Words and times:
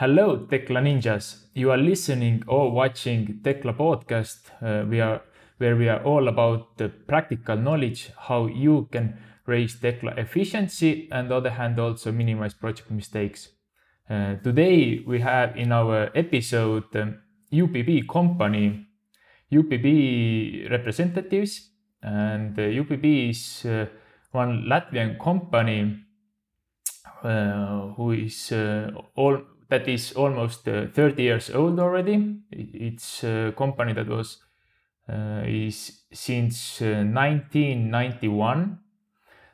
Hello, 0.00 0.46
Tekla 0.46 0.80
Ninjas. 0.80 1.48
You 1.54 1.72
are 1.72 1.76
listening 1.76 2.44
or 2.46 2.70
watching 2.70 3.40
Tekla 3.42 3.72
podcast. 3.72 4.52
Uh, 4.62 4.86
we 4.88 5.00
are 5.00 5.22
where 5.56 5.74
we 5.74 5.88
are 5.88 6.00
all 6.04 6.28
about 6.28 6.76
the 6.76 6.88
practical 6.88 7.56
knowledge 7.56 8.12
how 8.16 8.46
you 8.46 8.86
can 8.92 9.18
raise 9.46 9.80
Tekla 9.80 10.12
efficiency 10.16 11.08
and 11.10 11.32
other 11.32 11.50
hand 11.50 11.80
also 11.80 12.12
minimize 12.12 12.54
project 12.54 12.92
mistakes. 12.92 13.48
Uh, 14.08 14.36
today 14.36 15.02
we 15.04 15.18
have 15.18 15.56
in 15.56 15.72
our 15.72 16.12
episode 16.14 16.94
um, 16.94 17.18
UPB 17.52 18.06
company, 18.08 18.86
UPB 19.50 20.70
representatives, 20.70 21.70
and 22.00 22.56
uh, 22.56 22.62
UPB 22.62 23.30
is 23.30 23.66
uh, 23.66 23.86
one 24.30 24.62
Latvian 24.62 25.18
company 25.18 26.04
uh, 27.24 27.88
who 27.96 28.12
is 28.12 28.52
uh, 28.52 28.92
all 29.16 29.42
that 29.68 29.88
is 29.88 30.12
almost 30.12 30.68
uh, 30.68 30.86
30 30.92 31.22
years 31.22 31.50
old 31.50 31.78
already. 31.78 32.40
It's 32.50 33.24
a 33.24 33.52
company 33.56 33.92
that 33.92 34.08
was 34.08 34.38
uh, 35.08 35.42
is 35.46 36.02
since 36.12 36.80
1991. 36.80 38.60
Uh, 38.60 38.76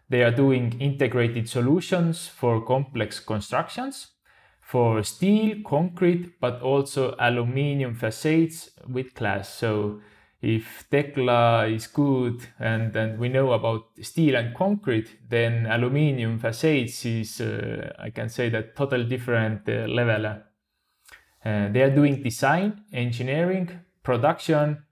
they 0.08 0.22
are 0.22 0.30
doing 0.30 0.80
integrated 0.80 1.48
solutions 1.48 2.28
for 2.28 2.64
complex 2.64 3.20
constructions 3.20 4.14
for 4.60 5.02
steel, 5.02 5.62
concrete, 5.64 6.40
but 6.40 6.62
also 6.62 7.14
aluminium 7.18 7.94
facades 7.94 8.70
with 8.88 9.14
glass. 9.14 9.48
So 9.54 10.00
if 10.44 10.86
Tekla 10.90 11.66
is 11.66 11.86
good 11.86 12.46
and, 12.58 12.94
and 12.94 13.18
we 13.18 13.28
know 13.28 13.52
about 13.52 13.86
steel 14.02 14.36
and 14.36 14.54
concrete, 14.54 15.18
then 15.28 15.66
aluminium 15.66 16.38
facades 16.38 17.04
is, 17.06 17.40
uh, 17.40 17.92
I 17.98 18.10
can 18.10 18.28
say 18.28 18.50
that 18.50 18.76
total 18.76 19.04
different 19.04 19.68
uh, 19.68 19.86
level. 19.88 20.26
Uh, 20.26 21.68
they 21.70 21.82
are 21.82 21.94
doing 21.94 22.22
design, 22.22 22.84
engineering, 22.92 23.80
production, 24.02 24.84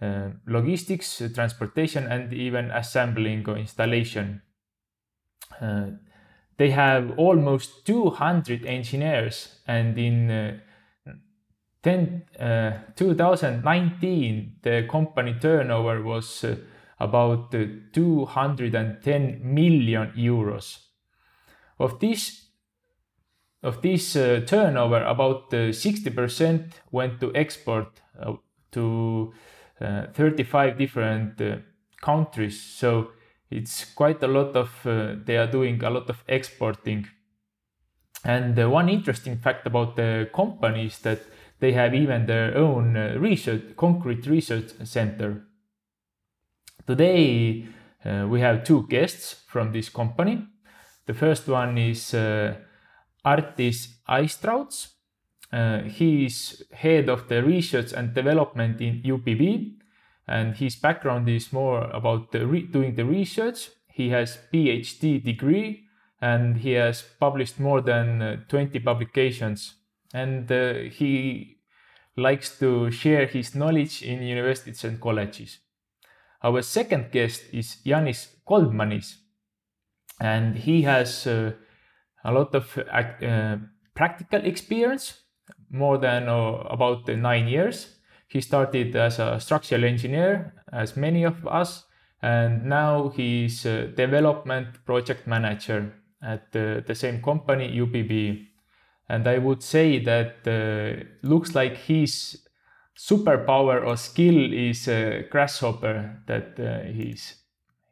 uh, 0.00 0.28
logistics, 0.46 1.22
transportation, 1.34 2.06
and 2.06 2.32
even 2.32 2.70
assembling 2.70 3.48
or 3.48 3.58
installation. 3.58 4.42
Uh, 5.60 5.86
they 6.56 6.70
have 6.70 7.18
almost 7.18 7.86
200 7.86 8.64
engineers 8.64 9.60
and 9.66 9.98
in 9.98 10.30
uh, 10.30 10.58
10, 11.82 12.22
uh, 12.38 12.72
2019, 12.94 14.56
the 14.62 14.86
company 14.90 15.34
turnover 15.40 16.02
was 16.02 16.44
uh, 16.44 16.56
about 16.98 17.54
uh, 17.54 17.64
210 17.92 19.40
million 19.42 20.12
euros. 20.14 20.78
Of 21.78 21.98
this, 21.98 22.48
of 23.62 23.80
this 23.80 24.14
uh, 24.14 24.42
turnover, 24.46 25.02
about 25.04 25.50
60% 25.50 26.60
uh, 26.60 26.72
went 26.90 27.18
to 27.20 27.34
export 27.34 28.00
uh, 28.20 28.34
to 28.72 29.32
35 29.80 30.76
different 30.76 31.40
countries. 32.02 32.60
So 32.60 33.12
it's 33.50 33.86
quite 33.94 34.22
a 34.22 34.28
lot 34.28 34.54
of, 34.54 34.68
they 35.24 35.38
are 35.38 35.50
doing 35.50 35.82
a 35.82 35.88
lot 35.88 36.10
of 36.10 36.22
exporting. 36.28 37.08
And 38.22 38.54
one 38.70 38.90
interesting 38.90 39.38
fact 39.38 39.66
about 39.66 39.96
the 39.96 40.28
company 40.34 40.84
is 40.84 40.98
that 40.98 41.20
they 41.60 41.72
have 41.72 41.94
even 41.94 42.26
their 42.26 42.56
own 42.56 42.96
uh, 42.96 43.14
research, 43.18 43.76
concrete 43.76 44.26
research 44.26 44.72
center. 44.84 45.44
Today, 46.86 47.66
uh, 48.04 48.26
we 48.28 48.40
have 48.40 48.64
two 48.64 48.86
guests 48.88 49.42
from 49.46 49.72
this 49.72 49.90
company. 49.90 50.46
The 51.06 51.14
first 51.14 51.46
one 51.48 51.76
is 51.76 52.14
uh, 52.14 52.54
Artis 53.24 53.98
Aistrauts. 54.08 54.88
Uh, 55.52 55.82
he 55.82 56.26
is 56.26 56.62
head 56.72 57.08
of 57.08 57.28
the 57.28 57.42
research 57.42 57.92
and 57.92 58.14
development 58.14 58.80
in 58.80 59.02
UPB, 59.02 59.74
and 60.26 60.56
his 60.56 60.76
background 60.76 61.28
is 61.28 61.52
more 61.52 61.90
about 61.90 62.32
the 62.32 62.38
doing 62.72 62.94
the 62.94 63.04
research. 63.04 63.70
He 63.88 64.10
has 64.10 64.38
PhD 64.52 65.22
degree, 65.22 65.84
and 66.20 66.58
he 66.58 66.72
has 66.72 67.02
published 67.18 67.60
more 67.60 67.80
than 67.80 68.22
uh, 68.22 68.36
20 68.48 68.78
publications 68.78 69.74
and 70.12 70.50
uh, 70.50 70.74
he 70.90 71.58
likes 72.16 72.58
to 72.58 72.90
share 72.90 73.26
his 73.26 73.54
knowledge 73.54 74.02
in 74.02 74.22
universities 74.22 74.84
and 74.84 75.00
colleges. 75.00 75.58
Our 76.42 76.62
second 76.62 77.12
guest 77.12 77.42
is 77.52 77.76
Janis 77.86 78.36
Goldmanis, 78.48 79.16
and 80.20 80.56
he 80.56 80.82
has 80.82 81.26
uh, 81.26 81.52
a 82.24 82.32
lot 82.32 82.54
of 82.54 82.78
uh, 82.78 83.56
practical 83.94 84.44
experience, 84.44 85.22
more 85.70 85.98
than 85.98 86.28
uh, 86.28 86.64
about 86.70 87.08
nine 87.08 87.48
years. 87.48 87.96
He 88.28 88.40
started 88.40 88.94
as 88.96 89.18
a 89.18 89.40
structural 89.40 89.84
engineer, 89.84 90.54
as 90.72 90.96
many 90.96 91.24
of 91.24 91.46
us, 91.46 91.84
and 92.22 92.64
now 92.64 93.08
he's 93.08 93.66
a 93.66 93.88
development 93.88 94.84
project 94.84 95.26
manager 95.26 95.92
at 96.22 96.52
the, 96.52 96.84
the 96.86 96.94
same 96.94 97.22
company, 97.22 97.76
UPB 97.76 98.49
and 99.10 99.26
I 99.26 99.38
would 99.38 99.62
say 99.62 99.98
that 100.04 100.46
uh, 100.46 101.04
looks 101.22 101.54
like 101.54 101.76
his 101.76 102.46
superpower 102.96 103.84
or 103.84 103.96
skill 103.96 104.52
is 104.52 104.86
a 104.86 105.26
grasshopper 105.28 106.22
that 106.26 106.60
uh, 106.60 106.86
he's 106.92 107.34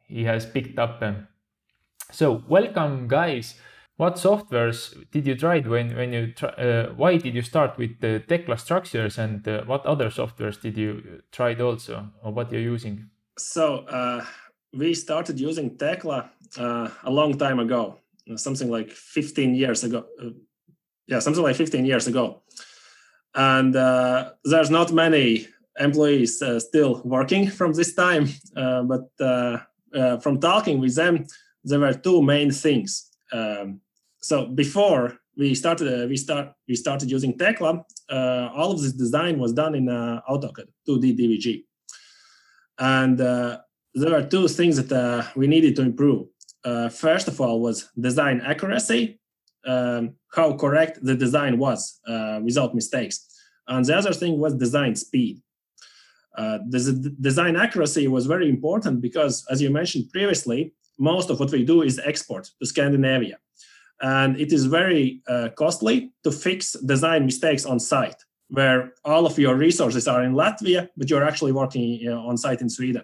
he 0.07 0.23
has 0.23 0.45
picked 0.45 0.79
up. 0.79 1.03
So 2.11 2.43
welcome, 2.47 3.07
guys. 3.07 3.55
What 3.97 4.15
softwares 4.15 4.95
did 5.11 5.27
you 5.27 5.35
try 5.35 5.59
when 5.59 5.95
when 5.95 6.13
you 6.13 6.31
try, 6.31 6.49
uh, 6.51 6.93
why 6.95 7.17
did 7.17 7.35
you 7.35 7.41
start 7.41 7.77
with 7.77 7.99
the 7.99 8.23
Tekla 8.25 8.57
structures 8.57 9.17
and 9.17 9.45
uh, 9.47 9.63
what 9.65 9.85
other 9.85 10.09
softwares 10.09 10.61
did 10.61 10.77
you 10.77 11.21
tried 11.31 11.59
also 11.59 12.07
or 12.23 12.31
what 12.31 12.51
you're 12.51 12.73
using? 12.73 13.09
So 13.37 13.79
uh, 13.89 14.25
we 14.73 14.93
started 14.93 15.37
using 15.39 15.77
Tekla 15.77 16.29
uh, 16.57 16.89
a 17.03 17.11
long 17.11 17.37
time 17.37 17.59
ago, 17.59 17.99
something 18.35 18.71
like 18.71 18.91
15 18.91 19.53
years 19.53 19.83
ago, 19.83 20.05
yeah, 21.09 21.19
something 21.19 21.43
like 21.43 21.55
15 21.55 21.85
years 21.85 22.07
ago. 22.07 22.41
And 23.35 23.75
uh, 23.75 24.31
there's 24.43 24.69
not 24.69 24.91
many 24.91 25.47
employees 25.79 26.41
uh, 26.41 26.59
still 26.59 27.01
working 27.03 27.49
from 27.49 27.73
this 27.73 27.93
time, 27.95 28.27
uh, 28.55 28.83
but 28.83 29.09
uh, 29.19 29.57
uh, 29.93 30.17
from 30.19 30.39
talking 30.39 30.79
with 30.79 30.95
them, 30.95 31.25
there 31.63 31.79
were 31.79 31.93
two 31.93 32.21
main 32.21 32.51
things. 32.51 33.09
Um, 33.31 33.81
so 34.21 34.45
before 34.45 35.17
we 35.37 35.55
started, 35.55 36.03
uh, 36.03 36.07
we 36.07 36.17
start 36.17 36.53
we 36.67 36.75
started 36.75 37.09
using 37.09 37.37
Tekla. 37.37 37.83
all 38.09 38.71
of 38.71 38.81
this 38.81 38.93
design 38.93 39.39
was 39.39 39.53
done 39.53 39.75
in 39.75 39.85
AutoCAD 39.85 40.67
2D 40.87 41.17
DWG, 41.17 41.63
and 42.79 43.17
there 43.17 44.11
were 44.11 44.23
two 44.23 44.47
things 44.47 44.75
that 44.83 45.31
we 45.35 45.47
needed 45.47 45.75
to 45.77 45.81
improve. 45.81 46.27
first 46.91 47.27
of 47.27 47.39
all, 47.39 47.61
was 47.61 47.89
design 47.99 48.41
accuracy 48.41 49.18
um, 49.65 50.15
how 50.33 50.53
correct 50.53 50.99
the 51.03 51.15
design 51.15 51.57
was 51.57 51.99
uh, 52.07 52.39
without 52.43 52.75
mistakes. 52.75 53.25
And 53.67 53.85
the 53.85 53.97
other 53.97 54.13
thing 54.13 54.39
was 54.39 54.55
design 54.55 54.95
speed. 54.95 55.41
Uh, 56.37 56.59
the 56.69 57.13
design 57.19 57.55
accuracy 57.55 58.07
was 58.07 58.25
very 58.25 58.49
important 58.49 59.01
because, 59.01 59.45
as 59.49 59.61
you 59.61 59.69
mentioned 59.69 60.09
previously, 60.11 60.73
most 60.97 61.29
of 61.29 61.39
what 61.39 61.51
we 61.51 61.65
do 61.65 61.81
is 61.81 61.99
export 61.99 62.49
to 62.59 62.65
Scandinavia. 62.65 63.37
And 64.01 64.39
it 64.39 64.53
is 64.53 64.65
very 64.65 65.21
uh, 65.27 65.49
costly 65.55 66.11
to 66.23 66.31
fix 66.31 66.73
design 66.73 67.25
mistakes 67.25 67.65
on 67.65 67.79
site, 67.79 68.23
where 68.47 68.93
all 69.03 69.25
of 69.25 69.37
your 69.37 69.55
resources 69.55 70.07
are 70.07 70.23
in 70.23 70.33
Latvia, 70.33 70.87
but 70.95 71.09
you're 71.09 71.27
actually 71.27 71.51
working 71.51 71.83
you 71.83 72.09
know, 72.09 72.21
on 72.27 72.37
site 72.37 72.61
in 72.61 72.69
Sweden. 72.69 73.03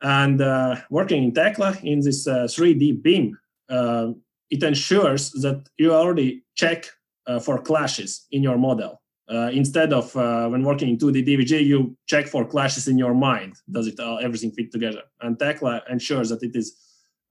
And 0.00 0.40
uh, 0.40 0.76
working 0.88 1.24
in 1.24 1.32
Tekla 1.34 1.76
in 1.82 2.00
this 2.00 2.26
3D 2.26 2.94
uh, 2.94 3.00
BIM 3.02 4.22
it 4.50 4.62
ensures 4.62 5.30
that 5.32 5.68
you 5.78 5.92
already 5.94 6.42
check 6.54 6.86
uh, 7.26 7.38
for 7.38 7.58
clashes 7.62 8.26
in 8.32 8.42
your 8.42 8.58
model. 8.58 9.00
Uh, 9.30 9.48
instead 9.52 9.92
of 9.92 10.14
uh, 10.16 10.48
when 10.48 10.64
working 10.64 10.88
in 10.88 10.98
2D 10.98 11.24
DWG, 11.24 11.64
you 11.64 11.96
check 12.06 12.26
for 12.26 12.44
clashes 12.44 12.88
in 12.88 12.98
your 12.98 13.14
mind. 13.14 13.54
Does 13.70 13.86
it 13.86 14.00
all, 14.00 14.18
everything 14.18 14.50
fit 14.50 14.72
together? 14.72 15.02
And 15.20 15.38
Tekla 15.38 15.82
ensures 15.88 16.30
that 16.30 16.42
it 16.42 16.56
is 16.56 16.76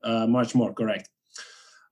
uh, 0.03 0.25
much 0.25 0.55
more 0.55 0.73
correct. 0.73 1.09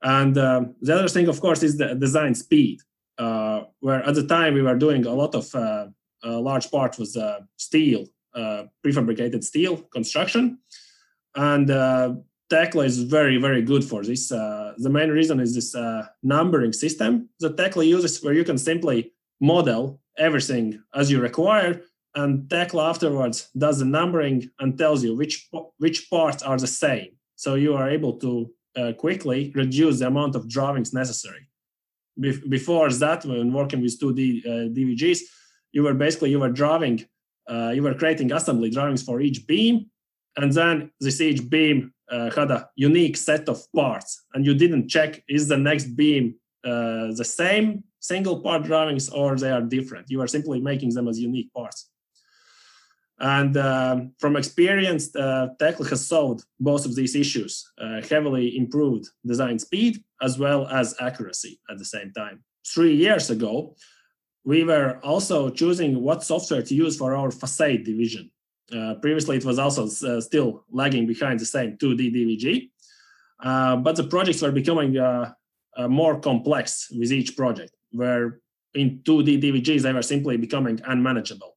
And 0.02 0.38
um, 0.38 0.76
the 0.82 0.96
other 0.96 1.10
thing, 1.10 1.28
of 1.28 1.42
course, 1.42 1.62
is 1.62 1.78
the 1.78 1.96
design 1.96 2.36
speed, 2.36 2.80
uh, 3.18 3.64
where 3.82 4.02
at 4.04 4.16
the 4.16 4.26
time 4.26 4.54
we 4.54 4.62
were 4.62 4.78
doing 4.78 5.06
a 5.06 5.12
lot 5.12 5.36
of 5.36 5.54
uh, 5.54 5.88
a 6.24 6.40
large 6.40 6.72
part 6.72 6.98
was 6.98 7.18
steel, 7.58 8.06
prefabricated 8.36 9.44
steel 9.44 9.78
construction, 9.92 10.60
and 11.36 11.70
Tekla 12.50 12.86
is 12.86 13.04
very, 13.04 13.38
very 13.38 13.62
good 13.62 13.84
for 13.84 14.04
this. 14.04 14.32
Uh, 14.32 14.74
the 14.78 14.90
main 14.90 15.10
reason 15.10 15.40
is 15.40 15.54
this 15.54 15.76
uh, 15.76 16.08
numbering 16.24 16.74
system 16.74 17.30
that 17.40 17.58
Tekla 17.58 17.86
uses, 17.86 18.24
where 18.24 18.34
you 18.34 18.44
can 18.44 18.58
simply 18.58 19.14
model 19.42 20.00
everything 20.18 20.82
as 20.96 21.12
you 21.12 21.20
require, 21.20 21.82
and 22.16 22.50
Tekla 22.50 22.90
afterwards 22.90 23.50
does 23.58 23.80
the 23.80 23.86
numbering 23.86 24.50
and 24.60 24.78
tells 24.78 25.04
you 25.04 25.16
which 25.16 25.50
which 25.78 26.10
parts 26.10 26.42
are 26.42 26.58
the 26.58 26.68
same. 26.68 27.10
So 27.36 27.56
you 27.56 27.76
are 27.76 27.90
able 27.90 28.14
to 28.20 28.50
uh, 28.76 28.94
quickly 28.94 29.52
reduce 29.54 30.00
the 30.00 30.08
amount 30.08 30.36
of 30.36 30.48
drawings 30.48 30.94
necessary. 30.94 31.48
be- 32.20 32.42
before 32.50 32.90
that, 32.92 33.26
when 33.26 33.54
working 33.54 33.82
with 33.82 34.00
2D 34.00 34.46
uh, 34.46 34.50
DWGs, 34.74 35.20
you 35.72 35.84
were 35.84 35.94
basically 35.94 36.32
you 36.32 36.40
were 36.40 36.52
drawing, 36.52 37.06
uh, 37.50 37.72
you 37.76 37.84
were 37.84 37.94
creating 37.94 38.32
assembly 38.32 38.70
drawings 38.70 39.04
for 39.04 39.22
each 39.22 39.46
beam, 39.48 39.90
and 40.38 40.52
then 40.54 40.92
this 41.00 41.22
each 41.22 41.50
beam 41.50 41.94
uh, 42.12 42.30
had 42.32 42.52
a 42.52 42.70
unique 42.76 43.18
set 43.18 43.50
of 43.50 43.62
parts, 43.76 44.24
and 44.34 44.46
you 44.46 44.54
didn't 44.54 44.90
check 44.90 45.24
is 45.28 45.48
the 45.48 45.58
next 45.58 45.96
beam 45.96 46.36
uh, 46.68 47.14
the 47.16 47.24
same 47.24 47.84
single 48.00 48.42
part 48.42 48.64
drawings 48.64 49.10
or 49.10 49.36
they 49.36 49.52
are 49.52 49.62
different. 49.62 50.10
You 50.10 50.22
are 50.22 50.28
simply 50.28 50.60
making 50.60 50.90
them 50.94 51.08
as 51.08 51.20
unique 51.20 51.54
parts. 51.54 51.90
And 53.20 53.58
um, 53.58 54.14
from 54.20 54.36
experience, 54.36 55.16
uh, 55.16 55.48
Tekla 55.60 55.90
has 55.90 56.06
solved 56.06 56.46
both 56.60 56.86
of 56.86 56.96
these 56.96 57.16
issues, 57.16 57.68
uh, 57.82 58.02
heavily 58.08 58.58
improved 58.58 59.08
design 59.26 59.58
speed 59.60 60.04
as 60.22 60.38
well 60.38 60.68
as 60.68 60.96
accuracy 61.00 61.60
at 61.70 61.78
the 61.78 61.86
same 61.86 62.12
time. 62.12 62.44
Three 62.66 62.96
years 62.96 63.30
ago, 63.30 63.76
we 64.44 64.64
were 64.64 65.00
also 65.04 65.50
choosing 65.50 66.02
what 66.04 66.24
software 66.24 66.62
to 66.62 66.76
use 66.76 66.98
for 66.98 67.16
our 67.16 67.32
facade 67.32 67.84
division. 67.84 68.30
Uh, 68.76 68.96
previously, 68.96 69.38
it 69.38 69.46
was 69.46 69.60
also 69.60 69.86
uh, 69.86 70.20
still 70.20 70.66
lagging 70.70 71.08
behind 71.08 71.40
the 71.40 71.46
same 71.46 71.78
2D 71.78 72.14
DWG, 72.14 72.70
uh, 73.40 73.78
but 73.78 73.96
the 73.96 74.04
projects 74.04 74.42
were 74.42 74.52
becoming 74.52 74.98
uh, 74.98 75.32
uh, 75.78 75.88
more 75.88 76.20
complex 76.20 76.92
with 76.92 77.12
each 77.12 77.38
project, 77.38 77.72
where 77.92 78.42
in 78.74 79.00
2D 79.00 79.42
DWGs, 79.42 79.82
they 79.82 79.94
were 79.94 80.02
simply 80.02 80.38
becoming 80.38 80.80
unmanageable 80.86 81.56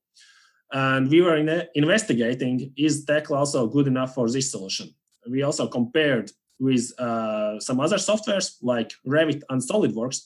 and 0.73 1.11
we 1.11 1.21
were 1.21 1.37
in 1.37 1.65
investigating 1.75 2.73
is 2.77 3.05
Tekla 3.05 3.39
also 3.39 3.67
good 3.67 3.89
enough 3.89 4.15
for 4.15 4.31
this 4.31 4.53
solution? 4.53 4.95
We 5.29 5.43
also 5.43 5.67
compared 5.67 6.31
with 6.61 6.93
some 6.97 7.81
other 7.81 7.97
softwares 7.97 8.57
like 8.63 8.93
Revit 9.05 9.43
and 9.51 9.61
SolidWorks. 9.61 10.21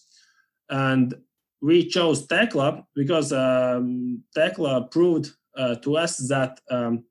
And 0.68 1.14
we 1.62 1.88
chose 1.88 2.26
Tekla 2.26 2.84
because 2.94 3.32
um, 3.32 4.22
Tekla 4.34 4.90
proved 4.90 5.30
to 5.56 5.96
us 5.96 6.16
that 6.28 6.60
um, 6.70 7.04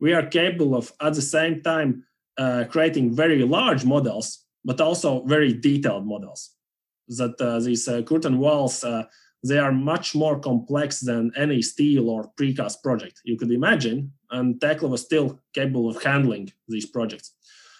we 0.00 0.12
are 0.12 0.26
capable 0.26 0.74
of 0.74 0.92
at 1.00 1.14
the 1.14 1.22
same 1.22 1.62
time 1.62 2.04
uh, 2.36 2.64
creating 2.68 3.14
very 3.14 3.42
large 3.42 3.84
models, 3.84 4.44
but 4.64 4.80
also 4.80 5.24
very 5.24 5.52
detailed 5.52 6.06
models. 6.06 6.50
That 7.08 7.40
uh, 7.40 7.60
these 7.60 7.86
uh, 7.86 8.02
curtain 8.02 8.38
walls 8.38 8.82
uh, 8.82 9.04
they 9.44 9.58
are 9.58 9.72
much 9.72 10.14
more 10.14 10.38
complex 10.38 11.00
than 11.00 11.30
any 11.36 11.60
steel 11.60 12.08
or 12.08 12.30
precast 12.40 12.82
project 12.82 13.20
you 13.24 13.36
could 13.36 13.50
imagine, 13.50 14.10
and 14.30 14.58
Tekla 14.58 14.88
was 14.88 15.02
still 15.02 15.38
capable 15.52 15.90
of 15.90 16.02
handling 16.02 16.50
these 16.66 16.86
projects. 16.86 17.32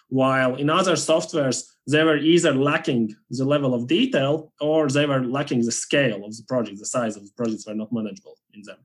While 0.09 0.57
in 0.57 0.69
other 0.69 0.93
softwares, 0.93 1.65
they 1.87 2.05
were 2.05 2.19
either 2.19 2.55
lacking 2.55 3.17
the 3.31 3.47
level 3.47 3.73
of 3.73 3.89
detail 3.89 4.53
or 4.61 4.89
they 4.89 5.07
were 5.07 5.25
lacking 5.25 5.65
the 5.65 5.73
scale 5.73 6.25
of 6.25 6.37
the 6.37 6.45
project, 6.47 6.79
the 6.79 6.87
size 6.87 7.17
of 7.17 7.25
the 7.25 7.33
projects 7.35 7.67
were 7.67 7.75
not 7.75 7.93
manageable 7.93 8.37
in 8.53 8.63
them. 8.63 8.79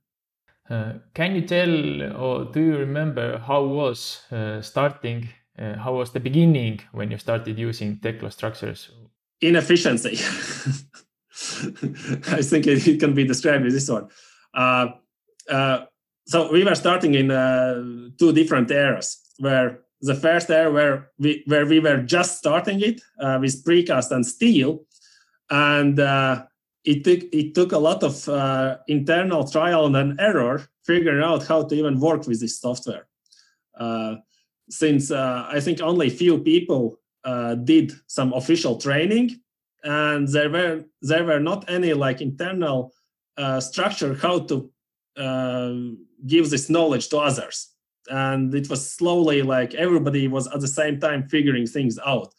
Uh, 0.69 0.93
can 1.15 1.35
you 1.35 1.41
tell 1.41 2.03
or 2.15 2.45
do 2.45 2.59
you 2.59 2.77
remember 2.77 3.39
how 3.39 3.63
was 3.63 4.21
uh, 4.31 4.61
starting, 4.61 5.27
uh, 5.57 5.75
how 5.75 5.95
was 5.95 6.11
the 6.11 6.19
beginning 6.19 6.79
when 6.91 7.09
you 7.09 7.17
started 7.17 7.57
using 7.57 7.97
Tekla 7.99 8.31
structures? 8.31 8.91
Inefficiency. 9.41 10.11
I 12.31 12.41
think 12.43 12.67
it, 12.67 12.87
it, 12.87 12.99
can 12.99 13.15
be 13.15 13.23
described 13.23 13.65
as 13.65 13.73
this 13.73 13.89
one. 13.89 14.09
Uh, 14.53 14.89
uh, 15.49 15.85
so 16.27 16.51
we 16.51 16.63
were 16.63 16.75
starting 16.75 17.15
in 17.15 17.29
two 18.19 18.31
different 18.31 18.69
eras, 18.69 19.17
where 19.39 19.79
the 20.01 20.13
first 20.13 20.51
era 20.51 20.71
where 20.71 21.09
we 21.17 21.43
where 21.47 21.65
we 21.65 21.79
were 21.79 22.03
just 22.03 22.37
starting 22.37 22.81
it 22.81 23.01
with 23.41 23.63
precast 23.65 24.11
and 24.11 24.23
steel, 24.25 24.85
and 25.49 25.97
it 26.85 27.03
took 27.03 27.21
it 27.33 27.53
took 27.53 27.71
a 27.71 27.77
lot 27.77 28.03
of 28.03 28.27
uh, 28.29 28.77
internal 28.87 29.43
trial 29.47 29.93
and 29.95 30.19
error 30.19 30.67
figuring 30.85 31.23
out 31.23 31.45
how 31.45 31.63
to 31.63 31.75
even 31.75 31.99
work 31.99 32.25
with 32.27 32.39
this 32.39 32.59
software. 32.59 33.07
since 34.69 35.11
I 35.11 35.59
think 35.59 35.81
only 35.81 36.09
few 36.09 36.39
people 36.39 36.99
did 37.63 37.93
some 38.07 38.33
official 38.33 38.77
training 38.77 39.41
and 39.83 40.27
there 40.27 40.49
were 40.49 40.83
there 41.01 41.23
were 41.23 41.39
not 41.39 41.69
any 41.69 41.93
like 41.93 42.21
internal 42.21 42.93
uh, 43.37 43.59
structure 43.59 44.15
how 44.15 44.39
to 44.39 44.69
uh, 45.17 45.73
give 46.27 46.49
this 46.49 46.69
knowledge 46.69 47.09
to 47.09 47.17
others 47.17 47.69
and 48.09 48.53
it 48.53 48.69
was 48.69 48.91
slowly 48.91 49.41
like 49.41 49.73
everybody 49.75 50.27
was 50.27 50.47
at 50.47 50.59
the 50.59 50.67
same 50.67 50.99
time 50.99 51.27
figuring 51.29 51.65
things 51.65 51.97
out 52.05 52.33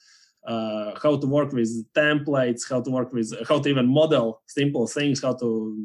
uh, 0.47 0.99
how 1.03 1.17
to 1.17 1.27
work 1.27 1.53
with 1.53 1.71
templates 1.95 2.69
how 2.69 2.81
to 2.81 2.91
work 2.91 3.13
with 3.13 3.33
how 3.49 3.59
to 3.59 3.69
even 3.69 3.87
model 3.87 4.43
simple 4.47 4.87
things 4.87 5.23
how 5.23 5.35
to 5.35 5.77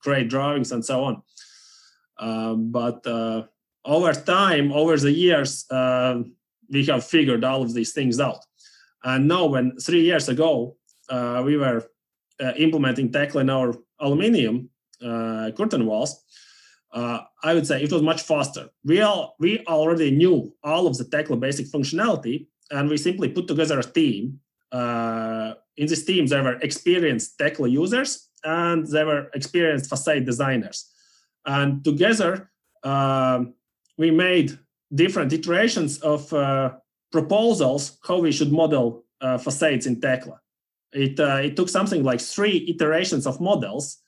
create 0.00 0.28
drawings 0.28 0.72
and 0.72 0.84
so 0.84 1.04
on 1.04 1.22
um, 2.18 2.70
but 2.70 3.04
uh, 3.06 3.42
over 3.84 4.12
time 4.12 4.72
over 4.72 4.96
the 4.96 5.12
years 5.12 5.64
uh, 5.70 6.20
we 6.70 6.84
have 6.84 7.04
figured 7.04 7.44
all 7.44 7.62
of 7.62 7.74
these 7.74 7.92
things 7.92 8.20
out 8.20 8.44
and 9.04 9.28
now 9.28 9.46
when 9.46 9.76
three 9.78 10.02
years 10.02 10.28
ago 10.28 10.76
uh, 11.08 11.42
we 11.44 11.56
were 11.56 11.84
uh, 12.40 12.52
implementing 12.56 13.10
Tekla 13.10 13.42
in 13.42 13.50
our 13.50 13.74
aluminium 14.00 14.68
uh, 15.02 15.50
curtain 15.56 15.86
walls, 15.86 16.22
I 16.92 17.52
would 17.52 17.66
say 17.66 17.82
it 17.82 17.92
was 17.92 18.02
much 18.02 18.22
faster. 18.22 18.68
We 18.84 19.02
all 19.02 19.36
we 19.38 19.62
already 19.66 20.10
knew 20.10 20.54
all 20.64 20.86
of 20.86 20.96
the 20.96 21.04
Tekla 21.04 21.36
basic 21.36 21.66
functionality, 21.66 22.46
and 22.70 22.88
we 22.88 22.96
simply 22.96 23.28
put 23.28 23.46
together 23.46 23.78
a 23.78 23.84
team. 23.84 24.40
in 25.82 25.86
this 25.86 26.04
team, 26.04 26.26
there 26.26 26.42
were 26.42 26.58
experienced 26.62 27.38
Tekla 27.38 27.68
users 27.68 28.28
and 28.44 28.86
there 28.86 29.06
were 29.06 29.30
experienced 29.34 29.88
facade 29.88 30.24
designers. 30.24 30.78
And 31.44 31.84
together, 31.84 32.50
um, 32.82 33.54
we 33.98 34.10
made 34.10 34.58
different 34.94 35.32
iterations 35.32 35.98
of 35.98 36.32
uh, 36.32 36.72
proposals 37.12 37.98
how 38.06 38.18
we 38.18 38.32
should 38.32 38.52
model 38.52 39.04
uh, 39.20 39.38
facades 39.38 39.86
in 39.86 40.00
Tekla 40.00 40.40
it 40.96 41.20
uh, 41.20 41.40
it 41.42 41.56
took 41.56 41.68
something 41.68 42.02
like 42.02 42.20
three 42.20 42.64
iterations 42.68 43.26
of 43.26 43.40
models 43.40 43.98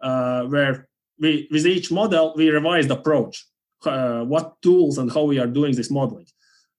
uh, 0.00 0.42
where 0.44 0.88
we 1.18 1.48
with 1.50 1.66
each 1.66 1.90
model 1.90 2.32
we 2.36 2.50
revised 2.50 2.88
the 2.88 2.94
approach 2.94 3.46
uh, 3.84 4.22
what 4.22 4.60
tools 4.62 4.98
and 4.98 5.12
how 5.12 5.24
we 5.24 5.38
are 5.38 5.46
doing 5.46 5.74
this 5.74 5.90
modeling 5.90 6.26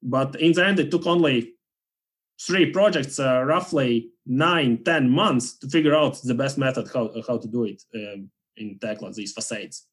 but 0.01 0.39
in 0.39 0.53
the 0.53 0.65
end 0.65 0.79
it 0.79 0.91
took 0.91 1.05
only 1.05 1.53
three 2.39 2.71
projects 2.71 3.19
uh, 3.19 3.41
roughly 3.43 4.09
nine 4.25 4.83
ten 4.83 5.09
months 5.09 5.57
to 5.57 5.67
figure 5.67 5.95
out 5.95 6.19
the 6.23 6.33
best 6.33 6.57
method 6.57 6.87
how, 6.93 7.11
how 7.27 7.37
to 7.37 7.47
do 7.47 7.63
it 7.63 7.81
um, 7.95 8.29
in 8.57 8.77
Tekla 8.79 9.13
these 9.13 9.33
facades 9.33 9.87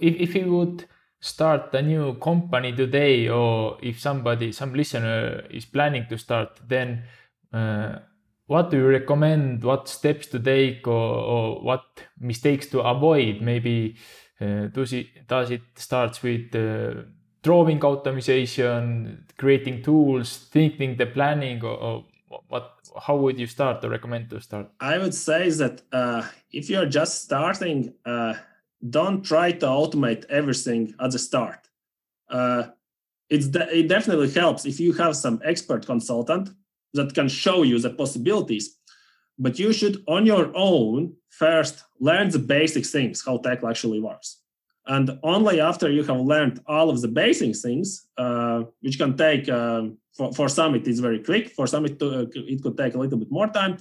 if, 0.00 0.14
if 0.16 0.34
you 0.34 0.52
would 0.52 0.86
start 1.20 1.74
a 1.74 1.82
new 1.82 2.14
company 2.14 2.72
today 2.72 3.28
or 3.28 3.78
if 3.82 4.00
somebody 4.00 4.52
some 4.52 4.74
listener 4.74 5.44
is 5.50 5.64
planning 5.64 6.06
to 6.08 6.18
start 6.18 6.60
then 6.68 7.02
uh, 7.52 7.98
what 8.48 8.70
do 8.70 8.78
you 8.78 8.88
recommend? 8.88 9.62
What 9.62 9.88
steps 9.88 10.26
to 10.28 10.40
take 10.40 10.88
or, 10.88 10.92
or 10.92 11.62
what 11.62 11.84
mistakes 12.18 12.66
to 12.68 12.80
avoid? 12.80 13.42
Maybe 13.42 13.96
uh, 14.40 14.68
does 14.68 14.94
it 14.94 15.28
does 15.28 15.50
it 15.50 15.62
starts 15.76 16.22
with 16.22 16.54
uh, 16.54 17.02
drawing 17.42 17.80
optimization, 17.80 19.18
creating 19.36 19.82
tools, 19.82 20.48
thinking 20.50 20.96
the 20.96 21.06
planning, 21.06 21.62
or, 21.64 21.76
or, 21.76 22.04
what? 22.48 22.74
How 23.00 23.16
would 23.16 23.38
you 23.38 23.46
start 23.46 23.84
or 23.84 23.90
recommend 23.90 24.30
to 24.30 24.40
start? 24.40 24.70
I 24.80 24.98
would 24.98 25.14
say 25.14 25.50
that 25.50 25.82
uh, 25.92 26.22
if 26.50 26.68
you're 26.68 26.86
just 26.86 27.22
starting, 27.22 27.94
uh, 28.04 28.34
don't 28.90 29.22
try 29.22 29.52
to 29.52 29.66
automate 29.66 30.24
everything 30.26 30.94
at 31.00 31.12
the 31.12 31.18
start. 31.18 31.68
Uh, 32.28 32.64
de- 33.30 33.78
it 33.78 33.88
definitely 33.88 34.30
helps 34.30 34.66
if 34.66 34.80
you 34.80 34.92
have 34.94 35.16
some 35.16 35.40
expert 35.44 35.86
consultant 35.86 36.50
that 36.94 37.14
can 37.14 37.28
show 37.28 37.62
you 37.62 37.78
the 37.78 37.90
possibilities. 37.90 38.76
But 39.38 39.58
you 39.58 39.72
should, 39.72 40.02
on 40.08 40.26
your 40.26 40.50
own, 40.54 41.14
first 41.28 41.84
learn 42.00 42.30
the 42.30 42.40
basic 42.40 42.84
things, 42.84 43.22
how 43.24 43.38
Tekla 43.38 43.70
actually 43.70 44.00
works. 44.00 44.38
And 44.88 45.18
only 45.22 45.60
after 45.60 45.90
you 45.90 46.02
have 46.04 46.20
learned 46.20 46.60
all 46.66 46.88
of 46.88 47.02
the 47.02 47.08
basic 47.08 47.54
things, 47.56 48.06
uh, 48.16 48.62
which 48.80 48.98
can 48.98 49.16
take, 49.16 49.46
uh, 49.48 49.82
for, 50.16 50.32
for 50.32 50.48
some 50.48 50.74
it 50.74 50.88
is 50.88 50.98
very 50.98 51.22
quick, 51.22 51.50
for 51.50 51.66
some 51.66 51.84
it, 51.84 52.02
uh, 52.02 52.24
it 52.34 52.62
could 52.62 52.76
take 52.78 52.94
a 52.94 52.98
little 52.98 53.18
bit 53.18 53.30
more 53.30 53.48
time. 53.48 53.76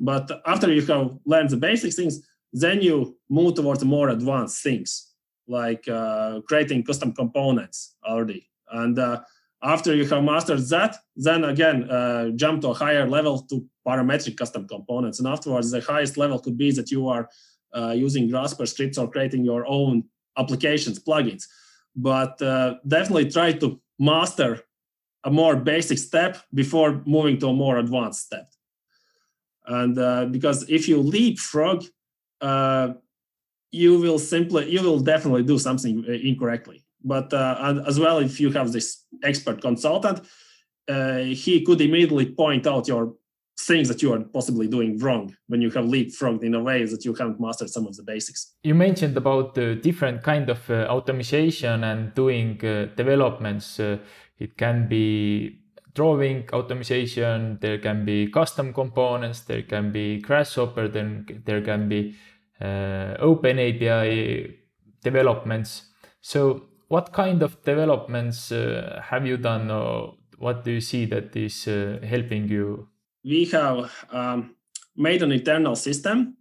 But 0.00 0.30
after 0.46 0.72
you 0.72 0.80
have 0.86 1.18
learned 1.26 1.50
the 1.50 1.58
basic 1.58 1.92
things, 1.92 2.26
then 2.54 2.80
you 2.80 3.18
move 3.28 3.54
towards 3.54 3.84
more 3.84 4.08
advanced 4.08 4.62
things, 4.62 5.12
like 5.46 5.86
uh, 5.88 6.40
creating 6.48 6.84
custom 6.84 7.12
components 7.12 7.94
already. 8.02 8.48
And 8.70 8.98
uh, 8.98 9.20
after 9.62 9.94
you 9.94 10.06
have 10.06 10.24
mastered 10.24 10.60
that, 10.70 10.96
then 11.16 11.44
again 11.44 11.90
uh, 11.90 12.30
jump 12.30 12.62
to 12.62 12.68
a 12.68 12.74
higher 12.74 13.06
level 13.06 13.42
to 13.50 13.62
parametric 13.86 14.38
custom 14.38 14.66
components. 14.66 15.18
And 15.18 15.28
afterwards, 15.28 15.70
the 15.70 15.82
highest 15.82 16.16
level 16.16 16.38
could 16.38 16.56
be 16.56 16.70
that 16.72 16.90
you 16.90 17.08
are 17.08 17.28
uh, 17.76 17.90
using 17.90 18.30
Grasshopper 18.30 18.64
scripts 18.64 18.96
or 18.96 19.10
creating 19.10 19.44
your 19.44 19.66
own 19.66 20.04
applications, 20.36 20.98
plugins. 20.98 21.44
But 21.94 22.40
uh, 22.42 22.74
definitely 22.86 23.30
try 23.30 23.52
to 23.52 23.80
master 23.98 24.60
a 25.24 25.30
more 25.30 25.56
basic 25.56 25.98
step 25.98 26.38
before 26.54 27.02
moving 27.06 27.38
to 27.38 27.48
a 27.48 27.52
more 27.52 27.78
advanced 27.78 28.26
step. 28.26 28.48
And 29.66 29.98
uh, 29.98 30.26
because 30.26 30.68
if 30.70 30.88
you 30.88 31.00
leapfrog, 31.00 31.84
uh, 32.40 32.94
you 33.72 33.98
will 33.98 34.18
simply, 34.18 34.70
you 34.70 34.82
will 34.82 35.00
definitely 35.00 35.42
do 35.42 35.58
something 35.58 36.04
uh, 36.08 36.12
incorrectly. 36.12 36.84
But 37.02 37.32
uh, 37.32 37.82
as 37.86 37.98
well, 37.98 38.18
if 38.18 38.40
you 38.40 38.50
have 38.52 38.72
this 38.72 39.04
expert 39.22 39.60
consultant, 39.60 40.20
uh, 40.88 41.18
he 41.18 41.62
could 41.62 41.80
immediately 41.80 42.26
point 42.26 42.66
out 42.66 42.88
your 42.88 43.14
things 43.58 43.88
that 43.88 44.02
you 44.02 44.12
are 44.12 44.20
possibly 44.20 44.68
doing 44.68 44.98
wrong 44.98 45.34
when 45.48 45.62
you 45.62 45.70
have 45.70 45.86
leapfrogged 45.86 46.42
in 46.42 46.54
a 46.54 46.62
way 46.62 46.84
that 46.84 47.04
you 47.04 47.14
haven't 47.14 47.40
mastered 47.40 47.70
some 47.70 47.86
of 47.86 47.96
the 47.96 48.02
basics. 48.02 48.54
You 48.62 48.74
mentioned 48.74 49.16
about 49.16 49.54
the 49.54 49.76
different 49.76 50.22
kind 50.22 50.50
of 50.50 50.70
uh, 50.70 50.86
automation 50.88 51.82
and 51.84 52.14
doing 52.14 52.62
uh, 52.64 52.86
developments. 52.96 53.80
Uh, 53.80 53.98
it 54.38 54.58
can 54.58 54.88
be 54.88 55.60
drawing 55.94 56.46
automation, 56.52 57.58
there 57.60 57.78
can 57.78 58.04
be 58.04 58.30
custom 58.30 58.72
components, 58.72 59.40
there 59.40 59.62
can 59.62 59.90
be 59.90 60.20
Grasshopper, 60.20 60.88
then 60.88 61.42
there 61.46 61.62
can 61.62 61.88
be 61.88 62.14
uh, 62.60 63.16
Open 63.18 63.58
API 63.58 64.58
developments. 65.02 65.88
So, 66.20 66.66
what 66.88 67.12
kind 67.12 67.42
of 67.42 67.62
developments 67.64 68.52
uh, 68.52 69.00
have 69.02 69.26
you 69.26 69.38
done, 69.38 69.70
or 69.70 70.14
what 70.38 70.64
do 70.64 70.72
you 70.72 70.80
see 70.80 71.06
that 71.06 71.34
is 71.34 71.66
uh, 71.66 71.98
helping 72.04 72.48
you? 72.48 72.88
We 73.26 73.44
have 73.46 73.92
um, 74.10 74.54
made 74.96 75.22
an 75.22 75.32
internal 75.32 75.76
system 75.76 76.36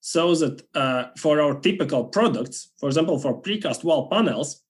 so 0.00 0.34
that 0.34 0.62
uh, 0.74 1.04
for 1.18 1.40
our 1.40 1.60
typical 1.60 2.04
products, 2.04 2.70
for 2.78 2.88
example, 2.88 3.18
for 3.18 3.40
precast 3.40 3.84
wall 3.84 4.08
panels, 4.08 4.62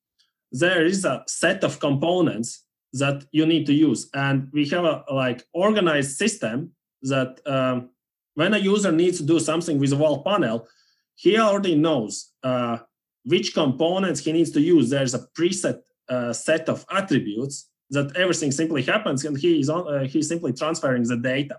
there 0.51 0.85
is 0.85 1.05
a 1.05 1.23
set 1.27 1.65
of 1.65 1.81
components 1.81 2.65
that 2.95 3.25
you 3.33 3.47
need 3.47 3.65
to 3.67 3.73
use. 3.73 4.11
And 4.13 4.49
we 4.53 4.69
have 4.69 4.85
a 4.85 5.05
like 5.11 5.47
organized 5.55 6.17
system 6.19 6.73
that 7.03 7.41
um, 7.47 7.91
when 8.35 8.53
a 8.53 8.59
user 8.59 8.93
needs 8.93 9.19
to 9.19 9.25
do 9.25 9.39
something 9.41 9.79
with 9.79 9.93
a 9.93 9.97
wall 9.97 10.23
panel 10.23 10.67
he 11.15 11.39
already 11.39 11.75
knows 11.77 12.33
uh, 12.43 12.79
which 13.25 13.55
components 13.55 14.25
he 14.25 14.33
needs 14.33 14.51
to 14.51 14.61
use. 14.61 14.91
There's 14.91 15.15
a 15.15 15.27
preset 15.39 15.81
uh, 16.09 16.33
set 16.33 16.69
of 16.69 16.85
attributes 16.91 17.69
that 17.93 18.17
everything 18.17 18.51
simply 18.51 18.83
happens 18.83 19.25
and 19.25 19.39
he 19.39 19.61
is 19.61 19.69
on, 19.69 19.83
uh, 19.87 20.05
he's 20.05 20.29
simply 20.29 20.53
transferring 20.53 21.05
the 21.05 21.17
data 21.17 21.57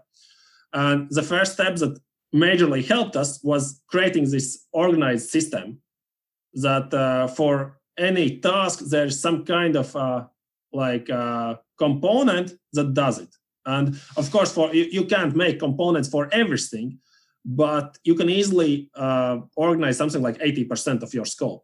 and 0.73 1.07
the 1.11 1.23
first 1.23 1.53
step 1.53 1.75
that 1.77 1.99
majorly 2.33 2.85
helped 2.85 3.15
us 3.15 3.39
was 3.43 3.81
creating 3.87 4.29
this 4.29 4.65
organized 4.73 5.29
system 5.29 5.79
that 6.53 6.93
uh, 6.93 7.27
for 7.27 7.79
any 7.97 8.39
task 8.39 8.79
there's 8.79 9.19
some 9.19 9.45
kind 9.45 9.75
of 9.75 9.95
uh, 9.95 10.25
like 10.71 11.09
uh, 11.09 11.55
component 11.77 12.53
that 12.73 12.93
does 12.93 13.19
it. 13.19 13.29
And 13.65 13.99
of 14.17 14.29
course, 14.31 14.51
for 14.51 14.73
you, 14.73 14.85
you 14.91 15.05
can't 15.05 15.35
make 15.35 15.59
components 15.59 16.09
for 16.09 16.27
everything, 16.33 16.99
but 17.45 17.97
you 18.03 18.15
can 18.15 18.29
easily 18.29 18.89
uh, 18.95 19.37
organize 19.55 19.97
something 19.97 20.21
like 20.21 20.39
80% 20.39 21.03
of 21.03 21.13
your 21.13 21.25
scope 21.25 21.63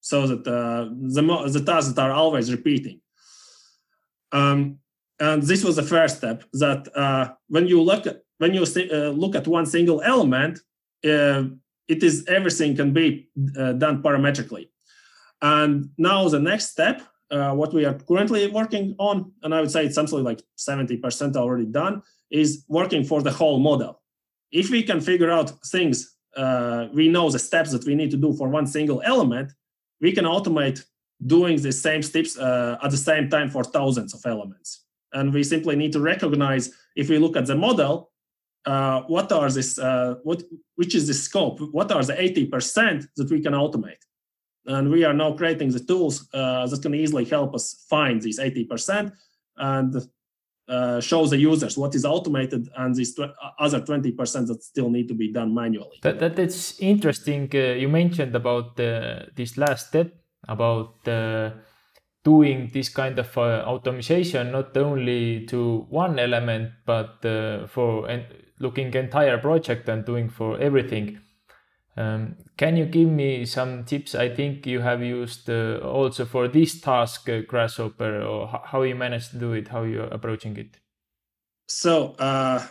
so 0.00 0.26
that 0.26 0.46
uh, 0.46 0.90
the, 1.16 1.22
the 1.50 1.64
tasks 1.64 1.92
that 1.92 2.02
are 2.02 2.12
always 2.12 2.52
repeating. 2.52 3.00
Um, 4.34 4.78
and 5.18 5.42
this 5.42 5.64
was 5.64 5.76
the 5.76 5.82
first 5.82 6.18
step 6.18 6.44
that 6.54 6.94
uh, 6.94 7.32
when 7.48 7.66
you 7.66 7.80
look 7.80 8.06
at 8.06 8.22
when 8.38 8.52
you 8.52 8.62
uh, 8.62 9.10
look 9.22 9.34
at 9.34 9.46
one 9.46 9.64
single 9.64 10.02
element, 10.02 10.58
uh, 11.04 11.44
it 11.88 12.02
is 12.02 12.26
everything 12.26 12.76
can 12.76 12.92
be 12.92 13.28
done 13.84 14.02
parametrically. 14.02 14.68
And 15.40 15.90
now 15.96 16.28
the 16.28 16.40
next 16.40 16.70
step 16.72 17.00
uh, 17.30 17.52
what 17.52 17.72
we 17.72 17.84
are 17.84 17.94
currently 17.94 18.46
working 18.48 18.94
on, 18.98 19.32
and 19.42 19.54
I 19.54 19.60
would 19.60 19.70
say 19.70 19.86
it's 19.86 19.94
something 19.94 20.22
like 20.22 20.42
70% 20.58 21.36
already 21.36 21.66
done, 21.66 22.02
is 22.30 22.64
working 22.68 23.04
for 23.04 23.22
the 23.22 23.30
whole 23.30 23.58
model. 23.58 24.00
If 24.52 24.70
we 24.70 24.82
can 24.82 25.00
figure 25.00 25.30
out 25.30 25.50
things, 25.66 26.16
uh, 26.36 26.86
we 26.92 27.08
know 27.08 27.30
the 27.30 27.38
steps 27.38 27.72
that 27.72 27.84
we 27.86 27.94
need 27.94 28.10
to 28.10 28.16
do 28.16 28.32
for 28.34 28.48
one 28.48 28.66
single 28.66 29.02
element, 29.04 29.52
we 30.00 30.12
can 30.12 30.24
automate 30.24 30.84
doing 31.24 31.60
the 31.60 31.72
same 31.72 32.02
steps 32.02 32.36
uh, 32.38 32.76
at 32.82 32.90
the 32.90 32.96
same 32.96 33.28
time 33.28 33.50
for 33.50 33.64
thousands 33.64 34.14
of 34.14 34.20
elements. 34.26 34.84
And 35.12 35.32
we 35.32 35.44
simply 35.44 35.76
need 35.76 35.92
to 35.92 36.00
recognize, 36.00 36.70
if 36.96 37.08
we 37.08 37.18
look 37.18 37.36
at 37.36 37.46
the 37.46 37.54
model, 37.54 38.10
uh, 38.66 39.02
what 39.02 39.30
are 39.30 39.50
this, 39.50 39.78
uh, 39.78 40.16
what, 40.22 40.42
which 40.76 40.94
is 40.94 41.06
the 41.06 41.14
scope, 41.14 41.60
what 41.72 41.92
are 41.92 42.02
the 42.02 42.14
80% 42.14 43.06
that 43.16 43.30
we 43.30 43.40
can 43.40 43.52
automate 43.52 44.02
and 44.66 44.90
we 44.90 45.04
are 45.04 45.14
now 45.14 45.32
creating 45.32 45.70
the 45.70 45.80
tools 45.80 46.28
uh, 46.32 46.66
that 46.66 46.82
can 46.82 46.94
easily 46.94 47.24
help 47.24 47.54
us 47.54 47.84
find 47.88 48.22
these 48.22 48.38
80% 48.38 49.12
and 49.56 49.96
uh, 50.66 51.00
show 51.00 51.26
the 51.26 51.36
users 51.36 51.76
what 51.76 51.94
is 51.94 52.04
automated 52.04 52.68
and 52.76 52.94
these 52.94 53.14
tw- 53.14 53.34
other 53.58 53.80
20% 53.80 54.46
that 54.46 54.62
still 54.62 54.88
need 54.88 55.08
to 55.08 55.14
be 55.14 55.30
done 55.30 55.52
manually. 55.54 55.98
That, 56.02 56.18
that 56.20 56.36
that's 56.36 56.80
interesting. 56.80 57.50
Uh, 57.54 57.74
you 57.74 57.88
mentioned 57.88 58.34
about 58.34 58.76
this 58.76 59.58
last 59.58 59.88
step 59.88 60.14
about 60.48 61.06
uh, 61.08 61.50
doing 62.24 62.70
this 62.72 62.88
kind 62.88 63.18
of 63.18 63.36
uh, 63.36 63.62
automation 63.66 64.52
not 64.52 64.76
only 64.76 65.44
to 65.46 65.86
one 65.90 66.18
element 66.18 66.70
but 66.86 67.24
uh, 67.24 67.66
for 67.66 68.08
en- 68.08 68.26
looking 68.60 68.92
entire 68.94 69.38
project 69.38 69.88
and 69.88 70.04
doing 70.04 70.28
for 70.28 70.58
everything 70.58 71.20
um, 71.96 72.36
can 72.56 72.76
you 72.76 72.86
give 72.86 73.08
me 73.08 73.46
some 73.46 73.84
tips? 73.84 74.14
I 74.14 74.28
think 74.28 74.66
you 74.66 74.80
have 74.80 75.00
used 75.02 75.48
uh, 75.48 75.78
also 75.78 76.24
for 76.24 76.48
this 76.48 76.80
task 76.80 77.28
uh, 77.28 77.42
Grasshopper, 77.46 78.22
or 78.22 78.48
how 78.64 78.82
you 78.82 78.96
manage 78.96 79.30
to 79.30 79.38
do 79.38 79.52
it, 79.52 79.68
how 79.68 79.82
you're 79.82 80.08
approaching 80.08 80.56
it. 80.56 80.76
So, 81.68 82.14
uh, 82.18 82.66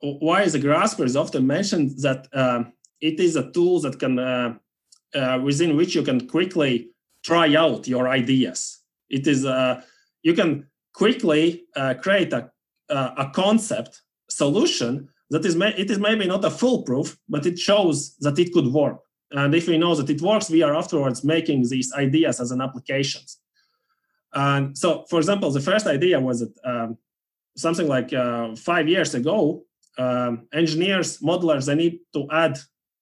why 0.00 0.42
is 0.42 0.54
a 0.54 0.58
Grasshopper 0.58 1.04
is 1.04 1.16
often 1.16 1.46
mentioned 1.46 1.98
that 2.02 2.28
um, 2.34 2.72
it 3.00 3.18
is 3.18 3.36
a 3.36 3.50
tool 3.52 3.80
that 3.80 3.98
can 3.98 4.18
uh, 4.18 4.54
uh, 5.14 5.40
within 5.42 5.76
which 5.76 5.94
you 5.94 6.02
can 6.02 6.28
quickly 6.28 6.90
try 7.28 7.46
out 7.54 7.88
your 7.88 8.06
ideas. 8.08 8.60
It 9.08 9.26
is 9.26 9.44
uh, 9.44 9.82
you 10.22 10.34
can 10.34 10.50
quickly 10.92 11.42
create 12.02 12.32
a 12.32 12.50
a 12.90 13.30
concept 13.34 14.02
solution 14.28 15.08
that 15.30 15.44
is 15.44 15.56
it 15.56 15.90
is 15.90 15.98
maybe 15.98 16.26
not 16.26 16.44
a 16.44 16.50
foolproof, 16.50 17.18
but 17.28 17.46
it 17.46 17.58
shows 17.58 18.16
that 18.18 18.38
it 18.38 18.52
could 18.52 18.68
work. 18.68 18.98
And 19.32 19.54
if 19.54 19.66
we 19.66 19.78
know 19.78 19.94
that 19.96 20.08
it 20.08 20.22
works, 20.22 20.50
we 20.50 20.62
are 20.62 20.74
afterwards 20.76 21.24
making 21.24 21.68
these 21.68 21.92
ideas 21.92 22.40
as 22.40 22.52
an 22.52 22.60
applications. 22.60 23.38
And 24.32 24.76
so, 24.78 25.04
for 25.10 25.18
example, 25.18 25.50
the 25.50 25.60
first 25.60 25.86
idea 25.86 26.20
was 26.20 26.40
that 26.40 26.54
um, 26.64 26.98
something 27.56 27.88
like 27.88 28.12
uh, 28.12 28.54
five 28.54 28.88
years 28.88 29.14
ago, 29.14 29.64
um, 29.98 30.46
engineers, 30.52 31.18
modelers, 31.18 31.66
they 31.66 31.74
need 31.74 32.00
to 32.12 32.28
add 32.30 32.58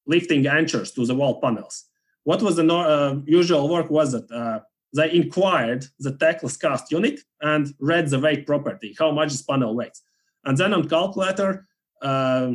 lifting 0.06 0.46
anchors 0.46 0.92
to 0.92 1.04
the 1.04 1.14
wall 1.14 1.40
panels. 1.40 1.84
What 2.24 2.42
was 2.42 2.56
the 2.56 2.66
uh, 2.66 3.20
usual 3.26 3.68
work 3.68 3.90
was 3.90 4.12
that 4.12 4.30
uh, 4.30 4.60
they 4.94 5.12
inquired 5.12 5.86
the 5.98 6.12
Teklas 6.12 6.60
cast 6.60 6.90
unit 6.90 7.20
and 7.40 7.74
read 7.78 8.08
the 8.08 8.18
weight 8.18 8.46
property, 8.46 8.94
how 8.98 9.10
much 9.12 9.30
this 9.30 9.42
panel 9.42 9.74
weighs. 9.74 10.02
And 10.44 10.56
then 10.58 10.72
on 10.74 10.88
calculator, 10.88 11.66
uh, 12.02 12.52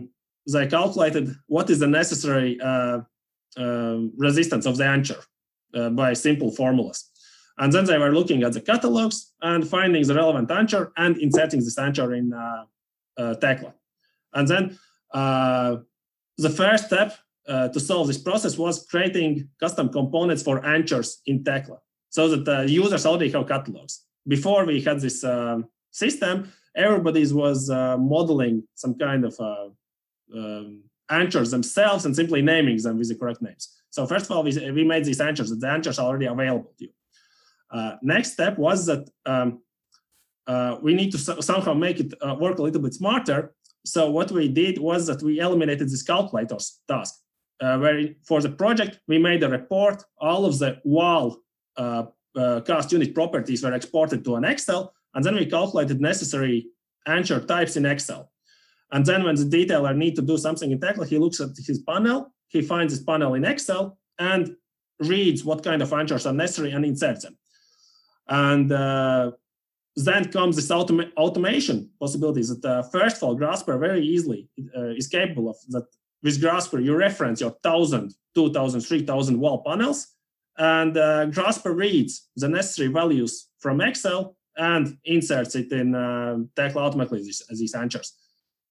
they 0.52 0.68
calculated 0.68 1.36
what 1.48 1.70
is 1.70 1.80
the 1.80 1.88
necessary 1.88 2.60
uh, 2.62 3.02
uh, 3.58 3.98
resistance 4.18 4.66
of 4.66 4.78
the 4.78 4.86
anchor 4.86 5.22
by 5.92 6.14
simple 6.14 6.52
formulas. 6.52 7.10
And 7.60 7.74
then 7.74 7.86
they 7.86 7.98
were 7.98 8.14
looking 8.14 8.44
at 8.44 8.54
the 8.54 8.62
catalogs 8.62 9.34
and 9.42 9.68
finding 9.68 10.08
the 10.08 10.16
relevant 10.16 10.50
anchor 10.50 10.94
and 10.96 11.18
inserting 11.18 11.60
this 11.60 11.78
anchor 11.78 12.14
in 12.14 12.34
uh, 12.34 12.64
uh, 13.18 13.36
Tekla. 13.36 13.74
And 14.34 14.48
then 14.48 14.80
uh, 15.14 15.78
the 16.38 16.50
first 16.50 16.86
step 16.86 17.18
uh, 17.50 17.68
to 17.70 17.80
solve 17.80 18.08
this 18.08 18.18
process 18.18 18.58
was 18.58 18.86
creating 18.86 19.50
custom 19.60 19.90
components 19.90 20.44
for 20.44 20.66
anchors 20.66 21.22
in 21.26 21.44
Tekla 21.44 21.78
so 22.10 22.28
that 22.30 22.46
the 22.46 22.70
users 22.70 23.06
already 23.06 23.32
have 23.32 23.48
catalogs. 23.48 24.06
Before 24.28 24.66
we 24.66 24.82
had 24.82 25.00
this 25.00 25.24
um, 25.24 25.66
system, 25.92 26.52
everybody 26.76 27.26
was 27.34 27.70
uh, 27.70 27.98
modeling 27.98 28.64
some 28.76 28.96
kind 28.96 29.26
of 29.26 29.40
uh, 29.40 29.70
um, 30.36 30.84
anchors 31.10 31.52
themselves 31.52 32.06
and 32.06 32.16
simply 32.16 32.42
naming 32.42 32.78
them 32.78 32.98
with 32.98 33.10
the 33.10 33.16
correct 33.16 33.42
names. 33.42 33.70
So 33.90 34.06
first 34.06 34.26
of 34.26 34.32
all, 34.32 34.44
we, 34.44 34.72
we 34.72 34.84
made 34.84 35.06
these 35.06 35.22
anchors. 35.22 35.50
The 35.50 35.68
anchors 35.68 35.98
are 35.98 36.08
already 36.08 36.28
available 36.28 36.74
to 36.78 36.86
you. 36.86 36.92
Uh, 37.72 37.96
next 38.02 38.34
step 38.34 38.58
was 38.58 38.86
that 38.86 39.10
um, 39.26 39.62
uh, 40.48 40.78
we 40.82 40.94
need 40.94 41.12
to 41.12 41.18
so- 41.18 41.40
somehow 41.42 41.74
make 41.74 42.00
it 42.00 42.14
uh, 42.22 42.36
work 42.40 42.60
a 42.60 42.64
little 42.64 42.82
bit 42.82 42.94
smarter. 42.94 43.54
So 43.86 44.10
what 44.12 44.32
we 44.32 44.48
did 44.48 44.78
was 44.78 45.08
that 45.08 45.24
we 45.24 45.40
eliminated 45.40 45.90
this 45.90 46.04
calculators 46.04 46.80
task. 46.88 47.16
Uh, 47.62 47.78
where 47.78 48.16
for 48.24 48.42
the 48.42 48.50
project 48.50 49.00
we 49.08 49.18
made 49.18 49.44
a 49.44 49.50
report. 49.50 50.04
All 50.18 50.46
of 50.46 50.60
the 50.60 50.80
wall 50.86 51.38
cast 52.66 52.92
unit 52.92 53.14
properties 53.14 53.64
were 53.64 53.74
exported 53.74 54.24
to 54.24 54.36
an 54.36 54.46
Excel, 54.46 54.94
and 55.14 55.24
then 55.24 55.36
we 55.36 55.46
calculated 55.46 56.00
necessary 56.00 56.68
anchor 57.08 57.40
types 57.40 57.76
in 57.76 57.86
Excel. 57.86 58.32
And 58.92 59.06
then 59.06 59.24
when 59.24 59.36
the 59.36 59.44
detailer 59.44 59.96
need 59.96 60.16
to 60.16 60.22
do 60.22 60.38
something 60.38 60.72
in 60.72 60.80
Tekla, 60.80 61.06
he 61.06 61.18
looks 61.18 61.40
at 61.40 61.50
his 61.58 61.80
panel, 61.80 62.34
he 62.48 62.62
finds 62.62 62.94
his 62.94 63.04
panel 63.04 63.36
in 63.36 63.46
Excel 63.46 63.98
and 64.18 64.56
reads 65.00 65.46
what 65.46 65.64
kind 65.64 65.82
of 65.82 65.94
anchors 65.94 66.26
are 66.26 66.34
necessary 66.34 66.72
and 66.72 66.84
inserts 66.86 67.24
them. 67.24 67.38
And 68.28 68.72
uh, 68.72 69.32
then 69.96 70.32
comes 70.32 70.56
this 70.56 70.70
automa- 70.70 71.14
automation 71.18 71.90
possibilities 72.00 72.50
that 72.50 72.66
uh, 72.66 72.84
first 72.84 73.18
of 73.18 73.24
all 73.24 73.36
Grasshopper 73.36 73.78
very 73.78 74.04
easily 74.06 74.50
uh, 74.78 74.90
is 74.90 75.08
capable 75.08 75.50
of 75.50 75.58
that 75.70 75.86
with 76.24 76.42
Grasshopper 76.42 76.80
you 76.80 76.96
reference 76.96 77.42
your 77.42 77.52
1000 77.62 78.14
2000 78.36 78.82
3000 78.82 79.40
wall 79.40 79.64
panels 79.66 80.08
and 80.58 80.98
uh, 80.98 81.26
Grasshopper 81.28 81.74
reads 81.74 82.30
the 82.36 82.50
necessary 82.50 82.90
values 82.90 83.50
from 83.60 83.82
excel 83.82 84.36
and 84.58 84.98
inserts 85.06 85.56
it 85.56 85.72
in 85.72 85.96
uh, 85.96 86.38
automatically 86.58 87.24
these, 87.24 87.42
these 87.52 87.76
answers 87.76 88.14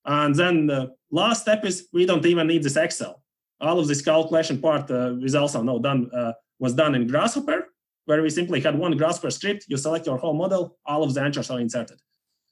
and 0.04 0.34
then 0.34 0.66
the 0.66 0.90
last 1.10 1.42
step 1.42 1.64
is 1.64 1.88
we 1.92 2.06
don't 2.06 2.26
even 2.26 2.46
need 2.46 2.62
this 2.62 2.76
excel 2.76 3.22
all 3.60 3.78
of 3.78 3.88
this 3.88 4.02
calculation 4.02 4.60
part 4.60 4.90
uh, 4.90 5.16
is 5.22 5.34
also 5.34 5.62
now 5.62 5.78
done 5.78 6.10
uh, 6.14 6.32
was 6.58 6.74
done 6.74 6.94
in 6.94 7.06
grasshopper 7.06 7.68
where 8.08 8.22
we 8.22 8.30
simply 8.30 8.58
had 8.58 8.78
one 8.78 8.96
Grasshopper 8.96 9.30
script. 9.30 9.66
You 9.68 9.76
select 9.76 10.06
your 10.06 10.16
whole 10.16 10.32
model, 10.32 10.78
all 10.86 11.02
of 11.02 11.12
the 11.12 11.20
answers 11.20 11.50
are 11.50 11.60
inserted. 11.60 12.00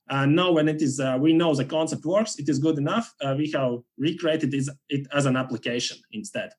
And 0.09 0.37
now 0.37 0.53
when 0.53 0.69
it 0.69 0.83
is, 0.83 1.01
uh, 1.01 1.19
we 1.21 1.33
know 1.33 1.55
the 1.55 1.65
concept 1.65 2.05
works, 2.05 2.39
it 2.39 2.49
is 2.49 2.59
good 2.59 2.79
enough. 2.79 3.13
Uh, 3.21 3.35
we 3.37 3.51
have 3.53 3.79
recreated 3.99 4.55
it 4.89 5.07
as 5.13 5.27
an 5.27 5.37
application 5.37 5.99
instead. 6.13 6.51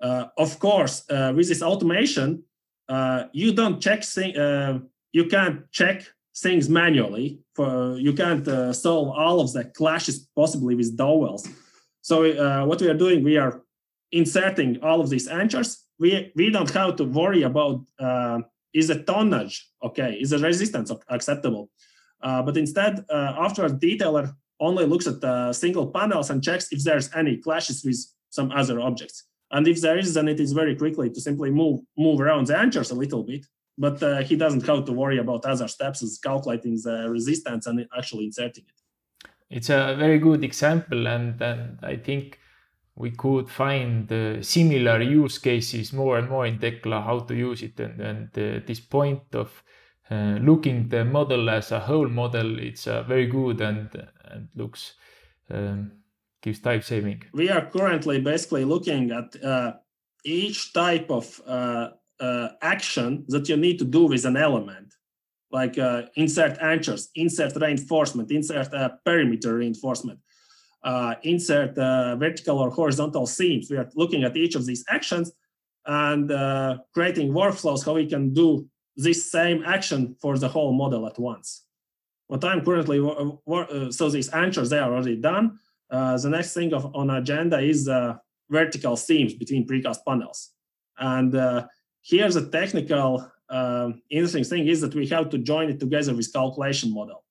Uh, 0.00 0.26
of 0.36 0.58
course, 0.58 1.04
uh, 1.10 1.32
with 1.34 1.48
this 1.48 1.62
automation, 1.62 2.44
uh, 2.88 3.24
you 3.32 3.52
don't 3.52 3.80
check 3.80 4.04
uh, 4.36 4.78
you 5.12 5.24
can't 5.26 5.70
check 5.72 6.06
things 6.36 6.68
manually. 6.68 7.40
For 7.54 7.96
you 7.98 8.12
can't 8.12 8.46
solve 8.74 9.08
all 9.08 9.40
of 9.40 9.52
the 9.52 9.64
clashes 9.64 10.28
possibly 10.36 10.74
with 10.74 10.96
dowels. 10.96 11.48
So 12.02 12.66
what 12.66 12.80
we 12.80 12.88
are 12.88 12.94
doing, 12.94 13.24
we 13.24 13.36
are 13.36 13.62
inserting 14.12 14.78
all 14.82 15.00
of 15.00 15.10
these 15.10 15.28
anchors. 15.28 15.88
we 15.98 16.32
we 16.34 16.50
don't 16.50 16.70
have 16.70 16.96
to 16.96 17.04
worry 17.04 17.42
about 17.42 17.84
uh, 17.98 18.40
is 18.72 18.88
the 18.88 19.02
tonnage 19.02 19.68
okay 19.82 20.16
is 20.20 20.30
the 20.30 20.38
resistance 20.38 20.92
acceptable 21.08 21.70
uh, 21.70 21.87
but 22.42 22.56
instead 22.56 23.04
uh, 23.10 23.34
after 23.38 23.64
a 23.64 23.70
detailer 23.70 24.34
only 24.60 24.84
looks 24.84 25.06
at 25.06 25.20
the 25.20 25.52
single 25.52 25.86
panels 25.86 26.30
and 26.30 26.42
checks 26.42 26.72
if 26.72 26.82
there's 26.82 27.10
any 27.14 27.36
clashes 27.36 27.84
with 27.84 27.98
some 28.30 28.50
other 28.52 28.80
objects. 28.80 29.24
And 29.50 29.66
if 29.66 29.80
there 29.80 29.98
is 29.98 30.14
then 30.14 30.28
it 30.28 30.40
is 30.40 30.52
very 30.52 30.76
quickly 30.76 31.10
to 31.10 31.20
simply 31.20 31.50
move 31.50 31.80
move 31.96 32.20
around 32.20 32.48
the 32.48 32.58
anchors 32.58 32.90
a 32.90 32.94
little 32.94 33.22
bit. 33.22 33.46
But 33.80 34.02
uh, 34.02 34.22
he 34.22 34.34
doesn't 34.34 34.66
have 34.66 34.84
to 34.86 34.92
worry 34.92 35.18
about 35.18 35.44
other 35.44 35.68
steps 35.68 36.02
as 36.02 36.18
calculating 36.18 36.74
the 36.82 37.08
resistance 37.08 37.66
and 37.66 37.86
actually 37.96 38.24
inserting 38.24 38.64
it. 38.66 39.28
It's 39.48 39.70
a 39.70 39.94
very 39.96 40.18
good 40.18 40.44
example 40.44 41.06
and 41.06 41.40
and 41.40 41.78
i 41.82 41.96
think 41.96 42.38
we 42.98 43.12
could 43.12 43.48
find 43.48 44.10
uh, 44.12 44.42
similar 44.42 45.00
use 45.00 45.38
cases 45.38 45.92
more 45.92 46.18
and 46.18 46.28
more 46.28 46.46
in 46.46 46.58
Tekla, 46.58 47.00
how 47.00 47.20
to 47.20 47.34
use 47.34 47.62
it. 47.62 47.78
And, 47.78 48.00
and 48.00 48.28
uh, 48.36 48.60
this 48.66 48.80
point 48.80 49.22
of 49.34 49.62
uh, 50.10 50.38
looking 50.40 50.88
the 50.88 51.04
model 51.04 51.50
as 51.50 51.72
a 51.72 51.80
whole 51.80 52.08
model, 52.08 52.58
it's 52.58 52.86
uh, 52.86 53.02
very 53.02 53.26
good 53.26 53.60
and, 53.60 53.88
and 54.24 54.48
looks, 54.54 54.94
um, 55.50 55.92
gives 56.42 56.60
time 56.60 56.82
saving. 56.82 57.22
We 57.32 57.50
are 57.50 57.66
currently 57.66 58.20
basically 58.20 58.64
looking 58.64 59.10
at 59.10 59.44
uh, 59.44 59.72
each 60.24 60.72
type 60.72 61.10
of 61.10 61.40
uh, 61.46 61.90
action 62.62 63.24
that 63.28 63.48
you 63.48 63.56
need 63.56 63.78
to 63.78 63.84
do 63.84 64.06
with 64.06 64.24
an 64.24 64.36
element 64.36 64.94
like 65.50 65.78
insert 66.16 66.58
anchors, 66.60 67.08
insert 67.14 67.56
reinforcement, 67.56 68.30
insert 68.30 68.68
perimeter 69.02 69.54
reinforcement 69.54 70.20
uh, 70.82 71.14
insert 71.22 71.76
uh, 71.78 72.16
vertical 72.16 72.58
or 72.58 72.70
horizontal 72.70 73.26
seams. 73.26 73.70
We 73.70 73.76
are 73.76 73.88
looking 73.94 74.24
at 74.24 74.36
each 74.36 74.54
of 74.54 74.66
these 74.66 74.84
actions 74.88 75.32
and 75.86 76.30
uh, 76.30 76.78
creating 76.94 77.32
workflows 77.32 77.84
how 77.84 77.94
we 77.94 78.06
can 78.06 78.32
do 78.32 78.68
this 78.98 79.30
same 79.30 79.62
action 79.64 80.14
for 80.20 80.36
the 80.36 80.48
whole 80.48 80.72
model 80.72 81.06
at 81.06 81.18
once. 81.18 81.64
What 82.26 82.44
I'm 82.44 82.62
currently, 82.62 82.98
uh, 83.00 83.90
so 83.90 84.10
these 84.10 84.28
answers, 84.28 84.68
they 84.68 84.78
are 84.78 84.92
already 84.92 85.16
done. 85.16 85.58
Uh, 85.90 86.18
the 86.18 86.28
next 86.28 86.52
thing 86.52 86.74
of, 86.74 86.94
on 86.94 87.08
agenda 87.08 87.58
is 87.58 87.88
uh, 87.88 88.16
vertical 88.50 88.96
seams 88.96 89.32
between 89.32 89.66
precast 89.66 90.00
panels. 90.06 90.50
And 90.98 91.32
here's 92.02 92.36
a 92.36 92.50
technical 92.50 93.30
um, 93.48 94.02
interesting 94.10 94.44
thing 94.44 94.68
is 94.68 94.82
that 94.82 94.94
we 94.94 95.06
have 95.06 95.30
to 95.30 95.38
join 95.38 95.70
it 95.70 95.80
together 95.80 96.14
with 96.14 96.30
calculation 96.32 96.92
model 96.92 97.24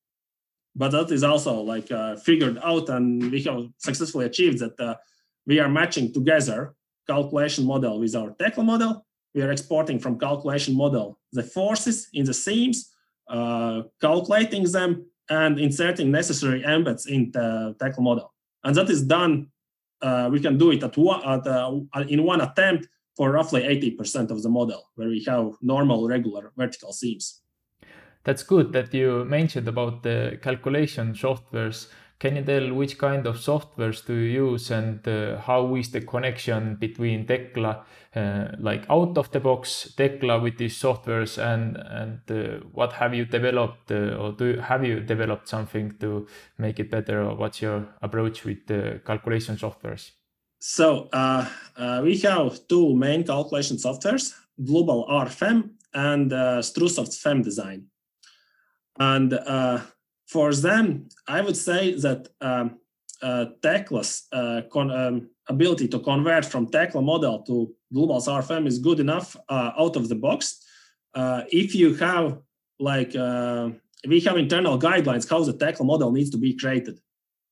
but 0.77 0.91
that 0.91 1.11
is 1.11 1.23
also 1.23 1.59
like 1.61 1.91
uh, 1.91 2.15
figured 2.17 2.59
out 2.63 2.87
and 2.89 3.31
we 3.31 3.41
have 3.41 3.67
successfully 3.79 4.25
achieved 4.27 4.59
that 4.59 4.79
uh, 4.79 4.95
we 5.47 5.59
are 5.59 5.67
matching 5.67 6.13
together 6.13 6.75
calculation 7.07 7.65
model 7.65 7.99
with 7.99 8.15
our 8.15 8.31
Tekla 8.31 8.63
model. 8.63 9.06
We 9.37 9.43
are 9.43 9.51
exporting 9.51 9.99
from 9.99 10.17
calculation 10.17 10.75
model 10.75 11.19
the 11.31 11.43
forces 11.43 12.07
in 12.11 12.25
the 12.25 12.33
seams, 12.33 12.89
uh, 13.29 13.83
calculating 14.01 14.63
them, 14.71 15.05
and 15.29 15.59
inserting 15.59 16.09
necessary 16.09 16.63
embeds 16.63 17.05
in 17.05 17.29
the 17.31 17.75
Tekla 17.79 18.01
model. 18.01 18.33
And 18.63 18.73
that 18.75 18.89
is 18.89 19.03
done. 19.03 19.49
Uh, 20.01 20.29
we 20.31 20.39
can 20.39 20.57
do 20.57 20.71
it 20.71 20.81
at 20.81 20.97
one, 20.97 21.21
at, 21.23 21.45
uh, 21.45 21.79
in 22.07 22.23
one 22.23 22.41
attempt 22.41 22.87
for 23.15 23.29
roughly 23.31 23.61
80% 23.61 24.31
of 24.31 24.41
the 24.41 24.49
model, 24.49 24.89
where 24.95 25.09
we 25.09 25.23
have 25.25 25.51
normal, 25.61 26.07
regular 26.07 26.51
vertical 26.57 26.91
seams. 26.91 27.43
That's 28.23 28.41
good 28.41 28.73
that 28.73 28.91
you 28.91 29.23
mentioned 29.25 29.67
about 29.67 30.01
the 30.01 30.39
calculation 30.41 31.13
softwares. 31.13 31.89
Can 32.19 32.35
you 32.35 32.43
tell 32.43 32.73
which 32.73 32.97
kind 32.97 33.27
of 33.27 33.37
softwares 33.37 34.03
do 34.03 34.13
you 34.15 34.51
use 34.51 34.71
and 34.71 35.07
uh, 35.07 35.39
how 35.39 35.75
is 35.75 35.91
the 35.91 36.01
connection 36.01 36.75
between 36.75 37.27
Tekla, 37.27 37.85
uh, 38.15 38.47
like 38.57 38.85
out 38.89 39.15
of 39.19 39.29
the 39.31 39.39
box 39.39 39.93
Tekla 39.95 40.39
with 40.39 40.57
these 40.57 40.81
softwares 40.81 41.37
and 41.37 41.77
and 41.77 42.21
uh, 42.31 42.65
what 42.73 42.93
have 42.93 43.13
you 43.13 43.25
developed 43.25 43.91
uh, 43.91 44.17
or 44.17 44.31
do 44.31 44.45
you, 44.45 44.59
have 44.59 44.83
you 44.83 44.99
developed 44.99 45.47
something 45.47 45.95
to 45.99 46.25
make 46.57 46.79
it 46.79 46.89
better 46.89 47.21
or 47.21 47.35
what's 47.35 47.61
your 47.61 47.87
approach 48.01 48.45
with 48.45 48.65
the 48.65 48.99
calculation 49.05 49.55
softwares? 49.55 50.11
So 50.59 51.09
uh, 51.13 51.47
uh, 51.75 52.01
we 52.03 52.17
have 52.19 52.67
two 52.67 52.95
main 52.95 53.23
calculation 53.25 53.77
softwares, 53.77 54.33
Dlubal 54.59 55.07
RFEM 55.07 55.69
and 55.93 56.33
uh, 56.33 56.61
Strusoft 56.61 57.15
FEM 57.21 57.43
Design. 57.43 57.85
And 58.99 59.33
for 60.27 60.53
them, 60.53 61.07
I 61.27 61.41
would 61.41 61.55
say 61.55 61.95
that 61.95 62.27
um, 62.41 62.79
uh, 63.21 63.45
uh, 64.33 64.61
con- 64.71 64.91
um, 64.91 65.29
ability 65.47 65.87
to 65.87 65.99
convert 65.99 66.45
from 66.45 66.67
Tekla 66.67 67.01
model 67.01 67.41
to 67.43 67.73
Dlubal's 67.93 68.27
RFEM 68.27 68.67
is 68.67 68.79
good 68.79 68.99
enough 68.99 69.35
uh, 69.49 69.71
out 69.79 69.95
of 69.95 70.09
the 70.09 70.15
box. 70.15 70.63
Uh, 71.15 71.43
if 71.51 71.73
you 71.73 71.95
have 71.95 72.39
like 72.79 73.15
uh, 73.15 73.69
we 74.07 74.19
have 74.19 74.37
internal 74.37 74.77
guidelines 74.77 75.27
how 75.27 75.43
the 75.43 75.53
Tekla 75.53 75.85
model 75.85 76.11
needs 76.11 76.29
to 76.31 76.37
be 76.37 76.53
created, 76.53 76.99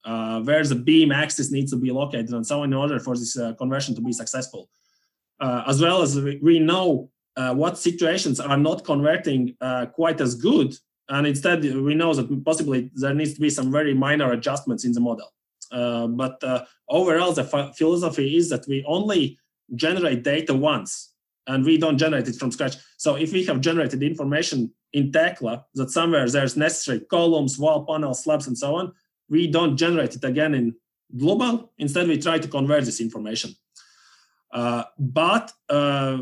uh, 0.03 0.41
where 0.41 0.63
the 0.63 0.75
beam 0.75 1.11
axis 1.11 1.51
needs 1.51 1.71
to 1.71 1.77
be 1.77 1.91
located, 1.91 2.29
and 2.31 2.45
so 2.45 2.61
on, 2.61 2.65
in 2.65 2.73
order 2.73 2.99
for 2.99 3.15
this 3.15 3.37
conversion 3.57 3.95
to 3.95 4.01
be 4.01 4.11
successful. 4.11 4.69
as 5.41 5.81
well 5.81 6.01
as 6.01 6.19
we 6.19 6.59
know 6.59 7.09
what 7.61 7.77
situations 7.77 8.39
are 8.39 8.57
not 8.57 8.83
converting 8.83 9.55
quite 9.93 10.19
as 10.21 10.35
good 10.35 10.75
and 11.09 11.27
instead 11.27 11.63
we 11.63 11.93
know 11.95 12.13
that 12.13 12.45
possibly 12.45 12.89
there 12.95 13.13
needs 13.13 13.33
to 13.33 13.41
be 13.41 13.49
some 13.49 13.71
very 13.71 13.93
minor 13.93 14.31
adjustments 14.31 14.85
in 14.85 14.91
the 14.91 14.99
model. 14.99 15.31
Uh, 15.71 16.07
but 16.07 16.43
uh, 16.43 16.63
overall 16.89 17.31
the 17.31 17.43
philosophy 17.77 18.37
is 18.37 18.49
that 18.49 18.65
we 18.67 18.83
only 18.87 19.37
generate 19.75 20.23
data 20.23 20.53
once 20.53 21.13
and 21.47 21.63
we 21.65 21.77
don't 21.77 21.97
generate 21.97 22.27
it 22.27 22.35
from 22.35 22.51
scratch. 22.51 22.75
So 22.97 23.15
if 23.15 23.33
we 23.33 23.43
have 23.45 23.61
generated 23.61 24.01
information 24.03 24.71
in 24.93 25.11
tekla 25.11 25.65
that 25.75 25.91
somewhere 25.91 26.27
there's 26.29 26.55
necessary 26.55 27.01
columns 27.01 27.59
wall 27.59 27.85
panels 27.85 28.23
slabs 28.23 28.47
and 28.47 28.57
so 28.57 28.75
on 28.75 28.93
we 29.29 29.47
don't 29.47 29.75
generate 29.75 30.15
it 30.15 30.23
again 30.23 30.53
in 30.53 30.75
Dlubal. 31.15 31.69
Instead 31.77 32.07
we 32.07 32.17
try 32.17 32.39
to 32.39 32.47
convert 32.47 32.85
this 32.85 33.01
information. 33.01 33.55
Uh, 34.51 34.83
but 34.97 35.51
uh, 35.69 36.19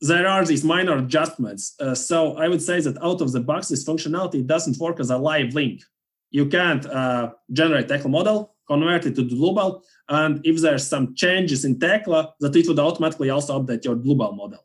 there 0.00 0.26
are 0.26 0.44
these 0.44 0.64
minor 0.64 0.96
adjustments. 0.98 1.74
Uh, 1.80 1.94
so 1.94 2.36
I 2.36 2.48
would 2.48 2.62
say 2.62 2.80
that 2.80 3.02
out 3.02 3.20
of 3.20 3.32
the 3.32 3.40
box, 3.40 3.68
this 3.68 3.84
functionality 3.84 4.46
doesn't 4.46 4.78
work 4.78 5.00
as 5.00 5.10
a 5.10 5.18
live 5.18 5.54
link. 5.54 5.82
You 6.30 6.46
can't 6.46 6.86
uh, 6.86 7.32
generate 7.52 7.88
Tekla 7.88 8.10
model, 8.10 8.54
convert 8.66 9.06
it 9.06 9.16
to 9.16 9.22
Dlubal, 9.22 9.82
and 10.08 10.40
if 10.44 10.60
there's 10.60 10.86
some 10.86 11.14
changes 11.14 11.64
in 11.64 11.78
Tekla, 11.78 12.34
that 12.40 12.54
it 12.54 12.68
would 12.68 12.78
automatically 12.78 13.30
also 13.30 13.60
update 13.60 13.84
your 13.84 13.96
Dlubal 13.96 14.36
model. 14.36 14.64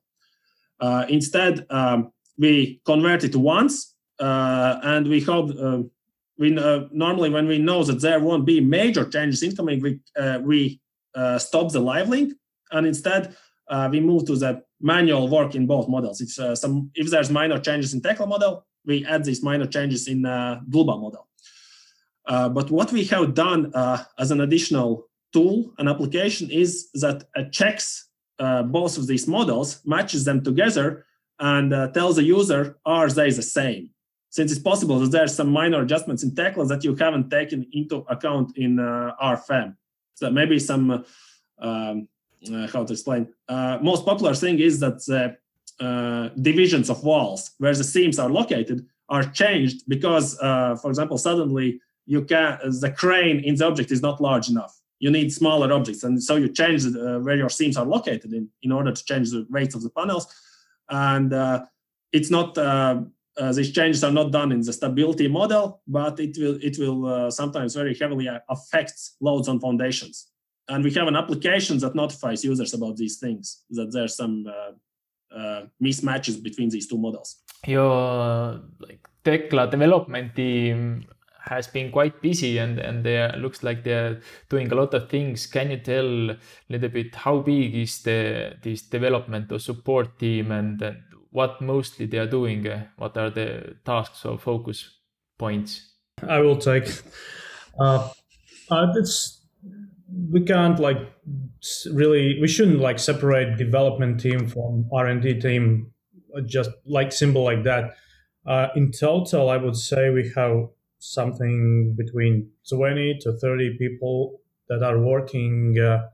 Uh, 0.80 1.06
instead, 1.08 1.66
um, 1.70 2.12
we 2.38 2.82
convert 2.86 3.24
it 3.24 3.36
once, 3.36 3.96
uh, 4.20 4.80
and 4.84 5.08
we 5.08 5.22
hope 5.22 5.52
uh, 5.58 5.80
we 6.38 6.58
uh, 6.58 6.82
normally 6.92 7.30
when 7.30 7.48
we 7.48 7.58
know 7.58 7.84
that 7.84 8.02
there 8.02 8.20
won't 8.20 8.46
be 8.46 8.60
major 8.60 9.06
changes 9.06 9.42
incoming, 9.44 9.82
we 9.82 10.00
we 10.42 10.82
stop 11.38 11.72
the 11.72 11.80
live 11.80 12.10
link, 12.10 12.34
and 12.72 12.86
instead 12.86 13.36
we 13.92 14.00
move 14.00 14.26
to 14.26 14.36
the 14.36 14.64
manual 14.82 15.28
work 15.30 15.56
in 15.56 15.66
both 15.66 15.88
models. 15.88 16.22
If 16.22 16.38
uh, 16.40 16.56
some 16.56 16.92
if 16.96 17.10
there's 17.10 17.30
minor 17.30 17.60
changes 17.60 17.94
in 17.94 18.02
Tekla 18.02 18.28
model, 18.28 18.66
we 18.86 19.06
add 19.06 19.24
these 19.24 19.42
minor 19.42 19.66
changes 19.66 20.08
in 20.08 20.26
uh, 20.26 20.60
model. 20.68 21.28
Uh, 22.26 22.50
but 22.50 22.72
what 22.72 22.92
we 22.92 23.04
have 23.06 23.34
done 23.34 23.74
uh, 23.74 24.04
as 24.18 24.32
an 24.32 24.42
additional 24.42 25.08
tool 25.34 25.74
and 25.78 25.90
application 25.90 26.50
is 26.50 26.90
that 26.94 27.24
it 27.36 27.52
checks 27.52 28.10
uh, 28.40 28.64
both 28.64 28.98
of 28.98 29.08
these 29.08 29.28
models, 29.28 29.82
matches 29.86 30.24
them 30.26 30.44
together, 30.44 31.06
and 31.40 31.74
uh, 31.74 31.88
tells 31.90 32.16
the 32.16 32.24
user 32.24 32.78
are 32.86 33.10
they 33.10 33.30
the 33.32 33.42
same. 33.42 33.90
since 34.34 34.52
it's 34.52 34.62
possible 34.62 34.98
that 35.00 35.12
there 35.12 35.24
are 35.24 35.28
some 35.28 35.52
minor 35.52 35.80
adjustments 35.84 36.24
in 36.24 36.34
Tekla 36.34 36.66
that 36.66 36.84
you 36.84 36.96
haven't 36.96 37.30
taken 37.30 37.68
into 37.72 37.98
account 38.10 38.58
in 38.58 38.80
uh, 38.80 39.12
RFEM. 39.22 39.76
So 40.16 40.32
maybe 40.32 40.58
some, 40.58 40.90
uh, 40.90 40.98
um, 41.60 41.68
uh, 41.70 41.94
how 42.72 42.84
to 42.84 42.94
explain, 42.94 43.28
uh, 43.50 43.78
most 43.82 44.06
popular 44.06 44.34
thing 44.34 44.60
is 44.60 44.80
that 44.80 45.04
the 45.06 45.36
uh, 45.80 46.30
divisions 46.42 46.90
of 46.90 47.04
walls 47.04 47.52
where 47.58 47.74
the 47.74 47.84
seams 47.84 48.20
are 48.20 48.30
located 48.30 48.86
are 49.10 49.24
changed 49.24 49.84
because, 49.88 50.40
uh, 50.40 50.76
for 50.76 50.90
example, 50.90 51.18
suddenly 51.18 51.80
you 52.06 52.24
can 52.24 52.58
the 52.82 52.92
crane 52.92 53.40
in 53.40 53.56
the 53.56 53.66
object 53.66 53.92
is 53.92 54.02
not 54.02 54.22
large 54.22 54.50
enough. 54.50 54.80
You 55.00 55.12
need 55.12 55.34
smaller 55.34 55.72
objects, 55.74 56.04
and 56.04 56.22
so 56.22 56.36
you 56.36 56.48
change 56.48 56.86
where 56.96 57.36
your 57.36 57.50
seams 57.50 57.76
are 57.76 57.86
located 57.86 58.32
in 58.34 58.50
in 58.62 58.72
order 58.72 58.92
to 58.92 59.04
change 59.04 59.32
the 59.32 59.46
weights 59.50 59.76
of 59.76 59.82
the 59.84 59.90
panels, 59.90 60.28
and 60.90 61.34
it's 62.12 62.30
not 62.30 62.58
uh, 63.38 63.52
these 63.52 63.72
changes 63.72 64.04
are 64.04 64.12
not 64.12 64.32
done 64.32 64.52
in 64.52 64.62
the 64.62 64.74
stability 64.74 65.28
model, 65.28 65.82
but 65.88 66.20
it 66.20 66.38
will 66.38 66.58
it 66.62 66.78
will 66.78 67.06
uh, 67.06 67.32
sometimes 67.32 67.74
very 67.74 67.96
heavily 67.96 68.30
affect 68.50 68.94
loads 69.22 69.48
on 69.48 69.60
foundations. 69.60 70.28
And 70.70 70.84
we 70.84 70.92
have 70.92 71.08
an 71.08 71.16
application 71.16 71.78
that 71.80 71.96
notifies 71.96 72.44
users 72.44 72.74
about 72.74 72.96
these 72.98 73.18
things 73.18 73.64
that 73.72 73.92
there's 73.92 74.16
some 74.16 74.46
uh, 74.48 75.36
uh 75.36 75.66
mismatches 75.82 76.42
between 76.42 76.70
these 76.70 76.88
two 76.88 76.98
models. 76.98 77.42
Your 77.68 78.62
like 78.80 79.08
Tekla 79.24 79.70
development 79.70 80.36
team 80.36 81.06
has 81.46 81.68
been 81.68 81.92
quite 81.92 82.22
busy 82.22 82.58
and 82.58 82.80
and 82.80 83.04
they 83.04 83.30
looks 83.38 83.64
like 83.64 83.84
they're 83.84 84.22
doing 84.50 84.72
a 84.72 84.76
lot 84.76 84.94
of 84.94 85.10
things. 85.10 85.46
Can 85.48 85.72
you 85.72 85.78
tell 85.78 86.32
a 86.32 86.38
little 86.70 86.90
bit 86.90 87.16
how 87.16 87.40
big 87.40 87.76
is 87.76 88.02
the 88.04 88.56
this 88.62 88.84
development 88.84 89.52
or 89.52 89.60
support 89.60 90.18
team 90.20 90.52
and, 90.52 90.82
and 90.82 90.98
what 91.32 91.62
mostly 91.62 92.06
they 92.06 92.18
are 92.18 92.30
doing? 92.30 92.68
Uh, 92.68 92.86
what 92.98 93.18
are 93.18 93.30
the 93.30 93.76
tasks 93.84 94.26
or 94.26 94.38
focus 94.38 94.90
points? 95.38 95.94
I 96.22 96.40
will 96.40 96.58
take. 96.58 96.88
Uh, 97.80 98.10
uh, 98.70 98.94
it's 98.96 99.43
we 100.32 100.42
can't 100.42 100.80
like 100.80 100.98
really 101.92 102.40
we 102.42 102.48
shouldn't 102.48 102.80
like 102.80 103.00
separate 103.00 103.58
development 103.58 104.20
team 104.20 104.48
from 104.48 104.88
r&d 104.94 105.40
team 105.40 105.92
uh, 106.36 106.42
just 106.42 106.70
like 106.86 107.12
symbol 107.12 107.44
like 107.44 107.64
that 107.64 107.96
uh, 108.46 108.68
in 108.76 108.92
total 108.92 109.50
i 109.50 109.58
would 109.58 109.76
say 109.76 110.10
we 110.10 110.32
have 110.36 110.68
something 111.00 111.96
between 111.98 112.50
20 112.70 113.18
to 113.20 113.34
30 113.34 113.78
people 113.78 114.42
that 114.70 114.84
are 114.84 115.00
working 115.00 115.78
uh, 115.80 116.08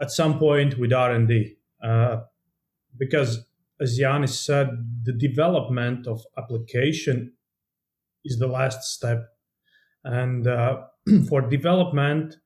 at 0.00 0.10
some 0.10 0.38
point 0.38 0.78
with 0.78 0.92
r&d 0.92 1.56
uh, 1.82 2.20
because 2.98 3.44
as 3.80 3.96
Janis 3.96 4.38
said, 4.38 4.68
the 5.04 5.12
development 5.12 6.06
of 6.06 6.22
application 6.36 7.32
is 8.24 8.38
the 8.38 8.46
last 8.46 8.82
step. 8.82 9.26
And 10.04 10.46
uh, 10.46 10.82
for 11.28 11.40
development, 11.40 12.36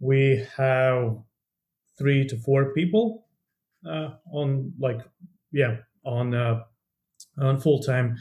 we 0.00 0.46
have 0.56 1.18
three 1.98 2.26
to 2.26 2.36
four 2.36 2.72
people 2.72 3.26
uh, 3.88 4.10
on 4.32 4.72
like 4.78 5.00
yeah 5.52 5.76
on 6.04 6.34
uh, 6.34 6.62
on 7.38 7.60
full 7.60 7.80
time, 7.80 8.16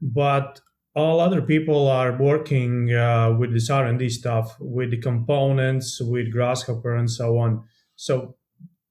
but 0.00 0.60
all 0.94 1.20
other 1.20 1.42
people 1.42 1.88
are 1.88 2.16
working 2.16 2.92
uh, 2.92 3.32
with 3.38 3.52
this 3.52 3.70
R&D 3.70 4.08
stuff, 4.08 4.56
with 4.58 4.90
the 4.90 4.96
components, 4.96 6.00
with 6.00 6.32
Grasshopper 6.32 6.96
and 6.96 7.08
so 7.08 7.38
on. 7.38 7.62
So 7.94 8.36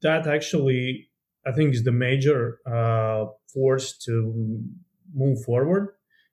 that 0.01 0.27
actually 0.27 1.09
I 1.45 1.51
think 1.51 1.73
is 1.73 1.83
the 1.83 1.91
major 1.91 2.59
uh, 2.65 3.25
force 3.53 3.97
to 4.05 4.61
move 5.13 5.43
forward. 5.43 5.89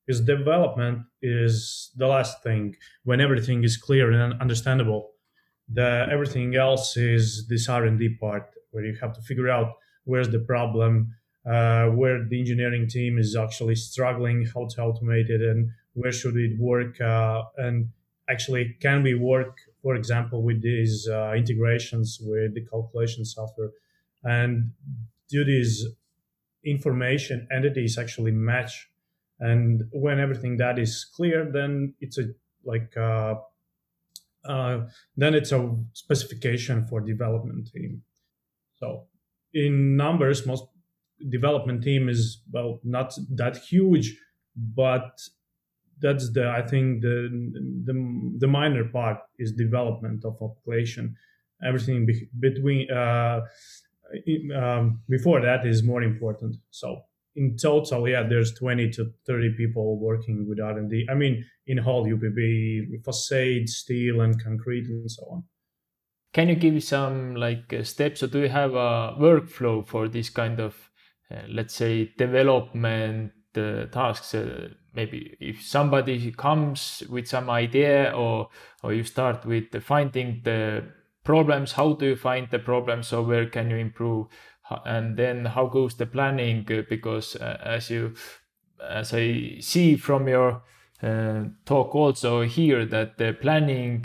Because 0.07 0.21
development 0.21 0.99
is 1.23 1.91
the 1.97 2.07
last 2.07 2.43
thing 2.43 2.77
when 3.05 3.23
everything 3.23 3.65
is 3.65 3.79
clear 3.79 4.13
and 4.13 4.39
understandable. 4.39 5.14
The 5.73 6.07
everything 6.11 6.57
else 6.57 6.97
is 6.97 7.47
this 7.49 7.69
R 7.69 7.85
and 7.85 7.99
D 7.99 8.17
part 8.21 8.51
where 8.71 8.85
you 8.85 8.97
have 9.01 9.13
to 9.15 9.23
figure 9.23 9.49
out 9.49 9.73
where's 10.05 10.29
the 10.29 10.41
problem, 10.41 11.15
uh, 11.47 11.87
where 11.87 12.25
the 12.29 12.39
engineering 12.39 12.89
team 12.89 13.19
is 13.19 13.37
actually 13.37 13.77
struggling, 13.77 14.47
how 14.55 14.67
to 14.67 14.77
automate 14.81 15.31
it, 15.31 15.41
and 15.41 15.71
where 15.95 16.13
should 16.13 16.37
it 16.37 16.59
work, 16.59 17.01
uh, 17.01 17.43
and 17.57 17.89
actually 18.29 18.77
can 18.81 19.03
we 19.03 19.15
work, 19.15 19.59
for 19.83 19.95
example, 19.95 20.43
with 20.43 20.63
these 20.63 21.09
uh, 21.09 21.33
integrations 21.35 22.19
with 22.21 22.55
the 22.55 22.65
calculation 22.67 23.25
software. 23.25 23.71
And 24.23 24.73
do 25.29 25.45
these 25.45 25.87
information 26.65 27.47
entities 27.53 27.99
actually 27.99 28.33
match 28.33 28.89
and 29.41 29.83
when 29.93 30.19
everything 30.19 30.57
that 30.57 30.79
is 30.79 31.05
clear 31.05 31.51
then 31.51 31.95
it's 32.01 32.19
a 32.19 32.25
like 32.65 32.97
uh, 32.97 33.35
then 35.17 35.35
it's 35.35 35.53
a 35.53 35.77
specification 35.93 36.87
for 36.87 37.01
development 37.01 37.69
team 37.73 38.03
so 38.77 39.07
in 39.53 39.97
numbers 39.97 40.47
most 40.47 40.65
development 41.31 41.83
team 41.83 42.09
is 42.09 42.43
well 42.53 42.81
not 42.85 43.15
that 43.31 43.57
huge 43.57 44.17
but 44.57 45.19
that's 46.01 46.33
the 46.33 46.47
i 46.49 46.61
think 46.61 47.01
the 47.03 47.29
the, 47.85 47.95
the 48.39 48.47
minor 48.47 48.85
part 48.85 49.19
is 49.39 49.53
development 49.53 50.25
of 50.25 50.35
application 50.43 51.17
everything 51.65 52.05
be, 52.05 52.29
between 52.39 52.91
uh, 52.91 53.41
um, 54.55 55.01
before 55.09 55.41
that 55.41 55.67
is 55.67 55.83
more 55.83 56.03
important. 56.03 56.57
So 56.71 57.03
in 57.37 57.57
total, 57.57 58.09
yeah, 58.09 58.23
there's 58.23 58.55
20 58.55 58.91
to 58.91 59.13
30 59.27 59.55
people 59.57 59.99
working 59.99 60.49
with 60.49 60.61
R&D. 60.61 61.07
I 61.11 61.15
mean, 61.15 61.45
in 61.67 61.79
whole 61.79 62.07
UPB, 62.07 63.05
facade, 63.05 63.69
steel, 63.69 64.21
and 64.21 64.43
concrete, 64.43 64.87
and 64.87 65.11
so 65.11 65.23
on. 65.31 65.45
Can 66.33 66.49
you 66.49 66.57
give 66.57 66.83
some 66.83 67.37
like 67.37 67.73
uh, 67.73 67.85
steps, 67.85 68.23
or 68.23 68.27
do 68.27 68.41
you 68.41 68.49
have 68.49 68.75
a 68.75 69.17
workflow 69.19 69.87
for 69.87 70.09
this 70.09 70.31
kind 70.31 70.61
of, 70.61 70.91
uh, 71.31 71.43
let's 71.49 71.75
say, 71.75 72.13
development 72.19 73.33
uh, 73.57 73.87
tasks? 73.87 74.35
Uh, 74.35 74.69
maybe 74.95 75.37
if 75.41 75.63
somebody 75.63 76.33
comes 76.33 77.03
with 77.09 77.29
some 77.29 77.51
idea, 77.51 78.13
or 78.15 78.49
or 78.83 78.93
you 78.93 79.05
start 79.05 79.47
with 79.47 79.83
finding 79.83 80.41
the 80.45 80.85
problems 81.25 81.73
how 81.73 81.95
do 81.95 82.07
you 82.07 82.17
find 82.17 82.49
the 82.51 82.59
problems 82.59 83.09
so 83.09 83.23
where 83.23 83.47
can 83.47 83.71
you 83.71 83.77
improve 83.77 84.27
and 84.85 85.17
then 85.17 85.45
how 85.45 85.67
goes 85.67 85.97
the 85.97 86.07
planning 86.07 86.67
uh, 86.73 86.83
because 86.89 87.37
uh, 87.37 87.59
as 87.65 87.91
you 87.91 88.15
as 88.81 89.13
i 89.15 89.57
see 89.61 89.97
from 89.97 90.29
your 90.29 90.63
uh, 91.03 91.45
talk 91.65 91.95
also 91.95 92.43
here 92.43 92.85
that 92.87 93.19
the 93.19 93.33
planning 93.41 94.03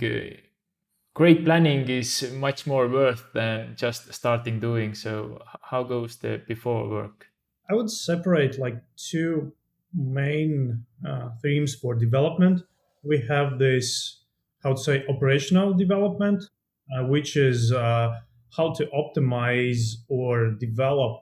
great 1.14 1.44
planning 1.44 1.88
is 1.90 2.32
much 2.34 2.66
more 2.66 2.88
worth 2.88 3.26
than 3.34 3.76
just 3.76 4.14
starting 4.14 4.60
doing. 4.60 4.94
So 4.94 5.42
how 5.62 5.84
goes 5.84 6.18
the 6.18 6.42
before 6.48 6.90
work? 6.90 7.28
I 7.70 7.74
would 7.76 7.92
separate 7.92 8.58
like 8.58 8.82
two 8.96 9.54
main 9.94 10.86
uh, 11.06 11.30
themes 11.42 11.76
for 11.76 11.94
development. 11.96 12.62
We 13.04 13.22
have 13.28 13.60
this 13.60 14.24
how 14.64 14.74
to 14.74 14.78
say 14.78 15.06
operational 15.08 15.74
development 15.74 16.44
uh, 16.92 17.06
which 17.06 17.38
is 17.38 17.72
uh, 17.72 18.20
how 18.56 18.74
to 18.74 18.86
optimize 18.88 19.96
or 20.08 20.52
develop 20.52 21.22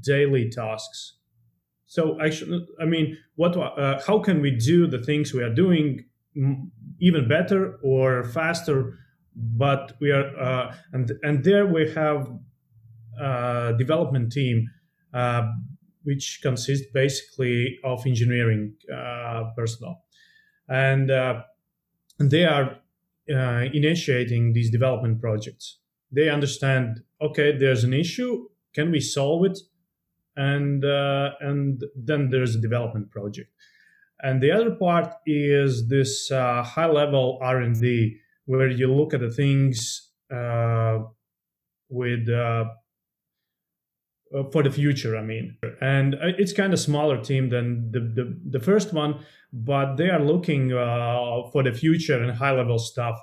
daily 0.00 0.50
tasks. 0.50 1.14
So 1.86 2.20
actually, 2.20 2.66
I 2.80 2.84
mean, 2.84 3.16
what? 3.36 3.56
Uh, 3.56 4.00
how 4.04 4.18
can 4.18 4.40
we 4.40 4.50
do 4.50 4.86
the 4.86 4.98
things 4.98 5.32
we 5.32 5.42
are 5.42 5.54
doing 5.54 6.04
even 7.00 7.28
better 7.28 7.78
or 7.82 8.24
faster? 8.24 8.98
But 9.36 9.92
we 10.00 10.10
are, 10.10 10.36
uh, 10.38 10.74
and 10.92 11.12
and 11.22 11.44
there 11.44 11.66
we 11.66 11.92
have 11.92 12.28
a 13.20 13.24
uh, 13.24 13.72
development 13.72 14.32
team, 14.32 14.68
uh, 15.14 15.46
which 16.02 16.40
consists 16.42 16.86
basically 16.92 17.78
of 17.84 18.04
engineering 18.06 18.74
personnel, 19.56 20.02
and 20.68 21.10
they 22.18 22.44
are 22.44 22.78
uh, 23.32 23.64
initiating 23.72 24.52
these 24.52 24.70
development 24.70 25.20
projects. 25.20 25.78
They 26.10 26.28
understand, 26.28 27.02
okay, 27.20 27.56
there's 27.56 27.84
an 27.84 27.92
issue. 27.92 28.48
Can 28.74 28.90
we 28.90 29.00
solve 29.00 29.46
it? 29.46 29.58
And 30.36 30.84
uh, 30.84 31.30
and 31.40 31.82
then 31.96 32.28
there's 32.30 32.54
a 32.54 32.60
development 32.60 33.10
project. 33.10 33.50
And 34.20 34.42
the 34.42 34.52
other 34.52 34.72
part 34.72 35.12
is 35.26 35.88
this 35.88 36.30
uh, 36.30 36.62
high 36.62 36.86
level 36.86 37.38
R 37.42 37.60
and 37.60 37.78
D, 37.78 38.18
where 38.44 38.68
you 38.68 38.92
look 38.92 39.14
at 39.14 39.20
the 39.20 39.30
things 39.30 40.10
uh, 40.34 40.98
with 41.88 42.28
uh, 42.28 42.64
uh, 44.34 44.42
for 44.52 44.62
the 44.62 44.70
future. 44.70 45.16
I 45.16 45.22
mean, 45.22 45.56
and 45.80 46.16
it's 46.20 46.52
kind 46.52 46.72
of 46.72 46.80
smaller 46.80 47.22
team 47.22 47.48
than 47.48 47.90
the 47.92 48.00
the, 48.00 48.40
the 48.50 48.60
first 48.60 48.92
one, 48.92 49.20
but 49.52 49.96
they 49.96 50.10
are 50.10 50.22
looking 50.22 50.72
uh, 50.72 51.50
for 51.52 51.62
the 51.62 51.72
future 51.72 52.22
and 52.22 52.36
high 52.36 52.52
level 52.52 52.78
stuff. 52.78 53.18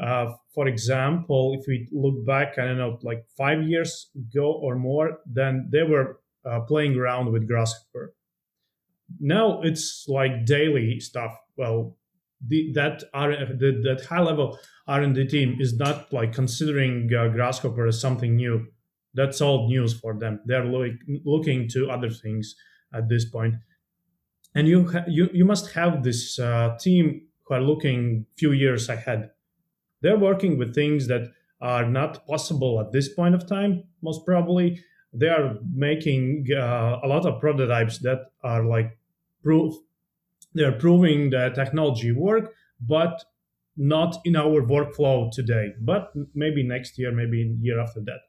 Uh, 0.00 0.32
for 0.54 0.66
example, 0.66 1.56
if 1.60 1.66
we 1.68 1.88
look 1.92 2.26
back, 2.26 2.58
I 2.58 2.64
don't 2.64 2.78
know, 2.78 2.98
like 3.02 3.24
five 3.36 3.62
years 3.62 4.10
ago 4.16 4.52
or 4.52 4.76
more, 4.76 5.18
then 5.26 5.68
they 5.70 5.82
were 5.82 6.20
uh, 6.44 6.60
playing 6.60 6.96
around 6.96 7.32
with 7.32 7.46
Grasshopper. 7.46 8.14
now 9.20 9.60
it's 9.62 10.06
like 10.08 10.46
daily 10.46 11.00
stuff. 11.00 11.36
Well, 11.56 11.96
the, 12.48 12.72
that 12.72 13.04
R, 13.12 13.30
the, 13.30 13.80
that 13.84 14.06
high 14.06 14.22
level 14.22 14.58
R 14.86 15.02
and 15.02 15.14
D 15.14 15.26
team 15.26 15.56
is 15.60 15.76
not 15.76 16.12
like 16.12 16.32
considering 16.32 17.10
uh, 17.14 17.28
Grasshopper 17.28 17.86
as 17.86 18.00
something 18.00 18.36
new. 18.36 18.66
That's 19.12 19.40
old 19.40 19.68
news 19.68 19.92
for 19.92 20.18
them. 20.18 20.40
They're 20.46 20.64
look, 20.64 20.92
looking 21.24 21.68
to 21.70 21.90
other 21.90 22.10
things 22.10 22.54
at 22.94 23.08
this 23.08 23.24
point. 23.24 23.54
point, 23.54 23.62
and 24.54 24.68
you 24.68 24.88
ha- 24.88 25.04
you 25.08 25.28
you 25.32 25.44
must 25.44 25.72
have 25.72 26.02
this 26.02 26.38
uh, 26.38 26.76
team 26.80 27.26
who 27.44 27.54
are 27.54 27.60
looking 27.60 28.26
few 28.38 28.52
years 28.52 28.88
ahead. 28.88 29.30
They're 30.02 30.18
working 30.18 30.58
with 30.58 30.74
things 30.74 31.06
that 31.08 31.32
are 31.60 31.86
not 31.86 32.26
possible 32.26 32.80
at 32.80 32.92
this 32.92 33.08
point 33.08 33.34
of 33.34 33.46
time, 33.46 33.84
most 34.02 34.24
probably. 34.24 34.82
They 35.12 35.28
are 35.28 35.58
making 35.74 36.46
uh, 36.54 37.00
a 37.02 37.08
lot 37.08 37.26
of 37.26 37.40
prototypes 37.40 37.98
that 37.98 38.30
are 38.42 38.64
like 38.64 38.98
proof. 39.42 39.74
They're 40.54 40.78
proving 40.78 41.30
the 41.30 41.50
technology 41.54 42.12
work, 42.12 42.54
but 42.80 43.24
not 43.76 44.16
in 44.24 44.36
our 44.36 44.62
workflow 44.62 45.30
today. 45.30 45.74
But 45.80 46.12
maybe 46.34 46.62
next 46.62 46.98
year, 46.98 47.12
maybe 47.12 47.56
year 47.60 47.80
after 47.80 48.00
that. 48.00 48.20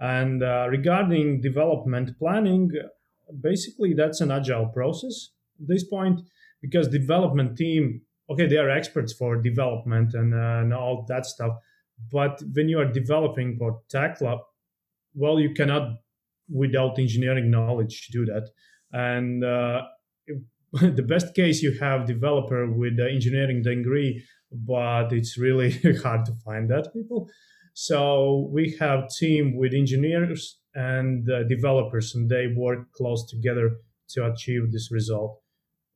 And 0.00 0.42
uh, 0.42 0.66
regarding 0.68 1.40
development 1.40 2.18
planning, 2.18 2.70
basically 3.40 3.94
that's 3.94 4.20
an 4.20 4.30
agile 4.30 4.66
process 4.66 5.30
at 5.60 5.68
this 5.68 5.84
point 5.84 6.20
because 6.60 6.88
development 6.88 7.56
team, 7.56 8.02
okay, 8.32 8.46
they 8.46 8.56
are 8.56 8.70
experts 8.70 9.12
for 9.12 9.36
development 9.40 10.14
and, 10.14 10.34
uh, 10.34 10.60
and 10.62 10.74
all 10.74 11.04
that 11.08 11.26
stuff 11.26 11.56
but 12.10 12.42
when 12.52 12.68
you 12.68 12.78
are 12.78 12.90
developing 12.90 13.56
for 13.56 13.80
Tekla, 13.88 14.40
well, 15.14 15.38
you 15.38 15.52
cannot, 15.54 15.98
without 16.48 16.98
engineering 16.98 17.50
knowledge, 17.50 18.08
do 18.08 18.24
that. 18.26 18.48
And 18.92 19.44
uh, 19.44 19.82
the 20.72 21.02
best 21.02 21.34
case, 21.34 21.62
you 21.62 21.78
have 21.78 22.06
developer 22.06 22.70
with 22.70 22.98
engineering 22.98 23.62
degree, 23.62 24.24
but 24.50 25.12
it's 25.12 25.38
really 25.38 25.70
hard 26.02 26.24
to 26.26 26.32
find 26.44 26.70
that 26.70 26.92
people. 26.92 27.28
So 27.74 28.48
we 28.52 28.76
have 28.80 29.08
team 29.08 29.56
with 29.56 29.72
engineers 29.72 30.58
and 30.74 31.28
uh, 31.30 31.44
developers, 31.44 32.14
and 32.14 32.28
they 32.28 32.48
work 32.48 32.92
close 32.92 33.28
together 33.30 33.76
to 34.10 34.26
achieve 34.26 34.72
this 34.72 34.90
result. 34.90 35.41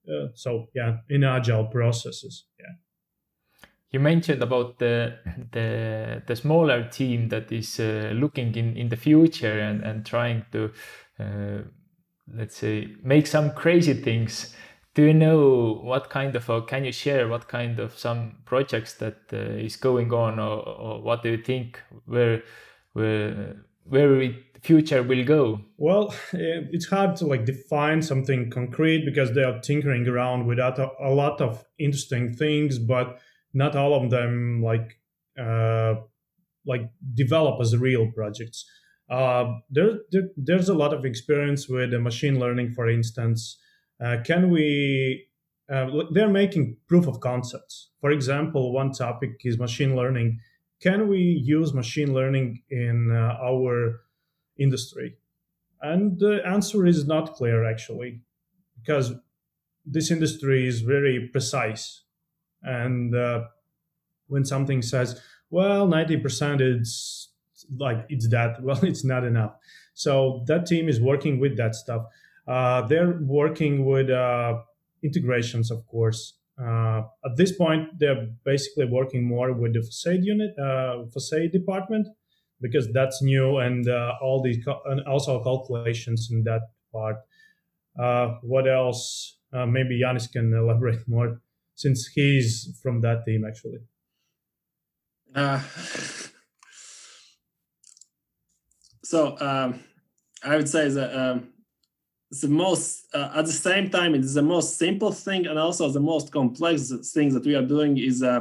Uh, 0.09 0.29
so 0.35 0.67
yeah, 0.75 0.99
in 1.09 1.25
agile 1.25 1.67
processes, 1.67 2.47
yeah. 2.59 2.75
You 3.91 4.01
mentioned 4.01 4.43
about 4.43 4.79
the 4.79 5.19
the 5.53 6.23
the 6.27 6.37
smaller 6.37 6.89
team 6.89 7.29
that 7.29 7.51
is 7.53 7.81
uh, 7.81 8.13
looking 8.15 8.55
in 8.55 8.77
in 8.77 8.89
the 8.89 8.97
future 8.97 9.59
and 9.61 9.83
and 9.83 10.05
trying 10.05 10.45
to 10.53 10.71
uh, 11.19 11.63
let's 12.35 12.57
say 12.57 12.89
make 13.03 13.27
some 13.27 13.53
crazy 13.53 13.95
things. 13.95 14.55
Do 14.95 15.03
you 15.03 15.15
know 15.15 15.81
what 15.83 16.11
kind 16.11 16.35
of 16.35 16.49
or 16.51 16.63
can 16.63 16.85
you 16.85 16.93
share 16.93 17.29
what 17.29 17.49
kind 17.49 17.79
of 17.79 17.97
some 17.99 18.37
projects 18.45 18.95
that 18.95 19.19
uh, 19.33 19.37
is 19.37 19.77
going 19.77 20.13
on 20.13 20.39
or, 20.39 20.67
or 20.67 21.03
what 21.03 21.23
do 21.23 21.31
you 21.31 21.43
think 21.43 21.81
where 22.07 22.43
where 22.93 23.57
where 23.85 24.21
it 24.21 24.46
future 24.67 25.03
will 25.03 25.25
go 25.25 25.61
well 25.77 26.15
it's 26.33 26.87
hard 26.87 27.15
to 27.17 27.27
like 27.27 27.45
define 27.45 28.03
something 28.03 28.51
concrete 28.51 29.05
because 29.05 29.33
they 29.33 29.43
are 29.43 29.61
tinkering 29.61 30.07
around 30.09 30.47
with 30.47 30.59
a, 30.59 30.91
a 31.01 31.11
lot 31.11 31.41
of 31.41 31.65
interesting 31.79 32.35
things 32.35 32.79
but 32.79 33.19
not 33.55 33.75
all 33.75 33.95
of 33.95 34.11
them 34.11 34.63
like 34.63 34.99
uh, 35.39 35.95
like 36.67 36.91
develop 37.15 37.61
as 37.61 37.77
real 37.77 38.11
projects. 38.13 38.69
Uh, 39.09 39.55
there, 39.71 40.01
there, 40.11 40.29
there's 40.37 40.69
a 40.69 40.75
lot 40.75 40.93
of 40.93 41.05
experience 41.05 41.69
with 41.69 41.93
machine 41.95 42.41
learning, 42.41 42.73
for 42.73 42.89
instance. 42.89 43.59
Uh, 44.05 44.19
can 44.25 44.51
we? 44.51 45.27
Uh, 45.73 45.87
they're 46.13 46.29
making 46.29 46.77
proof 46.87 47.07
of 47.07 47.21
concepts. 47.21 47.91
For 48.01 48.11
example, 48.11 48.73
one 48.73 48.93
topic 48.93 49.41
is 49.45 49.59
machine 49.59 49.97
learning. 49.97 50.39
Can 50.81 51.09
we 51.09 51.19
use 51.19 51.73
machine 51.73 52.13
learning 52.13 52.63
in 52.71 53.11
uh, 53.11 53.37
our 53.43 54.01
industry? 54.59 55.17
And 55.83 56.19
the 56.19 56.41
answer 56.47 56.87
is 56.87 57.07
not 57.07 57.35
clear 57.35 57.65
actually, 57.65 58.21
because 58.81 59.13
this 59.85 60.11
industry 60.11 60.67
is 60.67 60.81
very 60.81 61.29
precise 61.29 62.03
and 62.63 63.15
uh, 63.15 63.45
when 64.27 64.45
something 64.45 64.83
says, 64.83 65.21
well, 65.51 65.87
90% 65.87 66.61
is 66.61 67.29
like 67.79 68.05
it's 68.09 68.29
that, 68.29 68.63
well, 68.63 68.83
it's 68.85 69.05
not 69.05 69.25
enough. 69.25 69.55
So 69.95 70.45
that 70.47 70.67
team 70.67 70.89
is 70.89 71.01
working 71.01 71.39
with 71.41 71.57
that 71.57 71.75
stuff. 71.75 72.03
Uh, 72.47 72.83
they're 72.83 73.19
working 73.23 73.85
with 73.85 74.11
uh, 74.11 74.59
integrations, 75.03 75.71
of 75.71 75.87
course. 75.87 76.35
Uh, 76.61 77.03
at 77.25 77.37
this 77.37 77.53
point, 77.53 77.99
they're 77.99 78.29
basically 78.45 78.87
working 78.87 79.25
more 79.25 79.53
with 79.53 79.75
the 79.75 79.83
facade 79.83 80.25
unit, 80.25 80.59
uh, 80.59 81.05
facade 81.13 81.53
department, 81.53 82.09
because 82.61 82.91
that's 82.93 83.23
new 83.23 83.59
and 83.59 83.89
uh, 83.89 84.13
all 84.23 84.43
these 84.43 84.59
and 84.87 85.01
also 85.07 85.43
calculations 85.43 86.29
in 86.31 86.43
that 86.45 86.63
part. 86.93 87.17
Uh, 87.99 88.39
what 88.43 88.69
else? 88.69 89.33
maybe 89.67 89.99
Janis 89.99 90.27
can 90.27 90.53
elaborate 90.53 91.09
more 91.09 91.41
since 91.75 92.09
he's 92.09 92.79
from 92.83 93.01
that 93.01 93.25
team 93.25 93.45
actually. 93.47 93.79
Uh, 95.35 95.61
so 99.05 99.39
um, 99.41 99.81
I 100.43 100.57
would 100.57 100.69
say 100.69 100.89
that 100.89 101.15
um, 101.15 101.49
the 102.31 102.49
most 102.49 103.07
uh, 103.15 103.31
at 103.37 103.47
the 103.47 103.53
same 103.53 103.91
time 103.91 104.15
it's 104.15 104.35
the 104.35 104.43
most 104.43 104.79
simple 104.79 105.13
thing 105.13 105.47
and 105.47 105.59
also 105.59 105.91
the 105.91 106.01
most 106.01 106.33
complex 106.33 106.93
thing 107.13 107.33
that 107.35 107.45
we 107.45 107.55
are 107.55 107.63
doing 107.63 107.99
is 107.99 108.23
uh, 108.23 108.41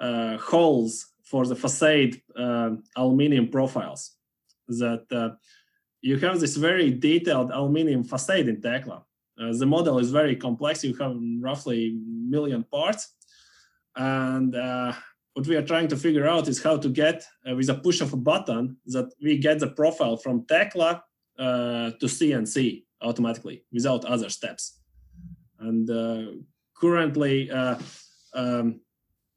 uh 0.00 0.36
holes 0.36 1.06
for 1.26 1.46
the 1.46 1.56
facade 1.56 2.14
uh, 2.38 2.70
aluminium 2.96 3.48
profiles 3.48 4.12
that 4.68 5.04
uh, 5.12 5.30
you 6.00 6.16
have 6.18 6.40
this 6.40 6.56
very 6.56 6.90
detailed 6.90 7.50
aluminium 7.50 8.04
facade 8.04 8.48
in 8.48 8.60
Tekla 8.60 9.02
uh, 9.38 9.52
the 9.52 9.66
model 9.66 9.98
is 9.98 10.10
very 10.10 10.34
complex. 10.34 10.82
You 10.82 10.94
have 10.94 11.16
roughly 11.40 11.98
million 12.04 12.64
parts. 12.64 13.14
And 13.94 14.54
uh, 14.54 14.92
what 15.34 15.46
we 15.46 15.56
are 15.56 15.66
trying 15.66 15.88
to 15.88 15.96
figure 15.96 16.26
out 16.26 16.48
is 16.48 16.62
how 16.62 16.78
to 16.78 16.88
get, 16.88 17.24
uh, 17.48 17.54
with 17.54 17.68
a 17.68 17.74
push 17.74 18.00
of 18.00 18.12
a 18.12 18.16
button, 18.16 18.76
that 18.86 19.12
we 19.22 19.38
get 19.38 19.58
the 19.58 19.68
profile 19.68 20.16
from 20.16 20.46
Tekla 20.46 21.02
uh, 21.38 21.90
to 21.90 22.06
CNC 22.06 22.84
automatically 23.02 23.64
without 23.72 24.04
other 24.04 24.30
steps. 24.30 24.80
And 25.58 25.88
currently, 26.78 27.50
um, 27.50 28.80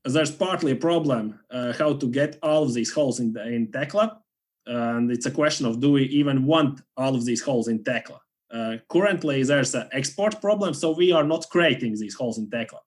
there's 0.05 0.31
partly 0.31 0.71
a 0.71 0.75
problem 0.75 1.39
how 1.77 1.93
to 1.93 2.07
get 2.07 2.37
all 2.41 2.63
of 2.63 2.73
these 2.73 2.91
holes 2.91 3.19
in, 3.19 3.33
the, 3.33 3.45
in 3.47 3.71
Tekla. 3.71 4.19
And 4.65 5.11
it's 5.11 5.25
a 5.25 5.31
question 5.31 5.65
of 5.65 5.79
do 5.79 5.91
we 5.91 6.03
even 6.03 6.45
want 6.45 6.81
all 6.95 7.15
of 7.15 7.25
these 7.25 7.41
holes 7.41 7.67
in 7.67 7.83
Tekla? 7.83 8.19
Uh, 8.51 8.77
currently, 8.89 9.43
there's 9.43 9.75
an 9.75 9.87
export 9.91 10.41
problem, 10.41 10.73
so 10.73 10.91
we 10.91 11.11
are 11.11 11.23
not 11.23 11.49
creating 11.49 11.95
these 11.97 12.15
holes 12.15 12.37
in 12.37 12.49
Tekla. 12.49 12.79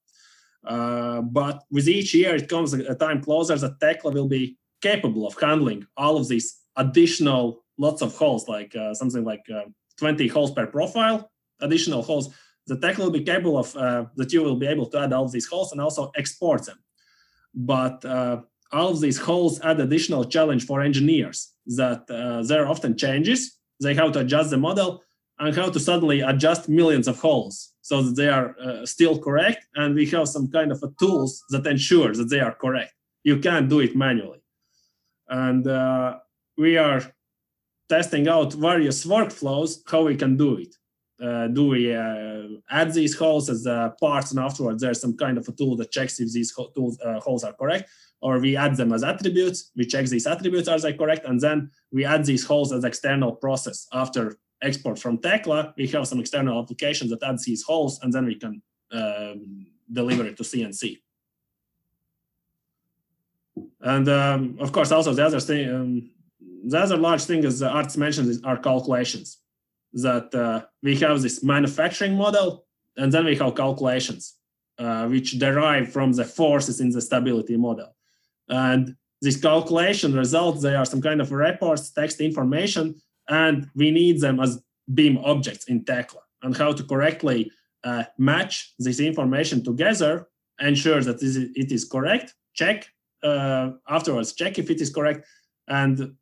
Uh, 0.65 1.21
but 1.21 1.63
with 1.71 1.87
each 1.87 2.13
year, 2.13 2.35
it 2.35 2.49
comes 2.49 2.73
a 2.73 2.95
time 2.95 3.21
closer 3.21 3.57
that 3.57 3.79
Tekla 3.79 4.11
will 4.11 4.27
be 4.27 4.57
capable 4.81 5.25
of 5.27 5.39
handling 5.39 5.85
all 5.97 6.17
of 6.17 6.27
these 6.27 6.59
additional 6.75 7.63
lots 7.77 8.01
of 8.01 8.15
holes, 8.15 8.47
like 8.47 8.75
uh, 8.75 8.93
something 8.93 9.23
like 9.23 9.43
uh, 9.53 9.63
20 9.97 10.27
holes 10.27 10.51
per 10.51 10.67
profile, 10.67 11.31
additional 11.61 12.01
holes. 12.01 12.33
The 12.67 12.77
Tekla 12.77 13.05
will 13.05 13.11
be 13.11 13.23
capable 13.23 13.57
of 13.57 13.75
uh, 13.75 14.05
that 14.15 14.31
you 14.31 14.41
will 14.41 14.55
be 14.55 14.67
able 14.67 14.87
to 14.87 14.99
add 14.99 15.13
all 15.13 15.25
of 15.25 15.31
these 15.31 15.47
holes 15.47 15.71
and 15.71 15.81
also 15.81 16.11
export 16.15 16.65
them. 16.65 16.77
But 17.53 18.05
all 18.71 18.89
of 18.89 19.01
these 19.01 19.19
holes 19.19 19.61
add 19.61 19.79
additional 19.79 20.25
challenge 20.25 20.65
for 20.65 20.81
engineers 20.81 21.53
that 21.67 22.07
there 22.07 22.63
are 22.63 22.67
often 22.67 22.97
changes. 22.97 23.57
They 23.81 23.93
have 23.95 24.11
to 24.13 24.19
adjust 24.19 24.49
the 24.49 24.57
model 24.57 25.03
and 25.39 25.55
how 25.55 25.69
to 25.69 25.79
suddenly 25.79 26.21
adjust 26.21 26.69
millions 26.69 27.07
of 27.07 27.19
holes 27.19 27.73
so 27.81 28.01
that 28.01 28.15
they 28.15 28.29
are 28.29 28.55
uh, 28.59 28.85
still 28.85 29.19
correct. 29.19 29.65
And 29.75 29.95
we 29.95 30.05
have 30.07 30.29
some 30.29 30.49
kind 30.49 30.71
of 30.71 30.83
tools 30.99 31.43
that 31.49 31.67
ensure 31.67 32.13
that 32.13 32.29
they 32.29 32.39
are 32.39 32.53
correct. 32.53 32.93
You 33.23 33.39
can't 33.39 33.69
do 33.69 33.79
it 33.79 33.95
manually. 33.95 34.41
And 35.27 35.67
uh, 35.67 36.19
we 36.57 36.77
are 36.77 37.01
testing 37.89 38.27
out 38.27 38.53
various 38.53 39.05
workflows 39.05 39.79
how 39.87 40.03
we 40.03 40.15
can 40.15 40.37
do 40.37 40.57
it 40.57 40.75
uh, 41.23 41.47
do 41.47 41.67
we 41.67 41.95
uh, 41.95 42.43
add 42.69 42.93
these 42.93 43.15
holes 43.15 43.49
as 43.49 43.65
uh, 43.65 43.89
parts 44.01 44.31
and 44.31 44.39
afterwards 44.39 44.81
there's 44.81 45.01
some 45.01 45.15
kind 45.15 45.37
of 45.37 45.47
a 45.47 45.51
tool 45.53 45.75
that 45.77 45.91
checks 45.91 46.19
if 46.19 46.31
these 46.31 46.51
ho- 46.51 46.71
tools, 46.75 46.99
uh, 47.05 47.19
holes 47.19 47.43
are 47.43 47.53
correct 47.53 47.89
or 48.21 48.39
we 48.39 48.55
add 48.57 48.75
them 48.75 48.91
as 48.93 49.03
attributes 49.03 49.71
we 49.75 49.85
check 49.85 50.05
these 50.07 50.27
attributes 50.27 50.67
are 50.67 50.79
they 50.79 50.93
correct 50.93 51.25
and 51.25 51.39
then 51.39 51.69
we 51.91 52.05
add 52.05 52.25
these 52.25 52.45
holes 52.45 52.73
as 52.73 52.83
external 52.83 53.31
process 53.31 53.87
after 53.93 54.37
export 54.63 54.97
from 54.97 55.17
Tekla, 55.17 55.73
we 55.77 55.87
have 55.87 56.07
some 56.07 56.19
external 56.19 56.61
applications 56.61 57.11
that 57.11 57.21
add 57.23 57.37
these 57.45 57.63
holes, 57.63 57.99
and 58.01 58.11
then 58.11 58.25
we 58.25 58.35
can 58.35 58.61
um, 58.91 59.67
deliver 59.91 60.25
it 60.25 60.37
to 60.37 60.43
CNC. 60.43 60.99
And 63.81 64.07
um, 64.09 64.57
of 64.59 64.71
course, 64.71 64.91
also 64.91 65.13
the 65.13 65.25
other 65.25 65.39
thing, 65.39 65.69
um, 65.69 66.09
the 66.65 66.79
other 66.79 66.97
large 66.97 67.23
thing 67.23 67.43
is 67.43 67.61
Artis 67.61 67.97
mentioned 67.97 68.29
is 68.29 68.41
our 68.43 68.57
calculations. 68.57 69.39
That 69.93 70.33
uh, 70.33 70.65
we 70.81 70.95
have 70.97 71.21
this 71.21 71.43
manufacturing 71.43 72.15
model 72.15 72.65
and 72.97 73.11
then 73.11 73.25
we 73.25 73.35
have 73.35 73.55
calculations, 73.55 74.35
uh, 74.77 75.07
which 75.07 75.39
derive 75.39 75.91
from 75.91 76.13
the 76.13 76.25
forces 76.25 76.79
in 76.79 76.89
the 76.89 77.01
stability 77.01 77.57
model. 77.57 77.95
And 78.49 78.95
these 79.21 79.37
calculation 79.37 80.13
results, 80.13 80.61
they 80.61 80.75
are 80.75 80.85
some 80.85 81.01
kind 81.01 81.21
of 81.21 81.31
reports, 81.31 81.91
text 81.91 82.19
information, 82.21 82.95
and 83.29 83.69
we 83.75 83.91
need 83.91 84.19
them 84.19 84.39
as 84.39 84.61
beam 84.93 85.17
objects 85.19 85.65
in 85.65 85.85
Tekla. 85.85 86.21
And 86.41 86.55
how 86.57 86.73
to 86.73 86.83
correctly 86.83 87.51
uh, 87.83 88.03
match 88.17 88.73
this 88.79 88.99
information 88.99 89.63
together, 89.63 90.27
ensure 90.59 91.01
that 91.01 91.21
it 91.21 91.71
is 91.71 91.85
correct, 91.85 92.33
check 92.53 92.87
uh, 93.23 93.71
afterwards, 93.87 94.33
check 94.33 94.59
if 94.59 94.69
it 94.69 94.81
is 94.81 94.93
correct, 94.93 95.25
and 95.67 96.15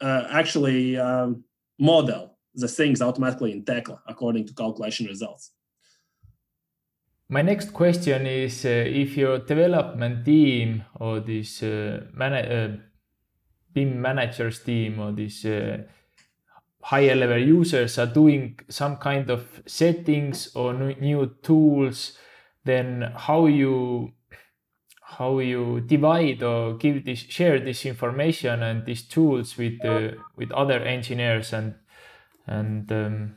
uh, 0.00 0.24
actually 0.30 0.98
um, 0.98 1.44
model 1.78 2.37
the 2.58 2.68
things 2.68 3.00
automatically 3.00 3.52
in 3.52 3.64
Tekla 3.64 4.00
according 4.06 4.46
to 4.46 4.54
calculation 4.54 5.06
results. 5.06 5.52
My 7.30 7.42
next 7.42 7.72
question 7.74 8.26
is 8.26 8.64
uh, 8.64 8.68
if 8.68 9.16
your 9.16 9.38
development 9.38 10.24
team 10.24 10.84
or 10.98 11.20
this 11.20 11.62
uh, 11.62 12.04
man- 12.14 12.32
uh, 12.32 12.76
BIM 13.74 14.00
managers 14.00 14.60
team 14.60 14.98
or 14.98 15.12
this 15.12 15.44
uh, 15.44 15.82
higher 16.82 17.14
level 17.14 17.38
users 17.38 17.98
are 17.98 18.06
doing 18.06 18.58
some 18.68 18.96
kind 18.96 19.30
of 19.30 19.62
settings 19.66 20.54
or 20.54 20.72
new 20.72 21.36
tools, 21.42 22.16
then 22.64 23.12
how 23.14 23.46
you 23.46 24.12
how 25.02 25.38
you 25.38 25.80
divide 25.80 26.42
or 26.42 26.76
give 26.76 27.04
this 27.04 27.18
share 27.18 27.58
this 27.58 27.84
information 27.84 28.62
and 28.62 28.86
these 28.86 29.02
tools 29.02 29.56
with 29.58 29.84
uh, 29.84 30.12
with 30.36 30.50
other 30.52 30.80
engineers 30.80 31.52
and 31.52 31.74
and 32.48 32.90
um, 32.92 33.34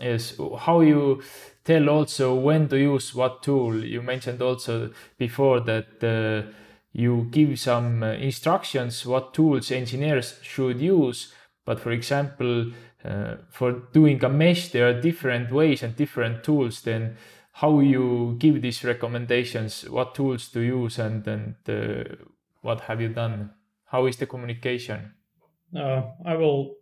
yes 0.00 0.36
how 0.58 0.80
you 0.80 1.22
tell 1.64 1.88
also 1.88 2.34
when 2.34 2.68
to 2.68 2.78
use 2.78 3.14
what 3.14 3.42
tool. 3.42 3.82
You 3.84 4.02
mentioned 4.02 4.42
also 4.42 4.90
before 5.18 5.60
that 5.60 6.02
uh, 6.02 6.50
you 6.92 7.28
give 7.30 7.58
some 7.58 8.02
uh, 8.02 8.12
instructions 8.12 9.06
what 9.06 9.34
tools 9.34 9.70
engineers 9.70 10.38
should 10.42 10.80
use. 10.80 11.32
But 11.64 11.80
for 11.80 11.90
example 11.90 12.72
uh, 13.04 13.36
for 13.50 13.72
doing 13.92 14.22
a 14.24 14.28
mesh 14.28 14.68
there 14.68 14.88
are 14.88 15.00
different 15.00 15.52
ways 15.52 15.82
and 15.82 15.96
different 15.96 16.44
tools. 16.44 16.82
Then 16.82 17.16
how 17.52 17.80
you 17.80 18.36
give 18.38 18.60
these 18.60 18.84
recommendations 18.84 19.88
what 19.88 20.14
tools 20.14 20.48
to 20.50 20.60
use 20.60 20.98
and 20.98 21.26
and 21.26 21.54
uh, 21.68 22.16
what 22.60 22.80
have 22.80 23.00
you 23.00 23.08
done? 23.08 23.50
How 23.86 24.06
is 24.06 24.16
the 24.16 24.26
communication? 24.26 25.14
Uh, 25.76 26.02
i 26.24 26.34
will 26.36 26.76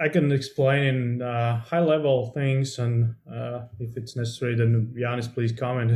I 0.00 0.08
can 0.08 0.30
explain 0.30 0.84
in 0.84 1.22
uh, 1.22 1.60
high 1.60 1.80
level 1.80 2.32
things, 2.32 2.78
and 2.78 3.14
uh, 3.30 3.62
if 3.80 3.96
it's 3.96 4.14
necessary, 4.14 4.54
then 4.54 4.94
Janis, 4.98 5.26
please 5.26 5.52
comment. 5.52 5.92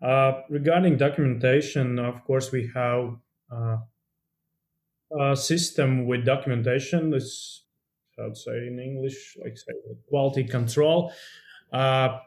Uh, 0.00 0.40
regarding 0.48 0.96
documentation, 0.96 1.98
of 1.98 2.24
course, 2.24 2.50
we 2.50 2.70
have 2.74 3.16
uh, 3.52 3.76
a 5.20 5.36
system 5.36 6.06
with 6.06 6.24
documentation. 6.24 7.10
This, 7.10 7.64
to 8.16 8.34
say 8.34 8.66
in 8.66 8.80
English, 8.80 9.36
like 9.42 9.58
say 9.58 9.72
quality 10.08 10.44
control. 10.44 11.12
Uh, 11.72 12.18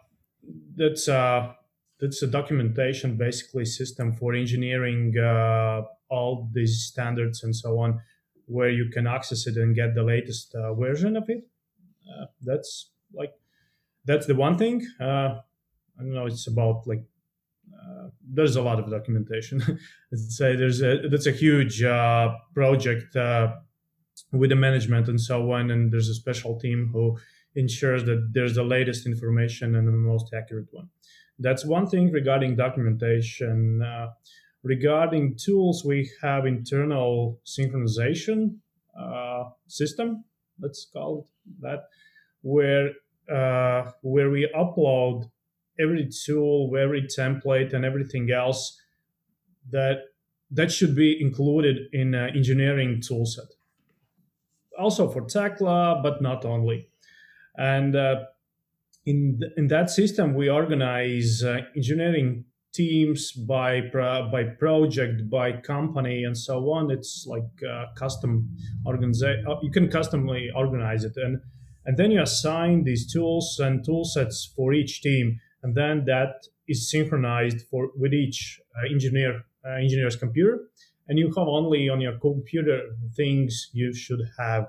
that's 0.76 1.08
a 1.08 1.56
that's 2.00 2.22
a 2.22 2.28
documentation 2.28 3.18
basically 3.18 3.66
system 3.66 4.14
for 4.14 4.34
engineering 4.34 5.18
uh, 5.18 5.82
all 6.10 6.50
these 6.54 6.84
standards 6.84 7.44
and 7.44 7.56
so 7.56 7.80
on 7.80 8.00
where 8.52 8.70
you 8.70 8.90
can 8.90 9.08
access 9.08 9.48
it 9.48 9.56
and 9.56 9.76
get 9.76 9.96
the 9.96 10.04
latest 10.04 10.54
uh, 10.56 10.74
version 10.74 11.16
of 11.16 11.30
it. 11.30 11.48
Uh, 12.10 12.26
that's 12.42 12.92
like 13.14 13.34
that's 14.06 14.26
the 14.26 14.36
one 14.36 14.58
thing. 14.58 14.86
Uh, 15.00 15.40
I 15.98 16.00
don't 16.00 16.14
know. 16.14 16.26
It's 16.26 16.48
about 16.48 16.86
like 16.86 17.04
uh, 17.74 18.10
there's 18.28 18.58
a 18.58 18.62
lot 18.62 18.80
of 18.80 18.90
documentation. 18.90 19.60
Let's 20.12 20.38
say 20.38 20.56
there's 20.56 20.82
a 20.82 21.08
that's 21.10 21.28
a 21.28 21.32
huge 21.32 21.82
uh, 21.82 22.36
project 22.54 23.16
uh, 23.16 23.56
with 24.34 24.50
the 24.50 24.56
management 24.56 25.08
and 25.08 25.20
so 25.20 25.52
on, 25.54 25.72
and 25.72 25.92
there's 25.92 26.10
a 26.10 26.16
special 26.16 26.60
team 26.60 26.90
who 26.92 27.18
ensures 27.56 28.04
that 28.06 28.32
there's 28.34 28.56
the 28.56 28.64
latest 28.64 29.06
information 29.06 29.76
and 29.76 29.88
the 29.88 29.92
most 29.92 30.34
accurate 30.34 30.68
one. 30.72 30.90
That's 31.40 31.66
one 31.66 31.88
thing 31.88 32.12
regarding 32.12 32.56
documentation. 32.56 33.82
Regarding 34.64 35.36
tools, 35.36 35.84
we 35.84 36.10
have 36.22 36.46
internal 36.46 37.40
synchronization 37.46 38.58
uh, 39.00 39.46
system, 39.68 40.24
let's 40.60 40.86
call 40.94 41.20
it 41.20 41.62
that, 41.62 41.88
where 42.42 42.92
uh, 43.32 43.92
where 44.02 44.30
we 44.30 44.50
upload 44.56 45.30
every 45.80 46.10
tool, 46.26 46.76
every 46.78 47.04
template, 47.04 47.74
and 47.74 47.86
everything 47.86 48.30
else 48.32 48.80
that 49.72 50.00
that 50.52 50.72
should 50.72 50.96
be 50.96 51.20
included 51.20 51.78
in 51.94 52.14
engineering 52.14 53.02
toolset. 53.02 53.48
Also 54.78 55.10
for 55.10 55.22
Tekla, 55.22 56.02
but 56.04 56.22
not 56.22 56.46
only. 56.46 56.90
And 57.58 57.96
uh, 57.96 58.26
in 59.06 59.40
th- 59.40 59.54
in 59.58 59.68
that 59.68 59.90
system, 59.90 60.34
we 60.34 60.50
organize 60.50 61.44
uh, 61.44 61.62
engineering 61.76 62.46
teams 62.74 63.32
by 63.32 63.82
by 63.92 64.44
project 64.60 65.30
by 65.30 65.52
company 65.52 66.24
and 66.24 66.38
so 66.38 66.72
on. 66.72 66.92
It's 66.92 67.26
like 67.28 67.50
uh, 67.70 67.86
custom 67.96 68.50
organization 68.86 69.46
uh, 69.48 69.60
you 69.62 69.72
can 69.72 69.90
customly 69.90 70.50
organize 70.56 71.04
it. 71.04 71.14
And 71.18 71.42
and 71.86 71.98
then 71.98 72.12
you 72.12 72.22
assign 72.22 72.84
these 72.84 73.12
tools 73.12 73.60
and 73.60 73.84
tool 73.84 74.06
sets 74.06 74.52
for 74.56 74.74
each 74.74 75.02
team 75.02 75.40
and 75.64 75.76
then 75.76 76.06
that 76.06 76.48
is 76.68 76.90
synchronized 76.90 77.68
for 77.70 77.90
with 77.98 78.14
each 78.14 78.60
uh, 78.76 78.92
engineer 78.92 79.44
uh, 79.66 79.74
engineer's 79.74 80.16
computer. 80.16 80.60
And 81.08 81.20
you 81.20 81.28
have 81.28 81.48
only 81.48 81.90
on 81.90 82.00
your 82.00 82.18
computer 82.20 82.96
things 83.16 83.70
you 83.74 83.94
should 83.94 84.22
have. 84.40 84.68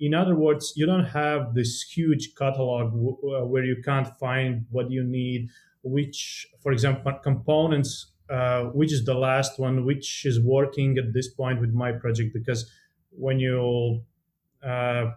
In 0.00 0.14
other 0.14 0.34
words 0.34 0.72
you 0.76 0.84
don't 0.86 1.06
have 1.06 1.54
this 1.54 1.82
huge 1.82 2.34
catalog 2.36 2.92
w- 2.92 3.18
uh, 3.24 3.46
where 3.46 3.64
you 3.64 3.76
can't 3.84 4.08
find 4.18 4.66
what 4.70 4.90
you 4.90 5.04
need 5.04 5.48
which, 5.86 6.48
for 6.62 6.72
example, 6.72 7.12
components, 7.22 8.12
uh, 8.28 8.64
which 8.64 8.92
is 8.92 9.04
the 9.04 9.14
last 9.14 9.58
one, 9.58 9.84
which 9.84 10.26
is 10.26 10.40
working 10.40 10.98
at 10.98 11.12
this 11.12 11.28
point 11.28 11.60
with 11.60 11.72
my 11.72 11.92
project. 11.92 12.34
Because 12.34 12.70
when 13.10 13.38
you, 13.38 14.02
uh, 14.64 15.12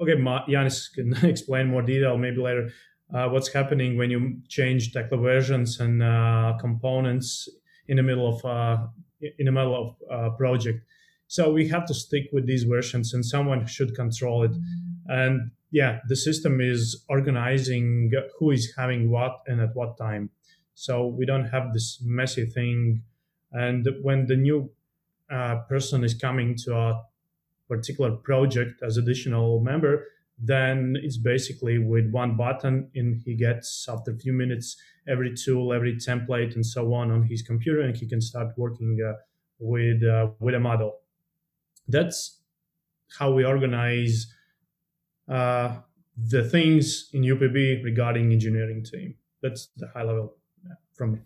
okay, 0.00 0.16
Janis 0.48 0.88
can 0.88 1.14
explain 1.22 1.68
more 1.68 1.82
detail 1.82 2.16
maybe 2.16 2.40
later. 2.40 2.70
Uh, 3.14 3.28
what's 3.28 3.50
happening 3.52 3.96
when 3.96 4.10
you 4.10 4.36
change 4.48 4.92
Tekla 4.92 5.16
versions 5.16 5.80
and 5.80 6.02
uh, 6.02 6.54
components 6.60 7.48
in 7.86 7.96
the 7.96 8.02
middle 8.02 8.28
of 8.34 8.44
uh, 8.44 8.86
in 9.20 9.46
the 9.46 9.52
middle 9.52 9.74
of 9.74 9.96
uh, 10.10 10.36
project. 10.36 10.80
So 11.26 11.52
we 11.52 11.68
have 11.68 11.86
to 11.86 11.94
stick 11.94 12.28
with 12.32 12.46
these 12.46 12.64
versions, 12.64 13.14
and 13.14 13.24
someone 13.24 13.66
should 13.66 13.94
control 13.94 14.44
it. 14.44 14.52
And 15.06 15.50
yeah, 15.70 16.00
the 16.08 16.16
system 16.16 16.60
is 16.60 17.04
organizing 17.08 18.10
who 18.38 18.50
is 18.50 18.72
having 18.76 19.10
what 19.10 19.40
and 19.46 19.60
at 19.60 19.74
what 19.74 19.98
time. 19.98 20.30
So 20.74 21.06
we 21.06 21.26
don't 21.26 21.46
have 21.46 21.72
this 21.72 22.00
messy 22.02 22.46
thing. 22.46 23.02
And 23.52 23.86
when 24.02 24.26
the 24.26 24.36
new 24.36 24.70
uh, 25.30 25.56
person 25.68 26.04
is 26.04 26.14
coming 26.14 26.56
to 26.64 26.76
a 26.76 27.02
particular 27.68 28.12
project 28.12 28.82
as 28.82 28.96
additional 28.96 29.60
member, 29.60 30.06
then 30.38 30.96
it's 31.02 31.18
basically 31.18 31.78
with 31.78 32.10
one 32.10 32.36
button 32.36 32.88
and 32.94 33.20
he 33.24 33.34
gets 33.34 33.86
after 33.88 34.12
a 34.12 34.16
few 34.16 34.32
minutes 34.32 34.76
every 35.08 35.34
tool, 35.34 35.72
every 35.72 35.96
template 35.96 36.54
and 36.54 36.64
so 36.64 36.94
on 36.94 37.10
on 37.10 37.24
his 37.24 37.42
computer 37.42 37.80
and 37.80 37.96
he 37.96 38.06
can 38.06 38.20
start 38.20 38.48
working 38.56 38.98
uh, 39.06 39.14
with, 39.58 40.02
uh, 40.04 40.28
with 40.38 40.54
a 40.54 40.60
model. 40.60 41.00
That's 41.88 42.40
how 43.18 43.32
we 43.32 43.44
organize 43.44 44.32
uh, 45.28 45.76
the 46.16 46.48
things 46.48 47.10
in 47.12 47.22
UPB 47.22 47.84
regarding 47.84 48.32
engineering 48.32 48.84
team. 48.84 49.14
That's 49.42 49.68
the 49.76 49.88
high 49.88 50.02
level 50.02 50.36
from 50.94 51.12
me. 51.12 51.18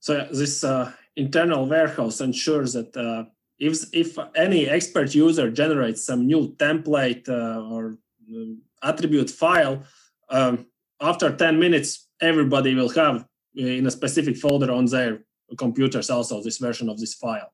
So 0.00 0.26
this 0.30 0.64
uh, 0.64 0.92
internal 1.16 1.66
warehouse 1.66 2.20
ensures 2.20 2.72
that 2.72 2.96
uh, 2.96 3.24
if 3.58 3.84
if 3.92 4.18
any 4.34 4.68
expert 4.68 5.14
user 5.14 5.50
generates 5.50 6.04
some 6.04 6.26
new 6.26 6.54
template 6.56 7.28
uh, 7.28 7.60
or 7.72 7.98
um, 8.28 8.62
attribute 8.82 9.30
file, 9.30 9.82
um, 10.30 10.66
after 11.00 11.34
10 11.34 11.58
minutes, 11.58 12.08
everybody 12.20 12.74
will 12.74 12.88
have 12.90 13.26
in 13.54 13.86
a 13.86 13.90
specific 13.90 14.36
folder 14.36 14.72
on 14.72 14.86
their 14.86 15.20
computers 15.58 16.10
also 16.10 16.42
this 16.42 16.58
version 16.58 16.88
of 16.88 16.98
this 16.98 17.14
file. 17.14 17.52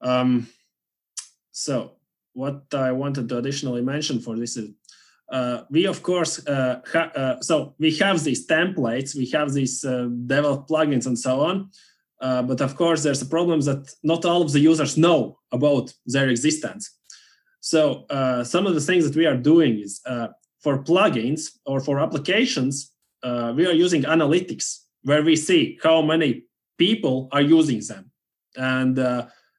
Um, 0.00 0.48
so 1.52 1.92
what 2.36 2.62
I 2.74 2.92
wanted 2.92 3.28
to 3.30 3.38
additionally 3.38 3.80
mention 3.80 4.20
for 4.20 4.36
this 4.36 4.56
is 4.58 4.68
uh, 5.32 5.62
we 5.70 5.86
of 5.86 6.02
course 6.02 6.46
uh, 6.46 6.80
ha- 6.92 7.12
uh, 7.16 7.40
so 7.40 7.74
we 7.78 7.96
have 7.96 8.22
these 8.22 8.46
templates, 8.46 9.16
we 9.16 9.26
have 9.30 9.52
these 9.52 9.84
uh, 9.84 10.08
developed 10.26 10.68
plugins 10.68 11.06
and 11.06 11.18
so 11.18 11.40
on. 11.40 11.70
Uh, 12.20 12.42
but 12.42 12.60
of 12.60 12.76
course, 12.76 13.02
there's 13.02 13.20
a 13.22 13.26
problem 13.26 13.60
that 13.60 13.90
not 14.02 14.24
all 14.24 14.42
of 14.42 14.52
the 14.52 14.60
users 14.60 14.96
know 14.96 15.38
about 15.52 15.92
their 16.06 16.28
existence. 16.28 16.90
So 17.60 18.06
uh, 18.08 18.44
some 18.44 18.66
of 18.66 18.74
the 18.74 18.80
things 18.80 19.04
that 19.04 19.16
we 19.16 19.26
are 19.26 19.36
doing 19.36 19.80
is 19.80 20.00
for 20.62 20.82
plugins 20.82 21.50
or 21.66 21.80
for 21.80 22.00
applications, 22.00 22.92
we 23.22 23.66
are 23.66 23.78
using 23.84 24.02
analytics 24.04 24.66
where 25.02 25.22
we 25.22 25.36
see 25.36 25.78
how 25.82 26.00
many 26.00 26.44
people 26.78 27.28
are 27.32 27.42
using 27.42 27.80
them. 27.80 28.10
And 28.56 28.96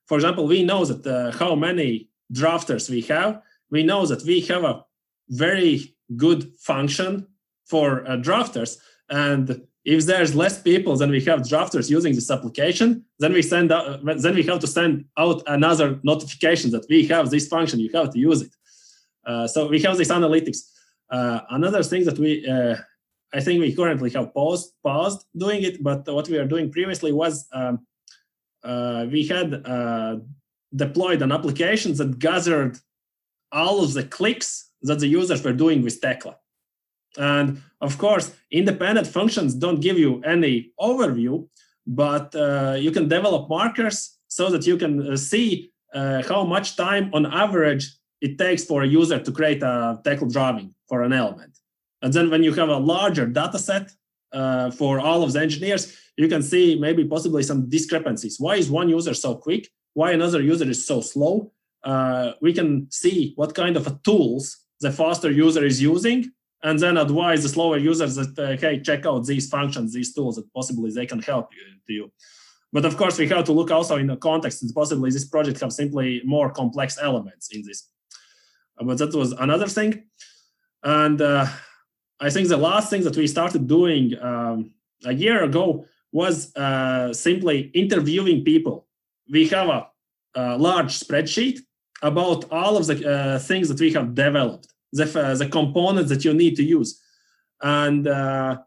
for 0.07 0.15
example, 0.15 0.47
we 0.47 0.63
know 0.63 0.83
that 0.85 1.35
how 1.35 1.53
many 1.53 2.06
drafters 2.33 2.89
we 2.89 3.01
have. 3.01 3.41
We 3.69 3.83
know 3.83 4.05
that 4.05 4.23
we 4.23 4.41
have 4.41 4.63
a 4.63 4.83
very 5.29 5.95
good 6.15 6.53
function 6.59 7.27
for 7.65 8.07
uh, 8.07 8.17
drafters. 8.17 8.77
And 9.09 9.67
if 9.83 10.05
there's 10.05 10.35
less 10.35 10.61
people 10.61 10.95
than 10.97 11.09
we 11.09 11.21
have 11.21 11.41
drafters 11.41 11.89
using 11.89 12.13
this 12.13 12.29
application, 12.29 13.05
then 13.19 13.33
we 13.33 13.41
send 13.41 13.71
out, 13.71 14.03
then 14.03 14.35
we 14.35 14.43
have 14.43 14.59
to 14.59 14.67
send 14.67 15.05
out 15.17 15.41
another 15.47 15.99
notification 16.03 16.71
that 16.71 16.85
we 16.89 17.05
have 17.07 17.29
this 17.29 17.47
function. 17.47 17.79
You 17.79 17.91
have 17.93 18.11
to 18.11 18.19
use 18.19 18.41
it. 18.41 18.51
Uh, 19.25 19.47
so 19.47 19.67
we 19.67 19.81
have 19.81 19.97
this 19.97 20.09
analytics. 20.09 20.59
Uh, 21.09 21.39
another 21.51 21.83
thing 21.83 22.03
that 22.05 22.19
we, 22.19 22.45
uh, 22.47 22.75
I 23.33 23.39
think 23.39 23.61
we 23.61 23.75
currently 23.75 24.09
have 24.11 24.33
paused 24.33 24.73
paused 24.83 25.25
doing 25.35 25.63
it, 25.63 25.83
but 25.83 26.05
what 26.07 26.27
we 26.29 26.37
are 26.37 26.45
doing 26.45 26.71
previously 26.71 27.11
was 27.11 27.45
um, 27.53 27.85
uh, 28.63 29.05
we 29.09 29.25
had 29.25 29.53
uh, 29.65 30.17
deployed 30.75 31.21
an 31.21 31.31
application 31.31 31.93
that 31.95 32.19
gathered 32.19 32.77
all 33.51 33.83
of 33.83 33.93
the 33.93 34.03
clicks 34.03 34.71
that 34.81 34.99
the 34.99 35.07
users 35.07 35.43
were 35.43 35.53
doing 35.53 35.81
with 35.81 36.01
Tekla. 36.01 36.35
And 37.17 37.61
of 37.81 37.97
course, 37.97 38.33
independent 38.51 39.07
functions 39.07 39.53
don't 39.53 39.79
give 39.79 39.97
you 39.97 40.21
any 40.23 40.71
overview, 40.79 41.47
but 41.85 42.35
uh, 42.35 42.75
you 42.77 42.91
can 42.91 43.07
develop 43.07 43.49
markers 43.49 44.17
so 44.27 44.49
that 44.49 44.67
you 44.67 44.77
can 44.77 45.13
uh, 45.13 45.17
see 45.17 45.71
uh, 45.93 46.21
how 46.27 46.43
much 46.43 46.75
time 46.75 47.09
on 47.13 47.25
average 47.25 47.89
it 48.21 48.37
takes 48.37 48.65
for 48.65 48.83
a 48.83 48.87
user 48.87 49.19
to 49.19 49.31
create 49.31 49.63
a 49.63 49.99
Tekla 50.03 50.29
drawing 50.31 50.73
for 50.87 51.03
an 51.03 51.13
element. 51.13 51.57
And 52.01 52.13
then 52.13 52.29
when 52.29 52.43
you 52.43 52.53
have 52.53 52.69
a 52.69 52.77
larger 52.77 53.25
data 53.25 53.57
set 53.57 53.91
uh, 54.33 54.71
for 54.71 54.99
all 54.99 55.23
of 55.23 55.33
the 55.33 55.41
engineers, 55.41 55.95
you 56.17 56.27
can 56.27 56.43
see 56.43 56.77
maybe 56.79 57.05
possibly 57.05 57.43
some 57.43 57.69
discrepancies. 57.69 58.39
Why 58.39 58.55
is 58.55 58.69
one 58.69 58.89
user 58.89 59.13
so 59.13 59.35
quick? 59.35 59.69
Why 59.97 60.11
another 60.11 60.43
user 60.43 60.69
is 60.69 60.85
so 60.85 61.01
slow? 61.01 61.51
Uh, 61.83 62.33
we 62.39 62.53
can 62.53 62.85
see 62.91 63.33
what 63.35 63.55
kind 63.55 63.75
of 63.75 64.03
tools 64.03 64.55
the 64.79 64.91
faster 64.91 65.31
user 65.31 65.65
is 65.65 65.81
using 65.81 66.31
and 66.61 66.77
then 66.77 66.97
advise 66.97 67.41
the 67.41 67.49
slower 67.49 67.79
users 67.79 68.13
that 68.13 68.37
uh, 68.37 68.55
hey 68.61 68.79
check 68.79 69.07
out 69.07 69.25
these 69.25 69.49
functions 69.49 69.93
these 69.93 70.13
tools 70.13 70.35
that 70.35 70.53
possibly 70.53 70.91
they 70.91 71.07
can 71.07 71.19
help 71.23 71.47
you, 71.87 72.11
but 72.71 72.85
of 72.85 72.95
course 72.95 73.17
we 73.17 73.27
have 73.27 73.45
to 73.45 73.53
look 73.53 73.71
also 73.71 73.95
in 73.97 74.05
the 74.05 74.17
context 74.17 74.61
and 74.61 74.71
possibly 74.75 75.09
this 75.09 75.27
project 75.27 75.59
have 75.61 75.73
simply 75.73 76.21
more 76.23 76.51
complex 76.51 76.99
elements 77.01 77.49
in 77.55 77.63
this. 77.65 77.89
Uh, 78.77 78.83
but 78.83 78.99
that 78.99 79.15
was 79.15 79.31
another 79.31 79.67
thing. 79.77 79.91
And 80.83 81.19
uh, 81.21 81.47
i 82.19 82.29
think 82.29 82.47
the 82.49 82.63
last 82.69 82.91
thing 82.91 83.03
that 83.03 83.17
we 83.17 83.25
started 83.25 83.67
doing 83.67 84.03
um, 84.29 84.57
a 85.05 85.13
year 85.23 85.43
ago 85.43 85.85
was 86.11 86.55
uh, 86.55 87.11
simply 87.13 87.57
interviewing 87.73 88.43
people 88.43 88.86
we 89.29 89.47
have 89.47 89.69
a, 89.69 89.87
a 90.35 90.57
large 90.57 90.99
spreadsheet 90.99 91.59
about 92.01 92.45
all 92.51 92.77
of 92.77 92.85
the 92.87 93.09
uh, 93.09 93.39
things 93.39 93.67
that 93.69 93.79
we 93.79 93.91
have 93.93 94.13
developed 94.13 94.67
the, 94.93 95.19
uh, 95.19 95.35
the 95.35 95.49
components 95.49 96.09
that 96.09 96.23
you 96.23 96.33
need 96.33 96.55
to 96.55 96.63
use. 96.63 97.01
And 97.61 98.07
uh, 98.07 98.57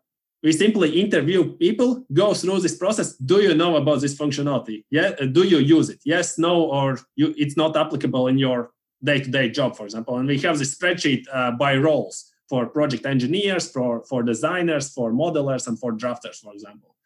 we 0.43 0.53
simply 0.53 1.01
interview 1.01 1.57
people, 1.57 2.05
go 2.13 2.35
through 2.35 2.61
this 2.61 2.77
process. 2.77 3.17
Do 3.17 3.41
you 3.41 3.55
know 3.55 3.77
about 3.77 4.01
this 4.01 4.17
functionality? 4.17 4.85
Yeah. 4.91 5.13
Uh, 5.21 5.27
do 5.27 5.45
you 5.45 5.59
use 5.59 5.91
it? 5.91 6.01
Yes, 6.05 6.39
no, 6.39 6.63
or 6.63 6.99
you, 7.15 7.35
it's 7.37 7.57
not 7.57 7.77
applicable 7.77 8.29
in 8.29 8.39
your 8.39 8.71
day-to-day 9.03 9.51
job, 9.51 9.77
for 9.77 9.85
example. 9.85 10.19
And 10.19 10.27
we 10.27 10.39
have 10.39 10.59
this 10.59 10.75
spreadsheet 10.75 11.25
uh, 11.33 11.53
by 11.53 11.77
roles 11.77 12.33
for 12.49 12.67
project 12.67 13.07
engineers, 13.07 13.71
for, 13.71 14.03
for 14.05 14.23
designers, 14.23 14.93
for 14.93 15.13
modelers, 15.13 15.69
and 15.69 15.79
for 15.79 15.93
drafters, 15.93 16.41
for 16.41 16.53
example. 16.53 16.97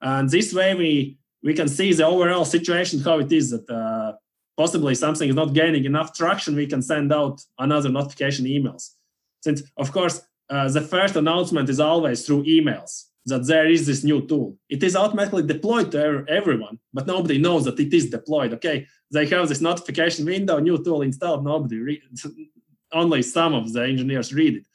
And 0.00 0.30
this 0.30 0.54
way 0.54 0.74
we 0.74 1.18
we 1.42 1.54
can 1.54 1.68
see 1.68 1.92
the 1.92 2.06
overall 2.06 2.44
situation, 2.44 3.00
how 3.00 3.18
it 3.18 3.32
is 3.32 3.50
that 3.50 3.68
uh, 3.70 4.12
possibly 4.56 4.94
something 4.94 5.28
is 5.28 5.36
not 5.36 5.54
gaining 5.54 5.84
enough 5.84 6.12
traction, 6.14 6.56
we 6.56 6.66
can 6.66 6.82
send 6.82 7.12
out 7.12 7.40
another 7.58 7.88
notification 7.88 8.44
emails. 8.44 8.94
Since, 9.40 9.62
of 9.76 9.92
course, 9.92 10.22
uh, 10.50 10.68
the 10.68 10.80
first 10.80 11.14
announcement 11.16 11.68
is 11.68 11.80
always 11.80 12.26
through 12.26 12.44
emails 12.44 13.04
that 13.26 13.46
there 13.46 13.68
is 13.68 13.86
this 13.86 14.02
new 14.02 14.26
tool. 14.26 14.56
It 14.68 14.82
is 14.82 14.96
automatically 14.96 15.46
deployed 15.46 15.92
to 15.92 16.24
everyone, 16.28 16.78
but 16.92 17.06
nobody 17.06 17.38
knows 17.38 17.64
that 17.66 17.78
it 17.78 17.92
is 17.92 18.10
deployed. 18.10 18.54
Okay, 18.54 18.86
they 19.12 19.26
have 19.26 19.48
this 19.48 19.60
notification 19.60 20.24
window, 20.24 20.58
new 20.58 20.82
tool 20.82 21.02
installed. 21.02 21.44
Nobody 21.44 22.00
only 22.92 23.22
some 23.22 23.54
of 23.54 23.72
the 23.72 23.84
engineers 23.84 24.32
read 24.32 24.56
it, 24.56 24.66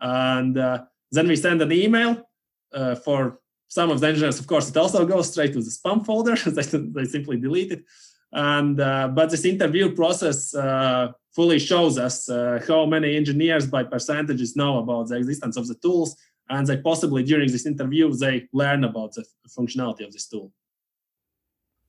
and 0.00 0.56
uh, 0.58 0.84
then 1.12 1.28
we 1.28 1.36
send 1.36 1.60
an 1.62 1.72
email 1.72 2.28
uh, 2.72 2.94
for 2.94 3.40
some 3.70 3.88
of 3.90 4.00
the 4.00 4.08
engineers. 4.08 4.38
Of 4.38 4.46
course, 4.46 4.68
it 4.68 4.76
also 4.76 5.06
goes 5.06 5.30
straight 5.32 5.54
to 5.54 5.62
the 5.62 5.70
spam 5.70 6.04
folder. 6.04 6.36
they, 6.56 6.62
they 6.96 7.04
simply 7.06 7.38
delete 7.38 7.72
it 7.72 7.84
and 8.32 8.80
uh, 8.80 9.08
but 9.08 9.30
this 9.30 9.44
interview 9.44 9.94
process 9.94 10.54
uh, 10.54 11.12
fully 11.34 11.58
shows 11.58 11.98
us 11.98 12.28
uh, 12.28 12.62
how 12.66 12.86
many 12.86 13.16
engineers 13.16 13.66
by 13.66 13.82
percentages 13.82 14.56
know 14.56 14.78
about 14.78 15.08
the 15.08 15.16
existence 15.16 15.56
of 15.56 15.66
the 15.66 15.74
tools 15.76 16.16
and 16.48 16.66
they 16.66 16.76
possibly 16.76 17.22
during 17.24 17.50
this 17.50 17.66
interview 17.66 18.12
they 18.12 18.48
learn 18.52 18.84
about 18.84 19.12
the 19.14 19.24
functionality 19.48 20.06
of 20.06 20.12
this 20.12 20.28
tool 20.28 20.52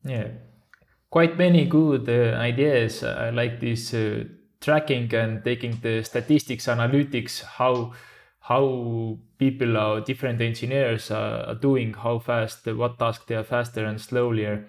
yeah 0.04 0.28
quite 1.12 1.38
many 1.38 1.66
good 1.66 2.10
uh, 2.10 2.36
ideas 2.38 3.04
i 3.04 3.30
like 3.30 3.60
this 3.60 3.94
uh, 3.94 4.24
tracking 4.60 5.14
and 5.14 5.44
taking 5.44 5.78
the 5.82 6.04
statistics 6.04 6.66
analytics 6.66 7.44
how 7.44 7.94
how 8.42 9.18
people 9.38 9.78
are 9.78 10.02
different 10.02 10.42
engineers 10.42 11.12
are 11.12 11.56
doing 11.56 11.94
how 11.94 12.18
fast 12.20 12.66
what 12.66 12.98
task 12.98 13.28
they 13.28 13.36
are 13.36 13.44
faster 13.44 13.86
and 13.86 14.02
slower 14.02 14.66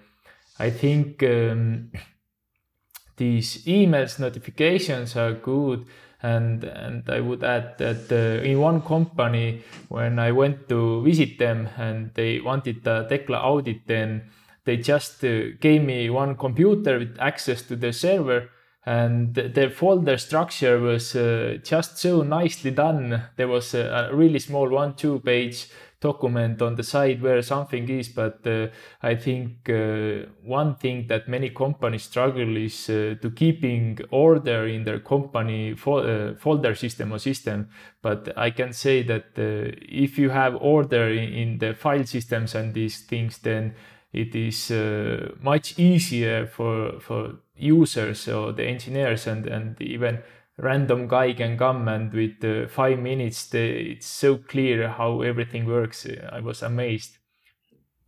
I 0.59 0.69
think 0.69 1.23
um, 1.23 1.91
these 3.17 3.65
emails 3.65 4.19
notifications 4.19 5.15
are 5.15 5.33
good 5.33 5.85
and 6.21 6.63
and 6.63 7.09
I 7.09 7.19
would 7.19 7.43
add 7.43 7.77
that 7.79 8.11
uh, 8.11 8.43
in 8.43 8.59
one 8.59 8.81
company 8.81 9.63
when 9.89 10.19
I 10.19 10.31
went 10.31 10.69
to 10.69 11.01
visit 11.03 11.37
them 11.39 11.67
and 11.77 12.13
they 12.13 12.39
wanted 12.39 12.83
the 12.83 13.07
Tekla 13.09 13.39
audit 13.39 13.87
then 13.87 14.29
they 14.65 14.77
just 14.77 15.23
uh, 15.25 15.57
gave 15.59 15.83
me 15.83 16.09
one 16.09 16.35
computer 16.35 16.99
with 16.99 17.17
access 17.19 17.63
to 17.63 17.75
the 17.75 17.91
server 17.91 18.49
and 18.85 19.33
the 19.33 19.69
folder 19.69 20.17
structure 20.17 20.79
was 20.79 21.15
uh, 21.15 21.57
just 21.63 21.97
so 21.97 22.21
nicely 22.21 22.71
done. 22.71 23.23
There 23.37 23.47
was 23.47 23.73
a, 23.73 24.09
a 24.11 24.15
really 24.15 24.39
small 24.39 24.69
one 24.69 24.95
two 24.95 25.19
page 25.21 25.67
document 26.03 26.61
on 26.61 26.75
the 26.75 26.83
side 26.83 27.21
where 27.21 27.41
something 27.41 27.87
is 27.89 28.09
but 28.09 28.45
uh, 28.45 28.67
i 29.01 29.15
think 29.15 29.69
uh, 29.69 30.25
one 30.43 30.75
thing 30.75 31.07
that 31.07 31.29
many 31.29 31.49
companies 31.49 32.03
struggle 32.03 32.57
is 32.57 32.89
uh, 32.89 33.15
to 33.21 33.31
keeping 33.31 33.97
order 34.11 34.67
in 34.67 34.83
their 34.83 34.99
company 34.99 35.73
fo- 35.75 36.03
uh, 36.03 36.35
folder 36.35 36.75
system 36.75 37.13
or 37.13 37.19
system. 37.19 37.69
But 38.01 38.37
i 38.37 38.49
can 38.51 38.73
say 38.73 39.03
that 39.03 39.27
uh, 39.37 39.71
if 40.03 40.17
you 40.17 40.29
have 40.29 40.55
order 40.55 41.07
in, 41.09 41.33
in, 41.33 41.57
the 41.59 41.73
file 41.73 42.05
systems 42.05 42.55
and 42.55 42.73
these 42.73 43.05
things 43.05 43.37
then 43.37 43.73
it 44.11 44.35
is 44.35 44.71
uh, 44.71 45.31
much 45.41 45.79
easier 45.79 46.47
for 46.47 46.99
for 46.99 47.35
users 47.55 48.27
or 48.27 48.51
the 48.51 48.63
engineers 48.63 49.27
and 49.27 49.45
and 49.45 49.79
even 49.81 50.19
random 50.57 51.07
guy 51.07 51.33
can 51.33 51.57
come 51.57 51.87
and 51.87 52.13
with 52.13 52.43
uh, 52.43 52.67
five 52.67 52.99
minutes 52.99 53.53
it's 53.53 54.05
so 54.05 54.37
clear 54.37 54.87
how 54.89 55.21
everything 55.21 55.65
works 55.65 56.07
i 56.31 56.39
was 56.39 56.61
amazed 56.61 57.17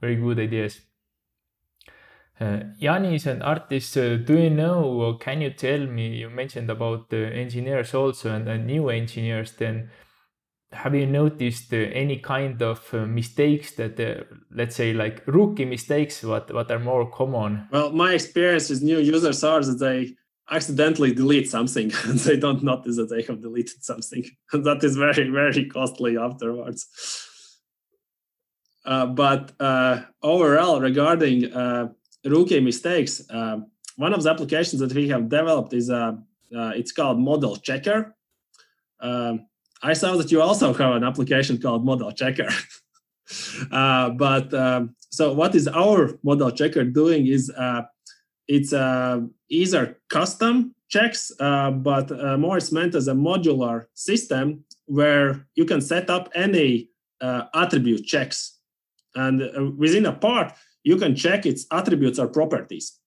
very 0.02 0.16
good 0.16 0.39
ideas 0.39 0.82
uh, 2.39 2.60
is 2.82 3.28
an 3.28 3.41
artist. 3.41 3.98
uh, 3.98 4.18
do 4.18 4.38
you 4.38 4.50
know 4.50 4.84
or 4.84 5.18
can 5.18 5.41
you 5.41 5.52
tell 5.52 5.86
me? 5.86 6.18
You 6.18 6.30
mentioned 6.30 6.70
about 6.70 7.10
the 7.10 7.28
engineers 7.34 7.93
also 7.93 8.34
and, 8.36 8.48
and 8.50 8.68
new 8.68 8.89
engineers. 8.89 9.54
Then, 9.54 9.89
have 10.76 10.93
you 10.95 11.05
noticed 11.05 11.73
uh, 11.73 11.78
any 11.78 12.17
kind 12.17 12.61
of 12.61 12.93
uh, 12.93 13.05
mistakes 13.05 13.71
that, 13.73 13.99
uh, 13.99 14.23
let's 14.51 14.76
say, 14.76 14.93
like 14.93 15.23
rookie 15.26 15.65
mistakes, 15.65 16.23
what 16.23 16.53
what 16.53 16.69
are 16.71 16.80
more 16.80 17.09
common? 17.09 17.67
Well, 17.71 17.91
my 17.91 18.13
experience 18.13 18.69
with 18.69 18.84
new 18.84 18.99
users 18.99 19.43
are 19.43 19.63
that 19.63 19.80
they 19.80 20.15
accidentally 20.51 21.13
delete 21.13 21.49
something 21.49 21.91
and 22.05 22.19
they 22.19 22.38
don't 22.38 22.63
notice 22.63 22.97
that 22.97 23.09
they 23.09 23.23
have 23.23 23.41
deleted 23.41 23.84
something. 23.84 24.23
that 24.53 24.84
is 24.84 24.95
very, 24.95 25.30
very 25.30 25.65
costly 25.65 26.17
afterwards. 26.17 26.88
Uh, 28.86 29.07
but 29.07 29.51
uh, 29.59 30.01
overall, 30.21 30.80
regarding 30.80 31.51
uh, 31.51 31.88
rookie 32.23 32.59
mistakes, 32.59 33.23
one 33.97 34.13
of 34.13 34.21
the 34.21 34.30
applications 34.30 34.80
that 34.80 34.93
we 34.93 35.07
have 35.07 35.30
developed 35.30 35.73
is 35.73 35.89
it's 36.51 36.91
called 36.91 37.19
Model 37.19 37.55
Checker. 37.55 38.15
I 39.89 39.93
saw 39.93 40.15
that 40.17 40.31
you 40.31 40.41
also 40.41 40.73
have 40.73 40.95
an 40.95 41.03
application 41.03 41.61
called 41.61 41.86
Model 41.86 42.11
Checker. 42.11 42.49
but 44.25 44.53
um, 44.53 44.95
so 45.09 45.33
what 45.33 45.55
is 45.55 45.67
our 45.67 46.17
Model 46.23 46.51
Checker 46.51 46.83
doing 46.83 47.27
is 47.27 47.51
it's 48.47 48.73
uh, 48.73 49.21
either 49.49 49.97
custom 50.09 50.75
checks, 50.89 51.31
uh, 51.39 51.71
but 51.71 52.11
uh, 52.11 52.38
more 52.38 52.57
it's 52.57 52.71
meant 52.71 52.95
as 52.95 53.07
a 53.07 53.13
modular 53.13 53.86
system 53.93 54.63
where 54.86 55.47
you 55.55 55.65
can 55.65 55.81
set 55.81 56.09
up 56.09 56.29
any 56.36 56.89
uh, 57.21 57.43
attribute 57.53 58.05
checks. 58.05 58.59
And 59.15 59.41
uh, 59.41 59.71
within 59.77 60.05
a 60.05 60.13
part, 60.13 60.53
you 60.83 60.97
can 60.97 61.15
check 61.15 61.45
its 61.45 61.65
attributes 61.71 62.19
or 62.19 62.27
properties. 62.27 62.99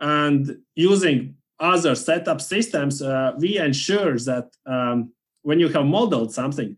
And 0.00 0.58
using 0.74 1.36
other 1.60 1.94
setup 1.94 2.40
systems, 2.40 3.00
uh, 3.02 3.32
we 3.38 3.58
ensure 3.58 4.18
that 4.18 4.50
um, 4.66 5.12
when 5.42 5.60
you 5.60 5.68
have 5.68 5.84
modeled 5.84 6.32
something, 6.32 6.76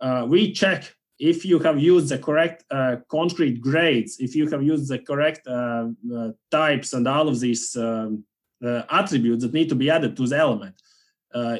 uh, 0.00 0.26
we 0.28 0.52
check 0.52 0.94
if 1.18 1.44
you 1.44 1.58
have 1.58 1.80
used 1.80 2.08
the 2.08 2.18
correct 2.18 2.64
uh, 2.70 2.96
concrete 3.08 3.60
grades, 3.60 4.18
if 4.20 4.36
you 4.36 4.48
have 4.48 4.62
used 4.62 4.88
the 4.88 4.98
correct 4.98 5.46
uh, 5.46 5.88
uh, 6.14 6.30
types 6.50 6.92
and 6.92 7.08
all 7.08 7.28
of 7.28 7.40
these 7.40 7.74
um, 7.76 8.24
uh, 8.64 8.82
attributes 8.90 9.42
that 9.42 9.52
need 9.52 9.68
to 9.68 9.74
be 9.74 9.90
added 9.90 10.16
to 10.16 10.26
the 10.26 10.36
element. 10.36 10.80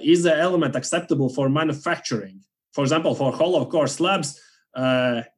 is 0.03 0.23
the 0.23 0.37
element 0.37 0.77
acceptable 0.77 1.29
for 1.29 1.49
manufacturing? 1.49 2.41
For 2.73 2.83
example, 2.85 3.15
for 3.15 3.33
hollow 3.33 3.65
core 3.67 3.89
slabs, 3.89 4.41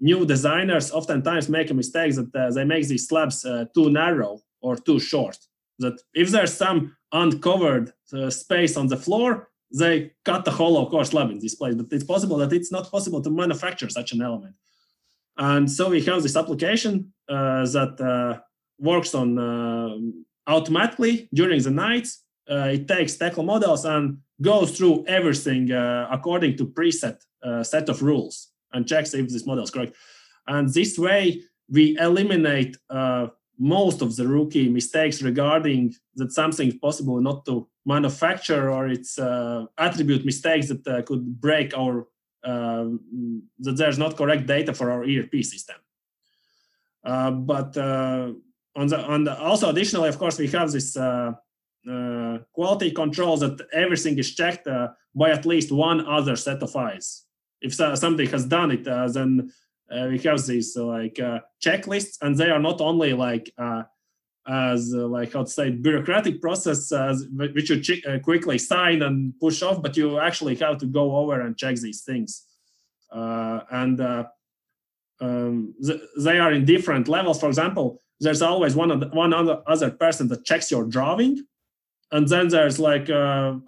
new 0.00 0.26
designers 0.26 0.92
oftentimes 0.92 1.48
make 1.48 1.70
a 1.70 1.74
mistake 1.74 2.14
that 2.14 2.52
they 2.54 2.64
make 2.64 2.86
these 2.86 3.08
slabs 3.08 3.42
too 3.74 3.90
narrow 3.90 4.40
or 4.60 4.76
too 4.76 4.98
short. 4.98 5.38
That 5.78 5.98
if 6.12 6.28
there's 6.30 6.54
some 6.54 6.96
uncovered 7.12 7.92
space 8.28 8.76
on 8.76 8.86
the 8.88 8.96
floor, 8.96 9.49
they 9.72 10.12
cut 10.24 10.44
the 10.44 10.50
hollow 10.50 10.88
core 10.88 11.04
slab 11.04 11.30
in 11.30 11.38
this 11.38 11.54
place, 11.54 11.74
but 11.74 11.86
it's 11.92 12.04
possible 12.04 12.36
that 12.38 12.52
it's 12.52 12.72
not 12.72 12.90
possible 12.90 13.22
to 13.22 13.30
manufacture 13.30 13.88
such 13.88 14.12
an 14.12 14.22
element. 14.22 14.54
And 15.36 15.70
so 15.70 15.90
we 15.90 16.02
have 16.04 16.22
this 16.22 16.36
application 16.36 17.12
uh, 17.28 17.64
that 17.66 18.00
uh, 18.00 18.40
works 18.78 19.14
on 19.14 19.38
uh, 19.38 19.96
automatically 20.46 21.28
during 21.32 21.62
the 21.62 21.70
night. 21.70 22.08
Uh, 22.50 22.70
it 22.74 22.88
takes 22.88 23.16
Tekla 23.16 23.44
models 23.44 23.84
and 23.84 24.18
goes 24.42 24.76
through 24.76 25.04
everything 25.06 25.70
uh, 25.70 26.08
according 26.10 26.56
to 26.56 26.66
preset 26.66 27.18
uh, 27.42 27.62
set 27.62 27.88
of 27.88 28.02
rules 28.02 28.48
and 28.72 28.86
checks 28.86 29.14
if 29.14 29.28
this 29.28 29.46
model 29.46 29.64
is 29.64 29.70
correct. 29.70 29.94
And 30.46 30.68
this 30.68 30.98
way, 30.98 31.42
we 31.68 31.96
eliminate 31.98 32.76
most 33.60 34.00
of 34.00 34.16
the 34.16 34.26
rookie 34.26 34.70
mistakes 34.70 35.20
regarding 35.22 35.94
that 36.16 36.32
something 36.32 36.68
is 36.68 36.74
possible 36.76 37.20
not 37.20 37.44
to 37.44 37.68
manufacture 37.84 38.70
or 38.70 38.88
its 38.88 39.18
uh, 39.18 39.66
attribute 39.76 40.24
mistakes 40.24 40.68
that 40.68 40.86
uh, 40.88 41.02
could 41.02 41.40
break 41.40 41.76
our 41.76 42.08
uh, 42.42 42.86
that 43.58 43.76
there's 43.76 43.98
not 43.98 44.16
correct 44.16 44.46
data 44.46 44.72
for 44.72 44.90
our 44.90 45.02
ERP 45.04 45.44
system. 45.44 45.76
Uh, 47.04 47.30
but 47.30 47.76
uh, 47.76 48.32
on 48.76 48.86
the 48.86 48.98
on 48.98 49.24
the 49.24 49.38
also 49.38 49.68
additionally, 49.68 50.08
of 50.08 50.18
course, 50.18 50.38
we 50.38 50.48
have 50.48 50.72
this 50.72 50.96
uh, 50.96 51.32
quality 52.52 52.90
control 52.90 53.36
that 53.36 53.60
everything 53.74 54.18
is 54.18 54.34
checked 54.34 54.66
by 55.14 55.30
at 55.30 55.44
least 55.44 55.70
one 55.70 56.06
other 56.06 56.36
set 56.36 56.62
of 56.62 56.74
eyes. 56.76 57.24
If 57.60 57.74
somebody 57.74 58.26
has 58.28 58.46
done 58.46 58.70
it, 58.70 58.84
then 58.84 59.52
uh, 59.90 60.06
we 60.08 60.18
have 60.18 60.44
these 60.46 60.76
uh, 60.76 60.84
like 60.84 61.18
uh, 61.18 61.40
checklists, 61.64 62.18
and 62.22 62.36
they 62.36 62.50
are 62.50 62.60
not 62.60 62.80
only 62.80 63.12
like 63.12 63.52
as 64.48 64.94
uh, 64.94 65.06
like 65.06 65.32
say 65.46 65.70
bureaucratic 65.70 66.40
process 66.40 66.90
uh, 66.92 67.14
which 67.36 67.70
you 67.70 67.80
ch- 67.80 68.04
uh, 68.06 68.18
quickly 68.18 68.58
sign 68.58 69.02
and 69.02 69.32
push 69.38 69.62
off 69.62 69.82
but 69.82 69.96
you 69.96 70.18
actually 70.18 70.56
have 70.56 70.78
to 70.78 70.86
go 70.86 71.16
over 71.16 71.40
and 71.40 71.56
check 71.56 71.76
these 71.76 72.02
things. 72.02 72.46
And 73.12 74.00
um, 75.20 75.74
th- 75.84 76.00
they 76.18 76.38
are 76.38 76.52
in 76.52 76.64
different 76.64 77.06
levels. 77.06 77.38
For 77.38 77.48
example 77.48 78.02
there's 78.20 78.42
always 78.42 78.74
one 78.74 78.98
the, 78.98 79.08
one 79.08 79.32
other, 79.32 79.62
other 79.66 79.90
person 79.90 80.28
that 80.28 80.44
checks 80.44 80.70
your 80.70 80.84
drawing 80.84 81.42
and 82.10 82.26
then 82.26 82.48
there's 82.48 82.80
like 82.80 83.08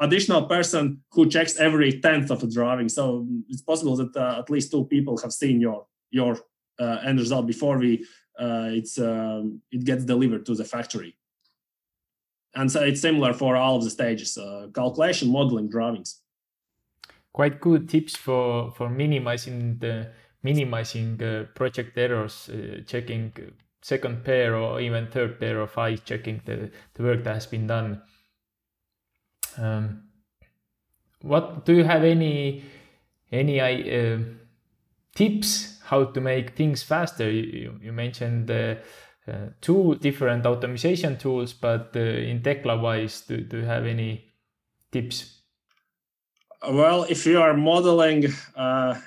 additional 0.01 0.47
person 0.47 1.03
who 1.13 1.29
checks 1.29 1.59
every 1.59 2.01
tenth 2.01 2.31
of 2.31 2.43
a 2.43 2.47
drawing. 2.49 2.89
So 2.89 3.27
it's 3.49 3.63
possible 3.63 3.95
that 3.97 4.17
at 4.17 4.51
least 4.51 4.73
two 4.73 4.87
people 4.87 5.17
have 5.19 5.33
seen 5.33 5.61
your 5.61 5.87
your 6.13 6.39
uh, 6.79 6.99
end 7.05 7.19
result 7.19 7.47
before 7.47 7.79
we 7.79 8.07
uh, 8.39 8.69
it's 8.71 8.99
um, 8.99 9.61
it 9.71 9.85
gets 9.85 10.05
delivered 10.05 10.47
to 10.47 10.55
the 10.55 10.65
factory. 10.65 11.17
And 12.55 12.71
so 12.71 12.83
it's 12.83 13.01
similar 13.01 13.33
for 13.33 13.57
all 13.57 13.77
of 13.77 13.85
the 13.85 13.91
stages: 13.91 14.39
uh, 14.39 14.69
calculation, 14.75 15.31
modeling, 15.31 15.69
drawings. 15.69 16.21
Quite 17.33 17.61
good 17.61 17.89
tips 17.89 18.17
for 18.17 18.71
for 18.73 18.89
minimizing 18.89 19.79
the 19.79 20.13
minimizing 20.43 21.23
uh, 21.23 21.45
project 21.55 21.97
errors, 21.97 22.51
uh, 22.51 22.83
checking 22.87 23.33
second 23.81 24.25
pair 24.25 24.55
or 24.55 24.81
even 24.81 25.09
third 25.09 25.41
pair 25.41 25.61
of 25.61 25.77
eyes, 25.77 26.01
checking 26.01 26.41
the, 26.45 26.71
the 26.95 27.03
work 27.03 27.25
that 27.25 27.35
has 27.35 27.47
been 27.47 27.67
done. 27.67 28.03
Um, 29.59 30.05
what 31.21 31.65
do 31.65 31.75
you 31.75 31.85
have 31.85 32.05
any 32.05 32.65
any 33.31 33.61
uh, 33.61 34.19
tips 35.15 35.82
how 35.85 36.05
to 36.05 36.21
make 36.21 36.57
things 36.57 36.83
faster. 36.83 37.31
You, 37.31 37.79
you 37.83 37.93
mentioned 37.93 38.51
uh, 38.51 38.77
uh, 39.27 39.49
two 39.61 39.97
different 40.01 40.47
automation 40.47 41.17
tools, 41.17 41.53
but 41.53 41.93
uh, 41.95 42.01
in 42.01 42.43
Tekla 42.43 42.79
wise, 42.79 43.23
do, 43.23 43.41
do 43.41 43.59
you 43.59 43.65
have 43.65 43.87
any 43.87 44.25
tips? 44.91 45.43
Well, 46.69 47.05
if 47.05 47.27
you 47.27 47.41
are 47.41 47.55
modeling, 47.55 48.27
uh, 48.55 49.01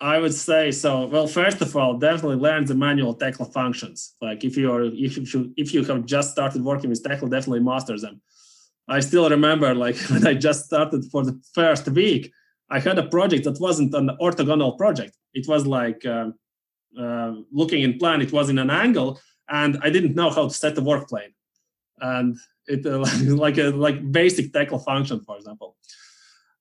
I 0.00 0.18
would 0.18 0.34
say 0.34 0.70
so. 0.70 1.06
Well, 1.06 1.26
first 1.26 1.60
of 1.60 1.74
all, 1.76 1.98
definitely 1.98 2.36
learn 2.36 2.66
the 2.66 2.74
manual 2.74 3.14
Tekla 3.14 3.46
functions. 3.46 4.14
Like 4.20 4.44
if 4.44 4.56
you 4.56 4.72
are 4.72 4.84
if 4.84 5.34
you 5.34 5.52
if 5.56 5.72
you 5.72 5.84
have 5.84 6.04
just 6.04 6.32
started 6.32 6.62
working 6.62 6.90
with 6.90 7.02
Tekla, 7.02 7.30
definitely 7.30 7.60
master 7.60 7.98
them. 7.98 8.20
I 8.88 9.00
still 9.00 9.28
remember 9.28 9.74
like 9.74 9.96
when 10.10 10.26
I 10.26 10.34
just 10.34 10.66
started 10.66 11.04
for 11.10 11.24
the 11.24 11.40
first 11.54 11.88
week, 11.88 12.32
I 12.70 12.80
had 12.80 12.98
a 12.98 13.06
project 13.08 13.44
that 13.44 13.60
wasn't 13.60 13.94
an 13.94 14.10
orthogonal 14.20 14.76
project. 14.76 15.16
It 15.34 15.46
was 15.46 15.66
like 15.66 16.04
uh, 16.04 16.30
uh, 16.98 17.34
looking 17.52 17.82
in 17.82 17.98
plan. 17.98 18.22
It 18.22 18.32
was 18.32 18.48
in 18.48 18.58
an 18.58 18.70
angle, 18.70 19.20
and 19.48 19.78
I 19.82 19.90
didn't 19.90 20.14
know 20.14 20.30
how 20.30 20.48
to 20.48 20.54
set 20.54 20.74
the 20.74 20.82
work 20.82 21.08
plane, 21.08 21.32
and 22.00 22.36
it 22.66 22.84
like 23.46 23.58
a 23.58 23.70
like 23.70 24.10
basic 24.10 24.52
Tekla 24.52 24.80
function, 24.80 25.20
for 25.20 25.36
example. 25.36 25.76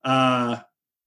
Uh, 0.04 0.58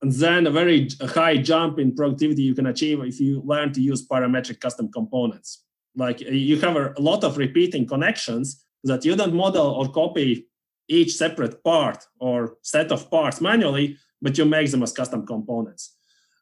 and 0.03 0.13
then 0.13 0.47
a 0.47 0.51
very 0.51 0.89
high 1.01 1.37
jump 1.37 1.79
in 1.79 1.95
productivity 1.95 2.43
you 2.43 2.55
can 2.55 2.67
achieve 2.67 3.01
if 3.01 3.19
you 3.19 3.43
learn 3.45 3.73
to 3.73 3.81
use 3.81 4.07
parametric 4.07 4.61
custom 4.61 4.91
components. 4.93 5.65
Like 5.97 6.21
you 6.21 6.61
have 6.61 6.77
a 6.77 6.95
lot 6.99 7.25
of 7.25 7.37
repeating 7.37 7.87
connections 7.87 8.65
that 8.85 9.05
you 9.05 9.17
don't 9.17 9.35
model 9.35 9.67
or 9.67 9.89
copy 9.89 10.47
each 10.89 11.15
separate 11.15 11.63
part 11.65 12.05
or 12.21 12.57
set 12.63 12.93
of 12.93 13.11
parts 13.11 13.41
manually, 13.41 13.97
but 14.21 14.37
you 14.39 14.45
make 14.45 14.71
them 14.71 14.83
as 14.83 14.93
custom 14.93 15.27
components. 15.27 15.95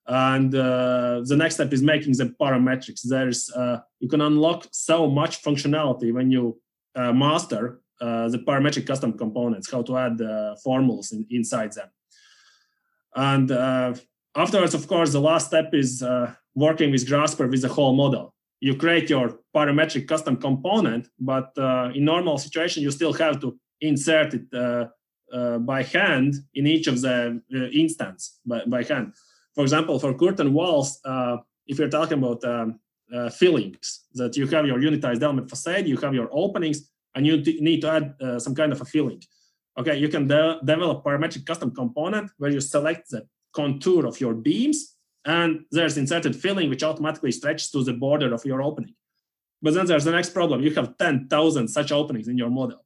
And 0.07 0.55
uh, 0.55 1.23
the 1.25 1.37
next 1.37 1.55
step 1.57 1.73
is 1.73 1.83
making 1.83 2.13
the 2.13 2.27
parametrics. 2.41 3.03
There's 3.03 3.51
uh, 3.51 3.81
you 3.99 4.09
can 4.09 4.21
unlock 4.21 4.67
so 4.71 5.09
much 5.09 5.43
functionality 5.43 6.13
when 6.13 6.31
you 6.31 6.61
uh, 6.95 7.13
master 7.13 7.81
uh, 8.01 8.29
the 8.29 8.39
parametric 8.39 8.87
custom 8.87 9.13
components, 9.17 9.71
how 9.71 9.83
to 9.83 9.97
add 9.97 10.21
uh, 10.21 10.55
formulas 10.63 11.13
in, 11.13 11.27
inside 11.31 11.73
them. 11.73 11.89
And 13.15 13.51
uh, 13.51 13.95
afterwards, 14.35 14.75
of 14.75 14.87
course, 14.87 15.13
the 15.13 15.21
last 15.21 15.47
step 15.47 15.73
is 15.73 16.05
working 16.55 16.91
with 16.91 17.09
Grasshopper 17.09 17.49
with 17.49 17.63
the 17.63 17.69
whole 17.69 17.95
model. 17.95 18.35
You 18.61 18.77
create 18.77 19.11
your 19.11 19.39
parametric 19.55 20.07
custom 20.09 20.37
component, 20.37 21.09
but 21.19 21.53
in 21.95 22.05
normal 22.05 22.39
situation, 22.39 22.83
you 22.83 22.91
still 22.91 23.15
have 23.15 23.41
to 23.41 23.59
insert 23.81 24.35
it 24.35 24.91
uh, 25.33 25.59
by 25.59 25.83
hand 25.83 26.35
in 26.55 26.67
each 26.67 26.87
of 26.87 27.01
the 27.01 27.41
uh, 27.55 27.59
instance 27.67 28.39
by, 28.47 28.63
by 28.67 28.83
hand. 28.83 29.13
For 29.55 29.63
example, 29.63 29.99
for 29.99 30.15
curtain 30.15 30.53
walls, 30.53 31.01
uh, 31.05 31.39
if 31.67 31.79
you're 31.79 31.89
talking 31.89 32.19
about 32.19 32.45
um, 32.45 32.79
uh, 33.13 33.31
fillings, 33.31 34.05
that 34.15 34.37
you 34.37 34.47
have 34.47 34.67
your 34.67 34.79
unitized 34.79 35.23
element 35.23 35.49
facade, 35.49 35.87
you 35.87 35.97
have 35.97 36.15
your 36.15 36.29
openings, 36.33 36.91
and 37.15 37.27
you 37.27 37.39
need 37.39 37.81
to 37.81 37.91
add 37.91 38.15
uh, 38.21 38.39
some 38.39 38.55
kind 38.55 38.73
of 38.73 38.81
a 38.81 38.85
filling. 38.85 39.23
Okay, 39.79 39.97
you 39.97 40.09
can 40.09 40.27
de- 40.27 40.61
develop 40.65 41.05
parametric 41.05 41.45
custom 41.47 41.71
component 41.71 42.31
where 42.39 42.51
you 42.51 42.61
select 42.61 43.11
the 43.11 43.27
contour 43.53 44.07
of 44.07 44.21
your 44.21 44.35
beams, 44.35 44.97
and 45.25 45.65
there's 45.71 45.97
inserted 45.97 46.37
filling 46.37 46.69
which 46.71 46.83
automatically 46.83 47.33
stretches 47.33 47.71
to 47.71 47.83
the 47.83 47.93
border 47.93 48.33
of 48.33 48.45
your 48.45 48.63
opening. 48.63 48.95
But 49.63 49.75
then 49.75 49.87
there's 49.87 50.05
the 50.05 50.13
next 50.13 50.31
problem. 50.31 50.63
You 50.63 50.73
have 50.75 50.99
10,000 50.99 51.69
such 51.69 51.91
openings 51.91 52.29
in 52.29 52.39
your 52.39 52.51
model 52.51 52.86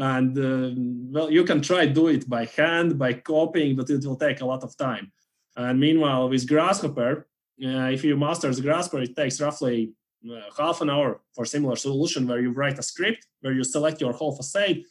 and 0.00 0.38
uh, 0.38 0.70
well 1.12 1.30
you 1.30 1.44
can 1.44 1.60
try 1.60 1.84
do 1.84 2.08
it 2.08 2.28
by 2.28 2.46
hand 2.46 2.98
by 2.98 3.12
copying 3.12 3.76
but 3.76 3.90
it 3.90 4.04
will 4.04 4.16
take 4.16 4.40
a 4.40 4.46
lot 4.46 4.64
of 4.64 4.76
time. 4.76 5.12
And 5.56 5.78
meanwhile 5.78 6.28
with 6.28 6.48
grasshopper 6.48 7.28
uh, 7.64 7.90
if 7.96 8.02
you 8.02 8.16
master 8.16 8.50
grasshopper 8.60 9.02
it 9.02 9.14
takes 9.14 9.40
roughly 9.40 9.92
uh, 10.30 10.40
half 10.56 10.80
an 10.80 10.88
hour 10.90 11.20
for 11.34 11.44
similar 11.44 11.76
solution 11.76 12.26
where 12.26 12.40
you 12.40 12.50
write 12.50 12.78
a 12.78 12.82
script 12.82 13.26
where 13.42 13.52
you 13.52 13.62
select 13.62 14.00
your 14.00 14.14
whole 14.14 14.34
facade 14.34 14.82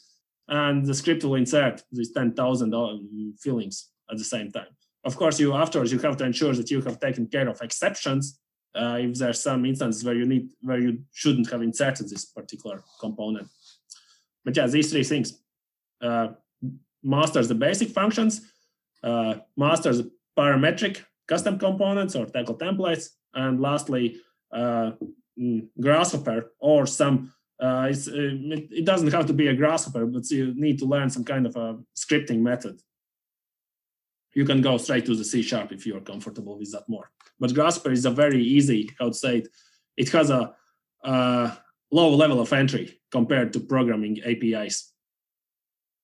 and 0.47 0.86
the 0.86 0.93
script 0.93 1.24
will 1.24 1.36
insert 1.36 1.82
these 1.91 2.12
10,000 2.12 2.74
uh, 2.74 2.88
fillings 3.39 3.89
at 4.12 4.18
the 4.18 4.24
same 4.24 4.51
time. 4.51 4.74
Of 5.03 5.16
course 5.16 5.39
you 5.39 5.53
afterwards 5.53 5.91
you 5.91 5.99
have 5.99 6.18
to 6.18 6.26
ensure 6.26 6.53
that 6.53 6.70
you 6.70 6.82
have 6.82 6.99
taken 6.99 7.26
care 7.26 7.49
of 7.49 7.60
exceptions 7.62 8.39
uh, 8.76 8.97
if 8.99 9.20
are 9.24 9.34
some 9.34 9.66
instances 9.66 10.03
where 10.03 10.14
you 10.14 10.28
need 10.28 10.49
where 10.62 10.78
you 10.78 10.99
shouldn't 11.14 11.49
have 11.49 11.64
inserted 11.64 12.10
this 12.10 12.26
particular 12.26 12.84
component 12.99 13.47
but 14.45 14.55
yeah, 14.55 14.67
these 14.67 14.91
three 14.91 15.03
things 15.03 15.41
uh, 16.01 16.29
masters 17.03 17.47
the 17.47 17.55
basic 17.55 17.89
functions, 17.89 18.41
uh, 19.03 19.35
masters 19.57 20.01
parametric 20.37 21.01
custom 21.27 21.59
components 21.59 22.15
or 22.15 22.25
Tekla 22.25 22.57
templates, 22.57 23.09
and 23.33 23.59
lastly, 23.59 24.17
uh, 24.51 24.91
mm, 25.39 25.67
Grasshopper 25.79 26.51
or 26.59 26.85
some. 26.85 27.33
Uh, 27.61 27.65
uh, 27.65 27.87
it, 27.91 28.69
it, 28.71 28.85
doesn't 28.85 29.11
have 29.11 29.25
to 29.25 29.33
be 29.33 29.47
a 29.47 29.53
Grasshopper, 29.53 30.05
but 30.05 30.29
you 30.31 30.53
need 30.55 30.79
to 30.79 30.85
learn 30.85 31.09
some 31.09 31.25
kind 31.25 31.45
of 31.45 31.55
a 31.57 31.77
scripting 31.95 32.39
method. 32.39 32.79
You 34.33 34.45
can 34.45 34.61
go 34.61 34.77
straight 34.77 35.05
to 35.07 35.15
the 35.15 35.25
C 35.25 35.41
sharp 35.41 35.73
if 35.73 35.85
you're 35.85 35.99
comfortable 35.99 36.57
with 36.57 36.71
that 36.71 36.87
more. 36.87 37.11
But 37.37 37.53
Grasshopper 37.53 37.91
is 37.91 38.05
a 38.05 38.11
very 38.11 38.41
easy, 38.41 38.89
I 38.99 39.03
would 39.03 39.15
say, 39.15 39.39
it, 39.39 39.49
it 39.97 40.09
has 40.11 40.29
a, 40.29 40.55
a 41.03 41.57
low 41.91 42.09
level 42.15 42.39
of 42.39 42.53
entry 42.53 42.99
compared 43.11 43.53
to 43.53 43.59
programming 43.59 44.19
APIs. 44.23 44.93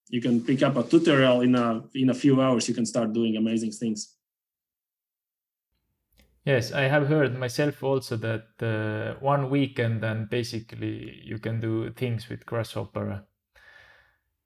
You 0.09 0.21
can 0.21 0.41
pick 0.41 0.61
up 0.63 0.77
a 0.77 0.83
tutorial 0.83 1.41
in 1.41 1.55
a 1.55 1.83
in 1.95 2.09
a 2.09 2.13
few 2.13 2.41
hours. 2.41 2.67
You 2.67 2.75
can 2.75 2.85
start 2.85 3.13
doing 3.13 3.37
amazing 3.37 3.71
things. 3.71 4.15
Yes, 6.45 6.71
I 6.71 6.83
have 6.83 7.07
heard 7.07 7.39
myself 7.39 7.83
also 7.83 8.17
that 8.17 8.45
uh, 8.61 9.19
one 9.19 9.49
weekend 9.49 10.03
and 10.03 10.29
basically 10.29 11.21
you 11.23 11.39
can 11.39 11.59
do 11.59 11.89
things 11.91 12.29
with 12.29 12.45
Grasshopper. 12.45 13.25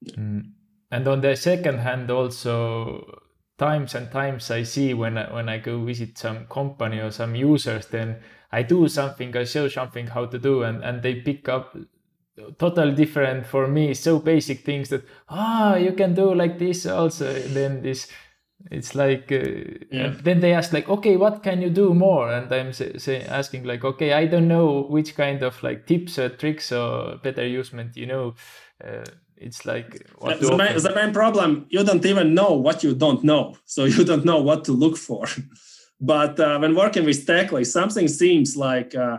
Mm. 0.05 0.53
And 0.91 1.07
on 1.07 1.19
the 1.21 1.35
second 1.35 1.79
hand, 1.79 2.09
also 2.09 3.21
times 3.57 3.95
and 3.95 4.09
times 4.11 4.49
I 4.49 4.63
see 4.63 4.93
when 4.93 5.15
when 5.15 5.49
I 5.49 5.59
go 5.59 5.83
visit 5.83 6.17
some 6.17 6.47
company 6.47 6.99
or 6.99 7.11
some 7.11 7.35
users, 7.35 7.87
then 7.87 8.21
I 8.51 8.63
do 8.63 8.87
something, 8.87 9.35
I 9.35 9.43
show 9.43 9.67
something 9.67 10.07
how 10.07 10.25
to 10.25 10.39
do, 10.39 10.63
and, 10.63 10.83
and 10.83 11.01
they 11.03 11.15
pick 11.15 11.47
up 11.47 11.77
totally 12.57 12.93
different 12.93 13.45
for 13.45 13.67
me, 13.67 13.93
so 13.93 14.19
basic 14.19 14.65
things 14.65 14.89
that 14.89 15.03
ah 15.29 15.75
you 15.75 15.93
can 15.93 16.13
do 16.13 16.33
like 16.33 16.57
this 16.57 16.85
also. 16.85 17.33
Then 17.33 17.81
this 17.81 18.07
it's 18.71 18.93
like 18.93 19.31
uh, 19.31 19.85
yeah. 19.91 20.13
then 20.21 20.41
they 20.41 20.53
ask 20.53 20.73
like 20.73 20.89
okay 20.89 21.15
what 21.15 21.43
can 21.43 21.61
you 21.61 21.69
do 21.69 21.93
more? 21.93 22.31
And 22.31 22.51
i'm 22.51 22.73
say, 22.73 22.97
say, 22.97 23.21
asking 23.21 23.63
like 23.63 23.85
okay 23.85 24.13
i 24.13 24.25
don't 24.25 24.47
know 24.47 24.81
which 24.89 25.15
kind 25.15 25.43
of 25.43 25.61
like 25.63 25.87
tips 25.87 26.19
or 26.19 26.29
tricks 26.29 26.71
or 26.71 27.17
better 27.17 27.45
usement 27.45 27.95
you 27.97 28.05
know. 28.05 28.35
Uh, 28.83 29.05
it's 29.41 29.65
like 29.65 30.05
the, 30.21 30.57
main, 30.57 30.77
the 30.77 30.93
main 30.93 31.13
problem. 31.13 31.65
You 31.69 31.85
don't 31.85 32.05
even 32.05 32.33
know 32.33 32.51
what 32.51 32.83
you 32.83 32.93
don't 32.93 33.23
know 33.23 33.55
so 33.65 33.85
you 33.95 34.03
don't 34.03 34.25
know 34.25 34.41
what 34.41 34.65
to 34.65 34.73
look 34.73 34.97
for 34.97 35.25
but 36.01 36.39
uh, 36.39 36.57
when 36.59 36.75
working 36.75 37.05
with 37.05 37.25
Tekla 37.25 37.65
something 37.65 38.07
seems 38.07 38.55
like 38.55 38.95
uh, 38.95 39.17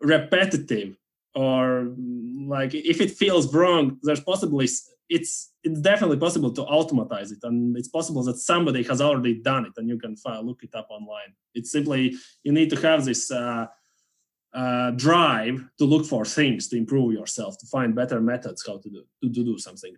repetitive 0.00 0.96
or 1.34 1.92
like 2.46 2.74
if 2.74 3.00
it 3.00 3.10
feels 3.10 3.52
wrong 3.54 3.98
there's 4.02 4.20
possibly 4.20 4.68
it's 5.08 5.52
it's 5.64 5.80
definitely 5.80 6.16
possible 6.16 6.50
to 6.52 6.62
automatize 6.62 7.32
it. 7.32 7.38
And 7.42 7.76
it's 7.76 7.88
possible 7.88 8.22
that 8.24 8.38
somebody 8.38 8.82
has 8.84 9.00
already 9.00 9.34
done 9.34 9.66
it 9.66 9.72
and 9.76 9.88
you 9.88 9.98
can 9.98 10.16
look 10.42 10.62
it 10.62 10.74
up 10.74 10.88
online. 10.90 11.34
It's 11.54 11.72
simply 11.72 12.14
you 12.42 12.52
need 12.52 12.70
to 12.70 12.80
have 12.80 13.04
this 13.04 13.30
uh, 13.30 13.66
uh, 14.54 14.90
drive 14.92 15.64
to 15.78 15.84
look 15.84 16.06
for 16.06 16.24
things 16.24 16.68
to 16.68 16.76
improve 16.76 17.12
yourself 17.12 17.58
to 17.58 17.66
find 17.66 17.94
better 17.94 18.20
methods 18.20 18.64
how 18.66 18.78
to 18.78 18.88
do 18.88 19.02
to, 19.22 19.32
to 19.32 19.44
do 19.44 19.58
something. 19.58 19.94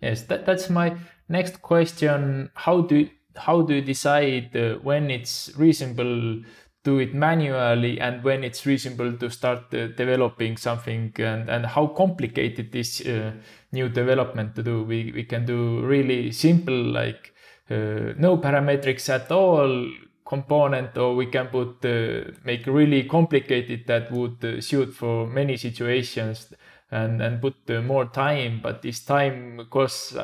Yes 0.00 0.22
that, 0.24 0.44
that's 0.44 0.68
my 0.70 0.96
next 1.28 1.62
question. 1.62 2.50
How 2.54 2.80
do 2.80 3.08
how 3.36 3.62
do 3.62 3.74
you 3.74 3.82
decide 3.82 4.56
uh, 4.56 4.74
when 4.76 5.10
it's 5.10 5.50
reasonable 5.56 6.04
to 6.04 6.44
do 6.84 6.98
it 6.98 7.14
manually 7.14 7.98
and 7.98 8.22
when 8.22 8.44
it's 8.44 8.66
reasonable 8.66 9.12
to 9.16 9.30
start 9.30 9.72
uh, 9.74 9.88
developing 9.88 10.56
something 10.56 11.12
and, 11.16 11.48
and 11.48 11.66
how 11.66 11.86
complicated 11.86 12.70
this 12.72 13.00
uh, 13.06 13.32
new 13.72 13.88
development 13.88 14.54
to 14.54 14.62
do? 14.62 14.82
We, 14.84 15.12
we 15.12 15.24
can 15.24 15.46
do 15.46 15.80
really 15.80 16.30
simple 16.32 16.74
like 16.74 17.32
uh, 17.70 18.12
no 18.18 18.36
parametrics 18.36 19.08
at 19.08 19.32
all 19.32 19.90
component 20.26 20.96
or 20.96 21.14
we 21.14 21.26
can 21.26 21.46
put 21.48 21.84
uh, 21.84 22.30
make 22.44 22.66
really 22.66 23.04
complicated 23.04 23.86
that 23.86 24.10
would 24.10 24.44
uh, 24.44 24.60
suit 24.60 24.92
for 24.94 25.26
many 25.26 25.56
situations 25.56 26.52
and 26.90 27.22
and 27.22 27.40
put 27.40 27.56
more 27.82 28.04
time 28.06 28.60
but 28.62 28.82
this 28.82 29.00
time 29.04 29.66
costs 29.70 30.14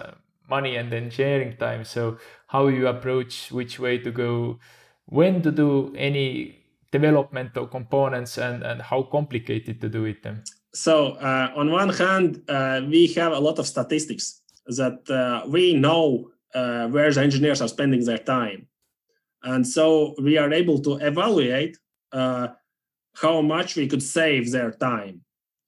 money 0.50 0.76
and 0.76 0.92
engineering 0.92 1.56
time. 1.56 1.84
So 1.84 2.18
how 2.50 2.66
you 2.66 2.88
approach 2.88 3.52
which 3.52 3.78
way 3.78 3.96
to 3.98 4.10
go 4.10 4.58
when 5.06 5.40
to 5.42 5.52
do 5.52 5.94
any 5.96 6.58
development 6.90 7.56
of 7.56 7.70
components 7.70 8.38
and, 8.38 8.64
and 8.64 8.82
how 8.82 9.02
complicated 9.02 9.80
to 9.80 9.88
do 9.88 10.04
it 10.04 10.22
then? 10.24 10.42
So 10.74 11.12
uh, 11.12 11.52
on 11.54 11.70
one 11.70 11.90
hand, 11.90 12.42
uh, 12.48 12.80
we 12.88 13.06
have 13.14 13.32
a 13.32 13.38
lot 13.38 13.58
of 13.60 13.66
statistics 13.66 14.42
that 14.66 15.08
uh, 15.08 15.48
we 15.48 15.74
know 15.74 16.30
uh, 16.54 16.88
where 16.88 17.12
the 17.12 17.22
engineers 17.22 17.60
are 17.60 17.68
spending 17.68 18.04
their 18.04 18.18
time. 18.18 18.66
And 19.44 19.66
so 19.66 20.14
we 20.20 20.36
are 20.36 20.52
able 20.52 20.80
to 20.82 20.96
evaluate 20.96 21.78
uh, 22.12 22.48
how 23.14 23.42
much 23.42 23.76
we 23.76 23.86
could 23.86 24.02
save 24.02 24.50
their 24.50 24.72
time. 24.72 25.22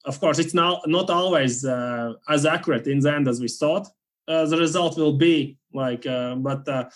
Of 0.04 0.18
course, 0.18 0.40
it's 0.40 0.54
not, 0.54 0.82
not 0.88 1.10
always 1.10 1.64
uh, 1.64 2.14
as 2.28 2.44
accurate 2.44 2.88
in 2.88 2.98
the 2.98 3.14
end 3.14 3.28
as 3.28 3.40
we 3.40 3.48
thought. 3.48 3.86
The 4.26 4.56
result 4.58 4.96
will 4.96 5.16
be 5.16 5.58
like, 5.72 6.04
but 6.04 6.92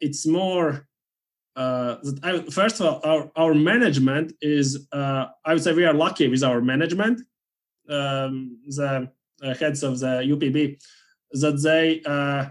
it's 0.00 0.26
more 0.26 0.86
uh, 1.54 1.96
I, 2.22 2.40
first 2.50 2.80
of 2.80 2.86
all, 2.86 3.00
our, 3.04 3.30
our 3.36 3.54
management 3.54 4.32
is, 4.40 4.86
uh, 4.92 5.26
I 5.44 5.52
would 5.54 5.62
say 5.62 5.72
we 5.72 5.84
are 5.84 5.92
lucky 5.92 6.28
with 6.28 6.42
our 6.42 6.60
management, 6.60 7.20
um, 7.88 8.58
the 8.66 9.10
uh, 9.42 9.54
heads 9.54 9.82
of 9.82 10.00
the 10.00 10.22
UPB, 10.24 10.80
that 11.32 11.62
they 11.62 12.00
uh, 12.06 12.46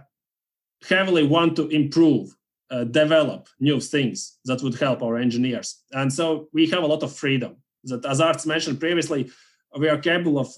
heavily 0.87 1.25
want 1.25 1.55
to 1.55 1.67
improve, 1.69 2.35
uh, 2.69 2.83
develop 2.83 3.47
new 3.59 3.79
things 3.79 4.37
that 4.45 4.61
would 4.61 4.75
help 4.75 5.01
our 5.01 5.17
engineers. 5.17 5.83
And 5.91 6.11
so 6.13 6.47
we 6.53 6.67
have 6.67 6.83
a 6.83 6.87
lot 6.87 7.03
of 7.03 7.15
freedom. 7.15 7.57
That, 7.85 8.05
as 8.05 8.21
Artis 8.21 8.45
mentioned 8.45 8.79
previously, 8.79 9.31
we 9.79 9.89
are 9.89 9.97
capable 9.97 10.37
of 10.37 10.49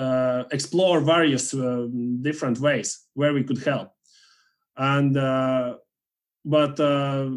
uh, 0.00 0.44
explore 0.56 1.00
various 1.00 1.44
um, 1.54 2.22
different 2.22 2.58
ways 2.66 2.88
where 3.14 3.32
we 3.32 3.44
could 3.44 3.62
help. 3.70 3.88
And 4.76 5.14
but 6.44 6.74
uh, 6.80 7.30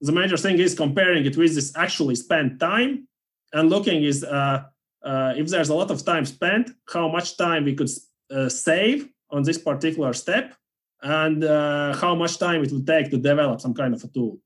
the 0.00 0.12
major 0.12 0.36
thing 0.36 0.58
is 0.58 0.74
comparing 0.74 1.24
it 1.24 1.36
with 1.36 1.54
this 1.54 1.72
actually 1.76 2.16
spent 2.16 2.60
time 2.60 3.08
and 3.52 3.70
looking 3.70 4.02
is 4.04 4.24
uh, 4.24 4.62
uh, 5.02 5.32
if 5.36 5.48
there's 5.48 5.70
a 5.70 5.74
lot 5.74 5.90
of 5.90 6.04
time 6.04 6.24
spent, 6.24 6.70
how 6.92 7.08
much 7.08 7.36
time 7.36 7.64
we 7.64 7.74
could 7.74 7.90
uh, 8.30 8.48
save 8.48 9.08
on 9.30 9.42
this 9.42 9.58
particular 9.58 10.12
step, 10.12 10.54
and 11.02 11.44
uh, 11.44 11.96
how 11.96 12.14
much 12.14 12.38
time 12.38 12.62
it 12.62 12.70
would 12.72 12.86
take 12.86 13.10
to 13.10 13.16
develop 13.16 13.60
some 13.60 13.74
kind 13.74 13.94
of 13.94 14.04
a 14.04 14.08
tool. 14.08 14.38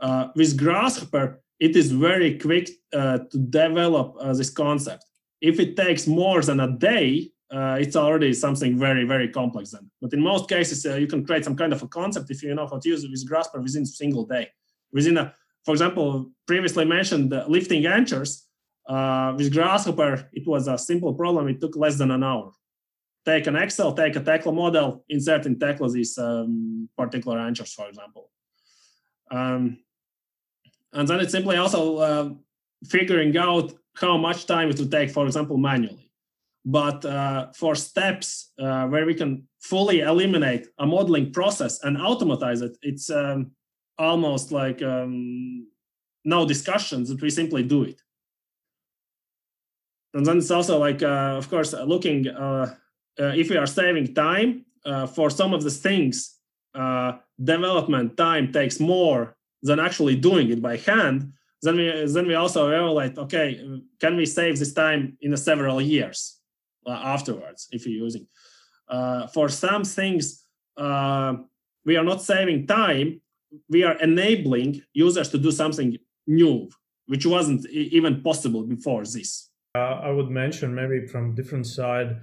Uh, 0.00 0.28
with 0.36 0.56
Grasshopper, 0.56 1.42
it 1.58 1.76
is 1.76 1.90
very 1.90 2.38
quick 2.38 2.68
to 2.92 3.26
develop 3.50 4.16
this 4.36 4.50
concept. 4.50 5.04
If 5.50 5.60
it 5.64 5.76
takes 5.76 6.06
more 6.06 6.40
than 6.48 6.60
a 6.60 6.70
day, 6.92 7.30
uh, 7.56 7.76
it's 7.78 7.96
already 7.96 8.32
something 8.32 8.78
very, 8.86 9.04
very 9.04 9.28
complex 9.28 9.64
then. 9.72 9.90
But 10.00 10.14
in 10.14 10.20
most 10.20 10.48
cases, 10.48 10.78
uh, 10.86 10.94
you 11.02 11.06
can 11.06 11.24
create 11.26 11.44
some 11.44 11.56
kind 11.62 11.72
of 11.74 11.82
a 11.82 11.88
concept 11.88 12.30
if 12.30 12.42
you 12.42 12.54
know 12.54 12.66
how 12.66 12.78
to 12.78 12.88
use 12.88 13.04
it 13.04 13.10
with 13.10 13.28
Grasshopper 13.28 13.60
within 13.60 13.82
a 13.82 13.86
single 14.02 14.24
day. 14.24 14.48
Within 14.96 15.18
a, 15.18 15.34
for 15.64 15.72
example, 15.76 16.06
previously 16.46 16.86
mentioned 16.86 17.32
uh, 17.34 17.44
lifting 17.46 17.84
anchors, 17.86 18.32
uh, 18.88 19.34
with 19.36 19.52
Grasshopper, 19.52 20.12
it 20.32 20.46
was 20.46 20.66
a 20.66 20.78
simple 20.78 21.12
problem. 21.12 21.48
It 21.48 21.60
took 21.60 21.76
less 21.76 21.96
than 21.98 22.10
an 22.10 22.24
hour. 22.24 22.52
Take 23.26 23.46
an 23.46 23.56
Excel, 23.56 23.92
take 23.92 24.16
a 24.16 24.20
Tekla 24.20 24.52
model, 24.52 25.04
insert 25.08 25.46
in 25.46 25.58
Tekla 25.58 25.90
these 25.90 26.16
um, 26.18 26.88
particular 26.96 27.38
anchors, 27.38 27.72
for 27.72 27.88
example. 27.88 28.30
Um, 29.30 29.78
and 30.92 31.08
then 31.08 31.20
it's 31.20 31.32
simply 31.32 31.56
also 31.56 31.82
uh, 31.98 32.30
figuring 32.86 33.36
out 33.36 33.72
how 33.94 34.16
much 34.16 34.46
time 34.46 34.70
it 34.70 34.78
will 34.78 34.88
take, 34.88 35.10
for 35.10 35.26
example, 35.26 35.56
manually 35.56 36.04
but 36.64 37.04
uh, 37.04 37.48
for 37.52 37.74
steps 37.74 38.52
uh, 38.58 38.86
where 38.86 39.04
we 39.04 39.14
can 39.14 39.46
fully 39.60 40.00
eliminate 40.00 40.68
a 40.78 40.86
modeling 40.86 41.30
process 41.30 41.82
and 41.84 41.98
automatize 41.98 42.62
it, 42.62 42.76
it's 42.82 43.10
um, 43.10 43.50
almost 43.98 44.50
like 44.50 44.82
um, 44.82 45.66
no 46.24 46.46
discussions 46.46 47.08
that 47.08 47.20
we 47.20 47.28
simply 47.28 47.62
do 47.62 47.82
it. 47.82 48.00
And 50.14 50.24
then 50.24 50.38
it's 50.38 50.50
also 50.50 50.78
like, 50.78 51.02
uh, 51.02 51.36
of 51.36 51.50
course, 51.50 51.72
looking 51.72 52.28
uh, 52.28 52.74
uh, 53.20 53.32
if 53.36 53.50
we 53.50 53.56
are 53.56 53.66
saving 53.66 54.14
time 54.14 54.64
uh, 54.86 55.06
for 55.06 55.28
some 55.28 55.52
of 55.52 55.62
the 55.62 55.70
things, 55.70 56.38
development 57.42 58.16
time 58.16 58.52
takes 58.52 58.80
more 58.80 59.36
than 59.62 59.80
actually 59.80 60.16
doing 60.16 60.50
it 60.50 60.62
by 60.62 60.76
hand. 60.76 61.32
Then 61.64 61.76
we 61.76 61.86
then 62.16 62.26
we 62.26 62.34
also 62.34 62.68
evaluate, 62.68 63.18
okay, 63.18 63.48
can 64.02 64.16
we 64.16 64.26
save 64.26 64.58
this 64.58 64.72
time 64.72 65.16
in 65.20 65.36
several 65.36 65.80
years? 65.80 66.40
Uh, 66.86 66.90
afterwards 66.90 67.66
if 67.72 67.86
you're 67.86 68.04
using. 68.04 68.26
Uh, 68.88 69.26
for 69.28 69.48
some 69.48 69.84
things, 69.84 70.44
uh, 70.76 71.32
we 71.86 71.96
are 71.96 72.04
not 72.04 72.20
saving 72.20 72.66
time. 72.66 73.22
We 73.70 73.84
are 73.84 73.96
enabling 74.02 74.82
users 74.92 75.30
to 75.30 75.38
do 75.38 75.50
something 75.50 75.96
new, 76.26 76.68
which 77.06 77.24
wasn't 77.24 77.66
even 77.70 78.20
possible 78.20 78.64
before 78.64 79.04
this. 79.04 79.48
Uh, 79.74 80.00
I 80.08 80.10
would 80.10 80.28
mention 80.28 80.74
maybe 80.74 81.06
from 81.06 81.34
different 81.34 81.66
side, 81.66 82.16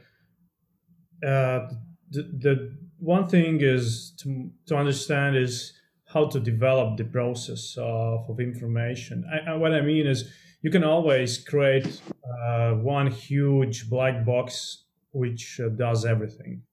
uh, 1.25 1.67
the, 2.11 2.23
the, 2.43 2.77
one 2.99 3.27
thing 3.27 3.61
is 3.61 4.13
to, 4.19 4.51
to 4.67 4.75
understand 4.77 5.35
is 5.35 5.73
how 6.13 6.25
to 6.25 6.39
develop 6.39 6.97
the 6.97 7.05
process 7.05 7.75
of, 7.77 8.29
of 8.29 8.39
information. 8.39 9.25
I, 9.47 9.55
what 9.55 9.73
I 9.73 9.81
mean 9.81 10.07
is 10.07 10.29
you 10.61 10.69
can 10.69 10.83
always 10.83 11.37
create 11.43 12.01
uh, 12.45 12.71
one 12.73 13.07
huge 13.07 13.89
black 13.89 14.25
box 14.25 14.85
which 15.11 15.59
uh, 15.59 15.69
does 15.69 16.05
everything. 16.05 16.63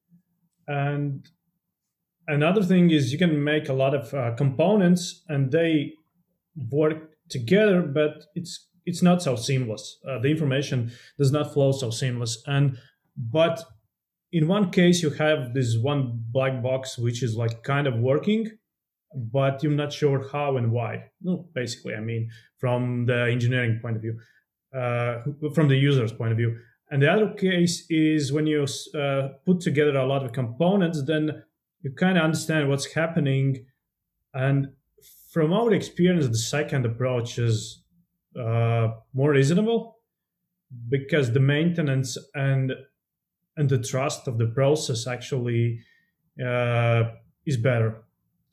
And 0.66 1.26
another 2.26 2.62
thing 2.62 2.90
is 2.90 3.12
you 3.12 3.18
can 3.18 3.42
make 3.42 3.68
a 3.68 3.72
lot 3.72 3.94
of 3.94 4.12
uh, 4.12 4.34
components 4.36 5.24
and 5.28 5.50
they 5.50 5.94
work 6.70 7.10
together, 7.28 7.82
but 7.82 8.24
it's 8.34 8.66
it's 8.84 9.02
not 9.02 9.22
so 9.22 9.36
seamless. 9.36 9.98
Uh, 10.08 10.18
the 10.18 10.30
information 10.30 10.90
does 11.18 11.30
not 11.30 11.52
flow 11.52 11.72
so 11.72 11.90
seamless. 11.90 12.42
And 12.46 12.78
but 13.16 13.62
in 14.32 14.48
one 14.48 14.70
case 14.70 15.02
you 15.02 15.10
have 15.10 15.54
this 15.54 15.76
one 15.78 16.24
black 16.30 16.62
box 16.62 16.98
which 16.98 17.22
is 17.22 17.36
like 17.36 17.62
kind 17.62 17.86
of 17.86 17.96
working 17.96 18.50
but 19.14 19.62
you're 19.62 19.72
not 19.72 19.92
sure 19.92 20.28
how 20.30 20.56
and 20.56 20.70
why. 20.70 21.04
No 21.22 21.48
basically 21.54 21.94
i 21.94 22.00
mean 22.00 22.30
from 22.58 23.06
the 23.06 23.28
engineering 23.30 23.78
point 23.80 23.96
of 23.96 24.02
view 24.02 24.18
uh, 24.74 25.22
from 25.54 25.68
the 25.68 25.76
user's 25.76 26.12
point 26.12 26.32
of 26.32 26.38
view. 26.38 26.56
And 26.90 27.02
the 27.02 27.10
other 27.10 27.32
case 27.34 27.84
is 27.90 28.32
when 28.32 28.46
you 28.46 28.66
uh, 28.94 29.28
put 29.44 29.60
together 29.60 29.96
a 29.96 30.06
lot 30.06 30.24
of 30.24 30.32
components 30.32 31.02
then 31.02 31.42
you 31.82 31.92
kind 31.92 32.18
of 32.18 32.24
understand 32.24 32.68
what's 32.68 32.92
happening. 32.92 33.64
And 34.34 34.68
from 35.32 35.52
our 35.52 35.72
experience 35.72 36.26
the 36.28 36.36
second 36.36 36.86
approach 36.86 37.38
is 37.38 37.82
uh, 38.38 38.88
more 39.14 39.30
reasonable 39.30 39.98
because 40.88 41.32
the 41.32 41.40
maintenance 41.40 42.16
and 42.34 42.72
and 43.56 43.68
the 43.68 43.78
trust 43.78 44.28
of 44.28 44.38
the 44.38 44.46
process 44.46 45.06
actually 45.06 45.80
uh, 46.44 47.04
is 47.46 47.56
better 47.56 48.04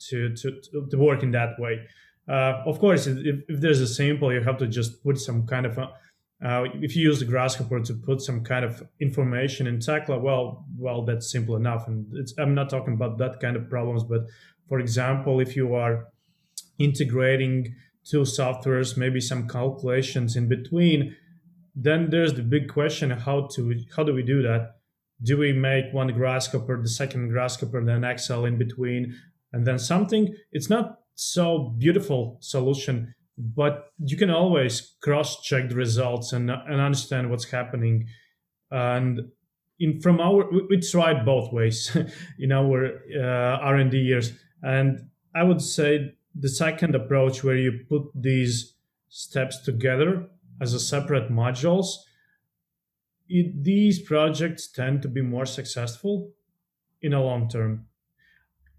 to, 0.08 0.34
to, 0.36 0.60
to 0.90 0.98
work 0.98 1.22
in 1.22 1.30
that 1.32 1.58
way. 1.58 1.86
Uh, 2.28 2.62
of 2.66 2.78
course, 2.78 3.06
if, 3.06 3.18
if, 3.48 3.60
there's 3.60 3.80
a 3.80 3.86
sample, 3.86 4.32
you 4.32 4.40
have 4.40 4.58
to 4.58 4.66
just 4.66 5.02
put 5.02 5.18
some 5.18 5.46
kind 5.46 5.66
of, 5.66 5.78
a, 5.78 5.90
uh, 6.44 6.64
if 6.74 6.96
you 6.96 7.02
use 7.02 7.20
the 7.20 7.24
Grasshopper 7.24 7.80
to 7.80 7.94
put 7.94 8.20
some 8.20 8.42
kind 8.42 8.64
of 8.64 8.82
information 9.00 9.66
in 9.66 9.78
Tekla, 9.78 10.18
well, 10.18 10.66
well, 10.76 11.02
that's 11.02 11.30
simple 11.30 11.56
enough. 11.56 11.86
And 11.86 12.06
I'm 12.38 12.54
not 12.54 12.68
talking 12.68 12.94
about 12.94 13.18
that 13.18 13.40
kind 13.40 13.56
of 13.56 13.70
problems, 13.70 14.02
but 14.04 14.26
for 14.68 14.80
example, 14.80 15.40
if 15.40 15.54
you 15.56 15.74
are 15.74 16.08
integrating 16.78 17.74
two 18.04 18.22
softwares, 18.22 18.96
maybe 18.96 19.20
some 19.20 19.48
calculations 19.48 20.36
in 20.36 20.48
between, 20.48 21.16
then 21.74 22.10
there's 22.10 22.34
the 22.34 22.42
big 22.42 22.72
question: 22.72 23.10
how 23.10 23.48
to 23.54 23.78
how 23.94 24.02
do 24.02 24.12
we 24.12 24.22
do 24.22 24.42
that? 24.42 24.76
do 25.22 25.38
we 25.38 25.52
make 25.52 25.92
one 25.92 26.08
grasshopper, 26.08 26.80
the 26.80 26.88
second 26.88 27.30
grasshopper, 27.30 27.82
then 27.84 28.04
Excel 28.04 28.44
in 28.44 28.58
between, 28.58 29.14
and 29.56 29.66
then 29.66 29.78
something? 29.78 30.34
It's 30.52 30.70
not 30.70 31.00
so 31.14 31.74
beautiful 31.78 32.38
solution, 32.40 33.14
but 33.38 33.90
you 33.98 34.16
can 34.16 34.30
always 34.30 34.96
cross-check 35.00 35.68
the 35.70 35.74
results 35.74 36.32
and, 36.32 36.50
and 36.50 36.80
understand 36.80 37.30
what's 37.30 37.50
happening. 37.50 38.06
And 38.70 39.30
in 39.80 40.00
from 40.00 40.20
our, 40.20 40.50
we, 40.50 40.66
we 40.70 40.80
tried 40.80 41.24
both 41.24 41.52
ways 41.52 41.96
in 42.38 42.52
our 42.52 43.00
uh, 43.14 43.58
R&D 43.72 43.98
years, 43.98 44.32
and 44.62 45.08
I 45.34 45.42
would 45.42 45.60
say 45.60 46.14
the 46.34 46.48
second 46.48 46.94
approach 46.94 47.42
where 47.42 47.56
you 47.56 47.84
put 47.88 48.02
these 48.14 48.74
steps 49.08 49.60
together 49.60 50.26
as 50.60 50.74
a 50.74 50.80
separate 50.80 51.30
modules 51.30 51.96
it, 53.28 53.64
these 53.64 54.00
projects 54.00 54.68
tend 54.68 55.02
to 55.02 55.08
be 55.08 55.22
more 55.22 55.46
successful 55.46 56.30
in 57.02 57.12
a 57.12 57.22
long 57.22 57.48
term. 57.48 57.86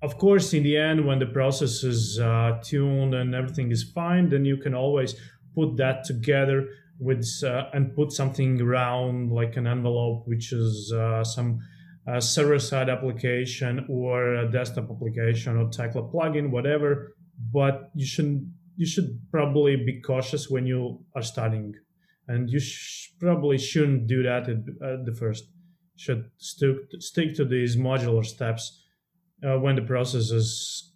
Of 0.02 0.18
course, 0.20 0.54
in 0.54 0.64
the 0.64 0.78
end, 0.78 1.06
when 1.06 1.20
the 1.20 1.26
process 1.26 1.84
is 1.84 2.20
uh, 2.20 2.60
tuned 2.64 3.16
and 3.16 3.34
everything 3.34 3.72
is 3.72 3.84
fine, 3.84 4.30
then 4.30 4.46
you 4.46 4.58
can 4.58 4.76
always 4.76 5.16
put 5.56 5.76
that 5.78 6.04
together 6.04 6.68
with 7.00 7.28
uh, 7.44 7.66
and 7.74 7.96
put 7.96 8.12
something 8.12 8.62
around 8.62 9.32
like 9.32 9.58
an 9.58 9.66
envelope, 9.66 10.28
which 10.28 10.54
is 10.54 10.94
uh, 10.94 11.24
some 11.24 11.60
uh, 12.08 12.20
server-side 12.20 12.90
application 12.90 13.86
or 13.90 14.36
a 14.36 14.52
desktop 14.52 14.90
application 14.92 15.58
or 15.58 15.70
Tekla 15.70 16.04
plugin, 16.12 16.52
whatever. 16.52 17.14
But 17.52 17.90
you 17.96 18.06
should 18.06 18.52
you 18.76 18.86
should 18.86 19.20
probably 19.32 19.76
be 19.78 20.00
cautious 20.02 20.50
when 20.50 20.68
you 20.68 21.04
are 21.16 21.24
starting 21.24 21.74
and 22.28 22.50
you 22.50 22.60
sh- 22.60 23.10
probably 23.20 23.58
shouldn't 23.58 24.06
do 24.08 24.22
that 24.24 24.44
at, 24.44 24.58
at, 24.88 25.06
the 25.06 25.16
first. 25.18 25.46
Should 25.96 26.30
stick 26.38 26.76
stick 27.00 27.36
to 27.36 27.46
these 27.46 27.76
modular 27.76 28.24
steps 28.24 28.84
uh, 29.44 29.58
when 29.60 29.76
the 29.76 29.82
process 29.82 30.32
is, 30.32 30.94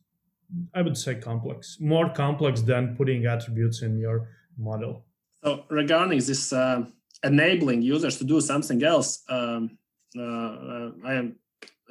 I 0.74 0.82
would 0.82 0.98
say, 0.98 1.16
complex, 1.16 1.78
more 1.80 2.10
complex 2.10 2.62
than 2.62 2.96
putting 2.96 3.26
attributes 3.26 3.82
in 3.82 3.98
your 3.98 4.30
model. 4.58 5.06
So 5.44 5.66
regarding 5.70 6.20
this 6.20 6.54
uh, 6.54 6.86
enabling 7.24 7.82
users 7.82 8.18
to 8.18 8.24
do 8.24 8.42
something 8.42 8.84
else, 8.84 9.24
um, 9.30 9.78
uh, 10.18 10.22
uh 10.22 10.92
I, 11.06 11.32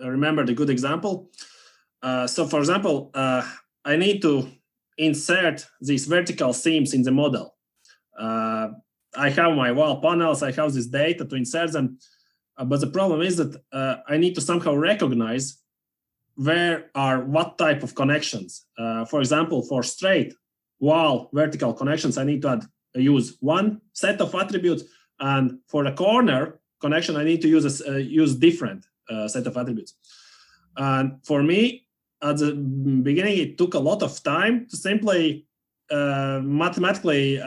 I 0.02 0.06
remember 0.06 0.44
the 0.44 0.54
good 0.54 0.70
example. 0.70 1.30
Uh, 2.02 2.26
so, 2.26 2.46
for 2.46 2.58
example, 2.58 3.10
uh, 3.14 3.42
I 3.84 3.96
need 3.96 4.22
to 4.22 4.48
insert 4.98 5.66
these 5.80 6.06
vertical 6.06 6.52
seams 6.52 6.94
in 6.94 7.02
the 7.02 7.10
model. 7.12 7.56
I 9.16 9.28
have 9.30 9.56
my 9.56 9.72
wall 9.72 10.00
panels, 10.00 10.42
I 10.42 10.52
have 10.52 10.72
this 10.72 10.86
data 10.86 11.24
to 11.24 11.34
insert 11.34 11.72
them. 11.72 11.98
Uh, 12.56 12.64
but 12.64 12.80
the 12.80 12.86
problem 12.86 13.22
is 13.22 13.36
that 13.38 13.60
uh, 13.72 13.96
I 14.08 14.16
need 14.18 14.34
to 14.34 14.40
somehow 14.40 14.74
recognize 14.74 15.58
where 16.40 16.90
are 16.94 17.20
what 17.20 17.58
type 17.58 17.82
of 17.82 17.94
connections. 17.94 18.64
Uh, 18.78 19.04
for 19.04 19.20
example, 19.20 19.60
for 19.62 19.82
straight 19.82 20.32
wall 20.78 21.28
vertical 21.34 21.74
connections, 21.74 22.16
I 22.16 22.24
need 22.24 22.40
to 22.42 22.48
add, 22.48 22.62
use 22.94 23.36
one 23.40 23.82
set 23.92 24.20
of 24.22 24.34
attributes. 24.34 24.84
And 25.18 25.58
for 25.68 25.84
the 25.84 25.92
corner 25.92 26.60
connection, 26.80 27.16
I 27.16 27.24
need 27.24 27.42
to 27.42 27.48
use 27.48 27.66
a, 27.66 27.92
uh, 27.92 27.96
use 27.98 28.34
different 28.34 28.86
uh, 29.10 29.28
set 29.28 29.46
of 29.46 29.56
attributes. 29.58 29.92
And 30.78 31.06
for 31.26 31.42
me, 31.42 31.86
at 32.22 32.38
the 32.38 32.52
beginning, 33.02 33.36
it 33.36 33.58
took 33.58 33.74
a 33.74 33.78
lot 33.90 34.02
of 34.02 34.22
time 34.22 34.66
to 34.70 34.76
simply 34.76 35.46
uh, 35.90 36.40
mathematically 36.42 37.38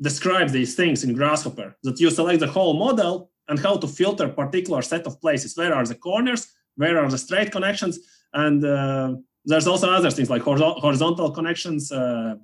describe 0.00 0.48
these 0.48 0.74
things 0.74 1.04
in 1.04 1.14
Grasshopper 1.14 1.76
that 1.84 2.00
you 2.00 2.10
select 2.10 2.40
the 2.40 2.48
whole 2.48 2.74
model 2.74 3.30
and 3.48 3.60
how 3.60 3.76
to 3.76 3.86
filter 3.86 4.28
particular 4.28 4.82
set 4.82 5.06
of 5.06 5.20
places. 5.20 5.56
Where 5.56 5.72
are 5.72 5.86
the 5.86 5.94
corners? 5.94 6.48
Where 6.76 6.98
are 6.98 7.08
the 7.08 7.18
straight 7.18 7.52
connections? 7.52 8.00
And 8.34 8.64
uh, 8.64 9.14
there's 9.44 9.66
also 9.66 9.90
other 9.90 10.10
things 10.10 10.28
like 10.28 10.42
horizontal 10.42 11.30
connections, 11.30 11.90
uh, 11.92 12.34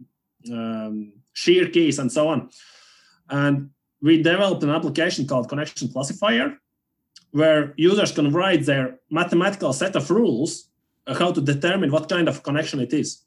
um, 0.51 1.12
shear 1.32 1.68
keys, 1.68 1.99
and 1.99 2.11
so 2.11 2.28
on. 2.28 2.49
And 3.28 3.70
we 4.01 4.22
developed 4.22 4.62
an 4.62 4.70
application 4.70 5.26
called 5.26 5.49
Connection 5.49 5.88
Classifier, 5.88 6.57
where 7.32 7.74
users 7.76 8.12
can 8.12 8.32
write 8.32 8.64
their 8.64 8.99
mathematical 9.11 9.72
set 9.72 9.95
of 9.97 10.11
rules 10.11 10.70
uh, 11.07 11.14
how 11.14 11.32
to 11.32 11.41
determine 11.41 11.91
what 11.91 12.09
kind 12.09 12.28
of 12.28 12.43
connection 12.43 12.80
it 12.80 12.93
is. 12.93 13.24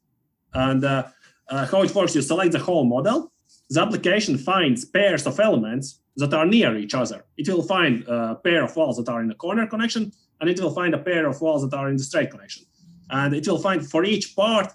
And 0.53 0.83
uh, 0.83 1.07
uh, 1.49 1.65
how 1.65 1.81
it 1.83 1.93
works, 1.93 2.15
you 2.15 2.21
select 2.21 2.53
the 2.53 2.59
whole 2.59 2.85
model, 2.85 3.31
the 3.69 3.81
application 3.81 4.37
finds 4.37 4.85
pairs 4.85 5.25
of 5.25 5.39
elements 5.39 5.99
that 6.17 6.33
are 6.33 6.45
near 6.45 6.77
each 6.77 6.93
other. 6.93 7.25
It 7.37 7.49
will 7.49 7.63
find 7.63 8.07
a 8.07 8.35
pair 8.35 8.63
of 8.63 8.75
walls 8.75 8.97
that 8.97 9.09
are 9.09 9.21
in 9.21 9.31
a 9.31 9.35
corner 9.35 9.65
connection, 9.67 10.11
and 10.43 10.49
it 10.49 10.59
will 10.59 10.75
find 10.75 10.93
a 10.93 10.97
pair 10.97 11.25
of 11.25 11.39
walls 11.39 11.61
that 11.63 11.73
are 11.73 11.87
in 11.87 11.95
the 11.95 12.03
straight 12.03 12.29
connection. 12.29 12.65
And 13.09 13.33
it 13.33 13.47
will 13.47 13.59
find 13.59 13.79
for 13.89 14.03
each 14.03 14.35
part, 14.35 14.73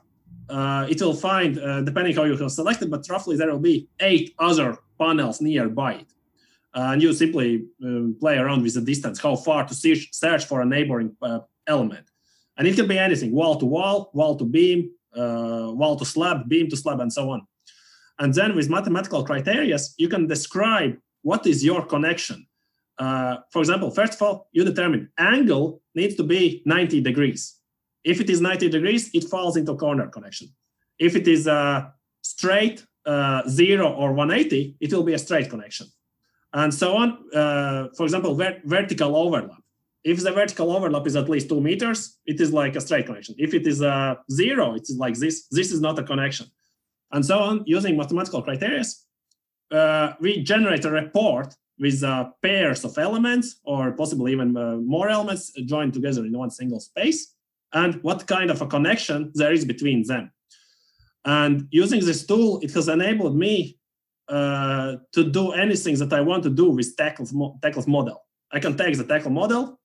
uh, 0.48 0.86
it 0.88 0.98
will 1.02 1.12
find, 1.12 1.58
uh, 1.58 1.82
depending 1.82 2.16
how 2.16 2.24
you 2.24 2.38
have 2.38 2.50
selected, 2.50 2.90
but 2.90 3.06
roughly 3.10 3.36
there 3.36 3.50
will 3.52 3.66
be 3.72 3.86
eight 4.00 4.34
other 4.38 4.78
panels 4.98 5.42
nearby 5.42 5.92
it. 6.02 6.10
Uh, 6.74 6.92
and 6.92 7.02
you 7.02 7.12
simply 7.12 7.66
uh, 7.84 8.18
play 8.18 8.38
around 8.38 8.62
with 8.62 8.72
the 8.72 8.80
distance, 8.80 9.20
how 9.20 9.36
far 9.36 9.66
to 9.68 9.74
search, 9.74 10.08
search 10.10 10.46
for 10.46 10.62
a 10.62 10.64
neighboring 10.64 11.14
uh, 11.20 11.40
element. 11.66 12.06
And 12.56 12.66
it 12.66 12.74
can 12.74 12.88
be 12.88 12.98
anything, 12.98 13.30
wall 13.32 13.56
to 13.56 13.66
wall, 13.66 14.10
wall 14.14 14.36
to 14.36 14.46
beam, 14.46 14.90
uh, 15.14 15.68
wall 15.80 15.96
to 15.96 16.06
slab, 16.06 16.48
beam 16.48 16.70
to 16.70 16.78
slab, 16.78 17.00
and 17.00 17.12
so 17.12 17.28
on. 17.28 17.42
And 18.18 18.32
then 18.32 18.56
with 18.56 18.70
mathematical 18.70 19.22
criteria, 19.22 19.76
you 19.98 20.08
can 20.08 20.26
describe 20.26 20.96
what 21.20 21.46
is 21.46 21.62
your 21.62 21.84
connection. 21.84 22.47
Uh, 22.98 23.38
for 23.50 23.60
example, 23.60 23.90
first 23.90 24.14
of 24.14 24.22
all, 24.22 24.48
you 24.52 24.64
determine 24.64 25.10
angle 25.18 25.82
needs 25.94 26.14
to 26.16 26.24
be 26.24 26.62
90 26.64 27.00
degrees. 27.00 27.56
If 28.04 28.20
it 28.20 28.30
is 28.30 28.40
90 28.40 28.68
degrees, 28.68 29.10
it 29.14 29.24
falls 29.24 29.56
into 29.56 29.74
corner 29.74 30.08
connection. 30.08 30.48
If 30.98 31.14
it 31.14 31.28
is 31.28 31.46
uh, 31.46 31.86
straight, 32.22 32.84
uh, 33.06 33.48
zero 33.48 33.92
or 33.92 34.12
180, 34.12 34.76
it 34.80 34.92
will 34.92 35.04
be 35.04 35.14
a 35.14 35.18
straight 35.18 35.48
connection. 35.48 35.86
And 36.52 36.72
so 36.72 36.96
on. 36.96 37.08
Uh, 37.32 37.88
for 37.96 38.04
example, 38.04 38.34
ver- 38.34 38.60
vertical 38.64 39.16
overlap. 39.16 39.62
If 40.04 40.22
the 40.22 40.32
vertical 40.32 40.72
overlap 40.72 41.06
is 41.06 41.16
at 41.16 41.28
least 41.28 41.48
two 41.48 41.60
meters, 41.60 42.18
it 42.26 42.40
is 42.40 42.52
like 42.52 42.76
a 42.76 42.80
straight 42.80 43.06
connection. 43.06 43.34
If 43.38 43.52
it 43.52 43.66
is 43.66 43.80
a 43.80 43.88
uh, 43.88 44.14
zero, 44.30 44.74
it 44.74 44.82
is 44.82 44.96
like 44.96 45.14
this. 45.14 45.46
This 45.50 45.70
is 45.72 45.80
not 45.80 45.98
a 45.98 46.02
connection 46.02 46.46
and 47.12 47.24
so 47.24 47.38
on 47.38 47.62
using 47.66 47.96
mathematical 47.96 48.42
criteria. 48.42 48.84
We 50.20 50.42
generate 50.42 50.84
a 50.84 50.90
report 50.90 51.54
with 51.78 52.02
uh, 52.02 52.30
pairs 52.42 52.84
of 52.84 52.98
elements 52.98 53.60
or 53.64 53.92
possibly 53.92 54.32
even 54.32 54.56
uh, 54.56 54.76
more 54.76 55.08
elements 55.08 55.52
joined 55.66 55.92
together 55.94 56.24
in 56.24 56.36
one 56.36 56.50
single 56.50 56.80
space. 56.80 57.34
and 57.72 58.02
what 58.02 58.26
kind 58.26 58.50
of 58.50 58.62
a 58.62 58.66
connection 58.66 59.30
there 59.34 59.52
is 59.52 59.64
between 59.64 60.06
them. 60.06 60.32
And 61.24 61.68
using 61.70 62.00
this 62.00 62.26
tool, 62.26 62.60
it 62.62 62.72
has 62.72 62.88
enabled 62.88 63.36
me 63.36 63.78
uh, 64.28 64.96
to 65.12 65.24
do 65.24 65.52
anything 65.52 65.96
that 65.98 66.12
I 66.12 66.20
want 66.20 66.42
to 66.44 66.50
do 66.50 66.70
with 66.70 66.96
Tekla's, 66.96 67.34
Tekla's 67.62 67.86
model. 67.86 68.24
I 68.50 68.60
can 68.60 68.76
take 68.76 68.96
the 68.96 69.04
Tekla 69.04 69.30
model, 69.30 69.78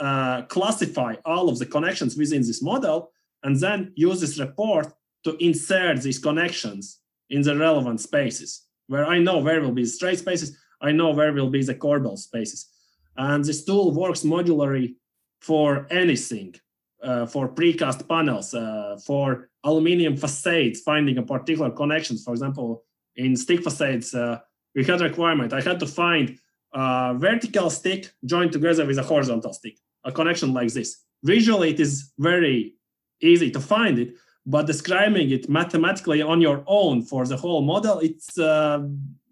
uh, 0.00 0.42
classify 0.42 1.14
all 1.24 1.48
of 1.48 1.58
the 1.58 1.66
connections 1.66 2.16
within 2.16 2.42
this 2.42 2.62
model, 2.62 3.12
and 3.42 3.54
then 3.60 3.92
use 3.94 4.20
this 4.20 4.38
report 4.40 4.92
to 5.24 5.36
insert 5.44 6.02
these 6.02 6.18
connections 6.18 7.00
in 7.30 7.42
the 7.42 7.56
relevant 7.56 8.00
spaces 8.00 8.68
where 8.88 9.06
I 9.06 9.18
know 9.18 9.38
where 9.38 9.60
will 9.60 9.72
be 9.72 9.84
straight 9.84 10.18
spaces, 10.18 10.56
I 10.80 10.92
know 10.92 11.10
where 11.10 11.32
will 11.32 11.50
be 11.50 11.62
the 11.62 11.74
corbel 11.74 12.16
spaces. 12.18 12.68
And 13.16 13.44
this 13.44 13.64
tool 13.64 13.92
works 13.92 14.22
modularly 14.22 14.94
for 15.40 15.86
anything, 15.90 16.54
uh, 17.02 17.26
for 17.26 17.48
precast 17.48 18.08
panels, 18.08 18.54
uh, 18.54 18.98
for 19.04 19.50
aluminum 19.64 20.16
facades, 20.16 20.80
finding 20.80 21.18
a 21.18 21.22
particular 21.22 21.70
connections. 21.70 22.24
For 22.24 22.32
example, 22.32 22.84
in 23.16 23.36
stick 23.36 23.62
facades, 23.62 24.14
uh, 24.14 24.38
we 24.74 24.84
had 24.84 25.00
a 25.00 25.04
requirement. 25.04 25.52
I 25.52 25.60
had 25.60 25.80
to 25.80 25.86
find 25.86 26.38
a 26.72 27.14
vertical 27.16 27.70
stick 27.70 28.12
joined 28.24 28.52
together 28.52 28.86
with 28.86 28.98
a 28.98 29.02
horizontal 29.02 29.52
stick, 29.52 29.78
a 30.04 30.12
connection 30.12 30.52
like 30.52 30.72
this. 30.72 31.04
Visually, 31.24 31.70
it 31.70 31.80
is 31.80 32.12
very 32.18 32.74
easy 33.20 33.50
to 33.50 33.60
find 33.60 33.98
it, 33.98 34.14
but 34.46 34.66
describing 34.66 35.30
it 35.30 35.48
mathematically 35.48 36.22
on 36.22 36.40
your 36.40 36.62
own 36.66 37.02
for 37.02 37.26
the 37.26 37.36
whole 37.36 37.62
model, 37.62 37.98
it's 37.98 38.38
uh, 38.38 38.86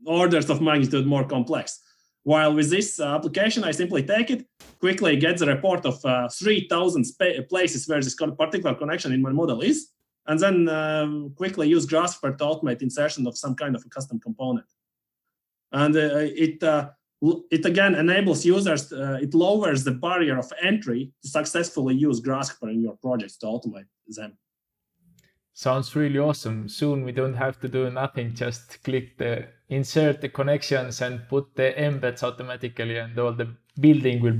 orders 0.06 0.50
of 0.50 0.60
magnitude 0.60 1.06
more 1.06 1.24
complex. 1.24 1.80
While 2.22 2.54
with 2.54 2.70
this 2.70 2.98
uh, 2.98 3.14
application, 3.14 3.62
I 3.62 3.70
simply 3.70 4.02
take 4.02 4.30
it, 4.30 4.46
quickly 4.80 5.16
get 5.16 5.38
the 5.38 5.46
report 5.46 5.86
of 5.86 6.04
uh, 6.04 6.28
3,000 6.28 7.04
places 7.48 7.88
where 7.88 8.00
this 8.00 8.16
particular 8.16 8.74
connection 8.74 9.12
in 9.12 9.22
my 9.22 9.30
model 9.30 9.60
is, 9.60 9.90
and 10.26 10.40
then 10.40 10.68
uh, 10.68 11.06
quickly 11.36 11.68
use 11.68 11.86
Grasshopper 11.86 12.32
to 12.32 12.44
automate 12.44 12.82
insertion 12.82 13.26
of 13.26 13.38
some 13.38 13.54
kind 13.54 13.76
of 13.76 13.84
a 13.86 13.88
custom 13.88 14.18
component. 14.18 14.66
And 15.70 15.94
uh, 15.94 16.18
it 16.44 16.62
uh, 16.62 16.90
it 17.50 17.64
again 17.64 17.94
enables 17.94 18.44
users, 18.44 18.92
uh, 18.92 19.18
it 19.22 19.32
lowers 19.34 19.84
the 19.84 19.92
barrier 19.92 20.38
of 20.38 20.52
entry 20.62 21.12
to 21.22 21.28
successfully 21.28 21.94
use 21.94 22.20
Grasshopper 22.20 22.68
in 22.68 22.82
your 22.82 22.96
projects 22.96 23.36
to 23.38 23.46
automate 23.46 23.86
them. 24.08 24.36
Sounds 25.56 25.96
really 25.96 26.18
awesome. 26.18 26.68
Soon 26.68 27.02
we 27.02 27.12
don't 27.12 27.32
have 27.32 27.58
to 27.60 27.66
do 27.66 27.90
nothing, 27.90 28.34
just 28.34 28.84
click 28.84 29.16
the 29.16 29.46
insert 29.70 30.20
the 30.20 30.28
connections 30.28 31.00
and 31.00 31.26
put 31.30 31.56
the 31.56 31.72
embeds 31.78 32.22
automatically 32.22 32.98
and 32.98 33.18
all 33.18 33.32
the 33.32 33.48
building 33.80 34.20
will 34.20 34.36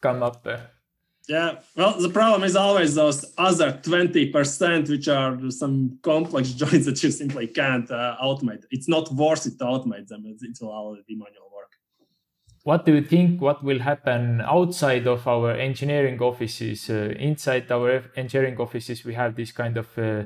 come 0.00 0.22
up 0.22 0.44
there. 0.44 0.70
Yeah, 1.28 1.58
well, 1.74 2.00
the 2.00 2.10
problem 2.10 2.44
is 2.44 2.54
always 2.54 2.94
those 2.94 3.24
other 3.38 3.72
20%, 3.72 4.88
which 4.88 5.08
are 5.08 5.36
some 5.50 5.98
complex 6.02 6.50
joints 6.62 6.86
that 6.86 7.02
you 7.02 7.10
simply 7.10 7.48
can't 7.48 7.90
uh, 7.90 8.16
automate. 8.22 8.62
It's 8.70 8.88
not 8.88 9.12
worth 9.12 9.46
it 9.46 9.58
to 9.58 9.64
automate 9.64 10.06
them. 10.06 10.22
It's 10.26 10.62
all 10.62 10.96
the 11.08 11.14
manual 11.16 11.49
what 12.64 12.84
do 12.84 12.94
you 12.94 13.02
think 13.02 13.40
what 13.40 13.64
will 13.64 13.80
happen 13.80 14.40
outside 14.42 15.06
of 15.06 15.26
our 15.26 15.52
engineering 15.52 16.20
offices 16.20 16.90
uh, 16.90 17.14
inside 17.18 17.70
our 17.72 18.02
engineering 18.16 18.58
offices 18.58 19.04
we 19.04 19.14
have 19.14 19.34
this 19.34 19.52
kind 19.52 19.76
of 19.76 19.86
uh, 19.98 20.24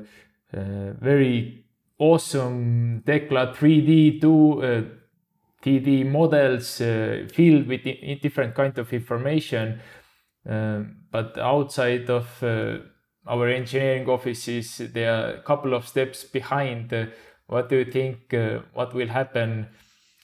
uh, 0.53 0.91
very 0.99 1.65
awesome 1.97 3.01
Tekla 3.05 3.53
3d 3.53 4.19
2 4.19 4.89
3d 5.63 6.01
uh, 6.01 6.09
models 6.09 6.81
uh, 6.81 7.25
filled 7.33 7.67
with 7.67 7.83
different 8.21 8.53
kind 8.53 8.77
of 8.77 8.91
information 8.91 9.79
um, 10.47 10.97
but 11.11 11.37
outside 11.37 12.09
of 12.09 12.43
uh, 12.43 12.77
our 13.27 13.47
engineering 13.47 14.07
offices 14.07 14.81
there 14.93 15.13
are 15.13 15.33
a 15.35 15.41
couple 15.41 15.73
of 15.73 15.87
steps 15.87 16.23
behind. 16.23 16.93
What 17.47 17.69
do 17.69 17.77
you 17.77 17.85
think 17.85 18.35
what 18.73 18.93
will 18.93 19.07
happen 19.07 19.67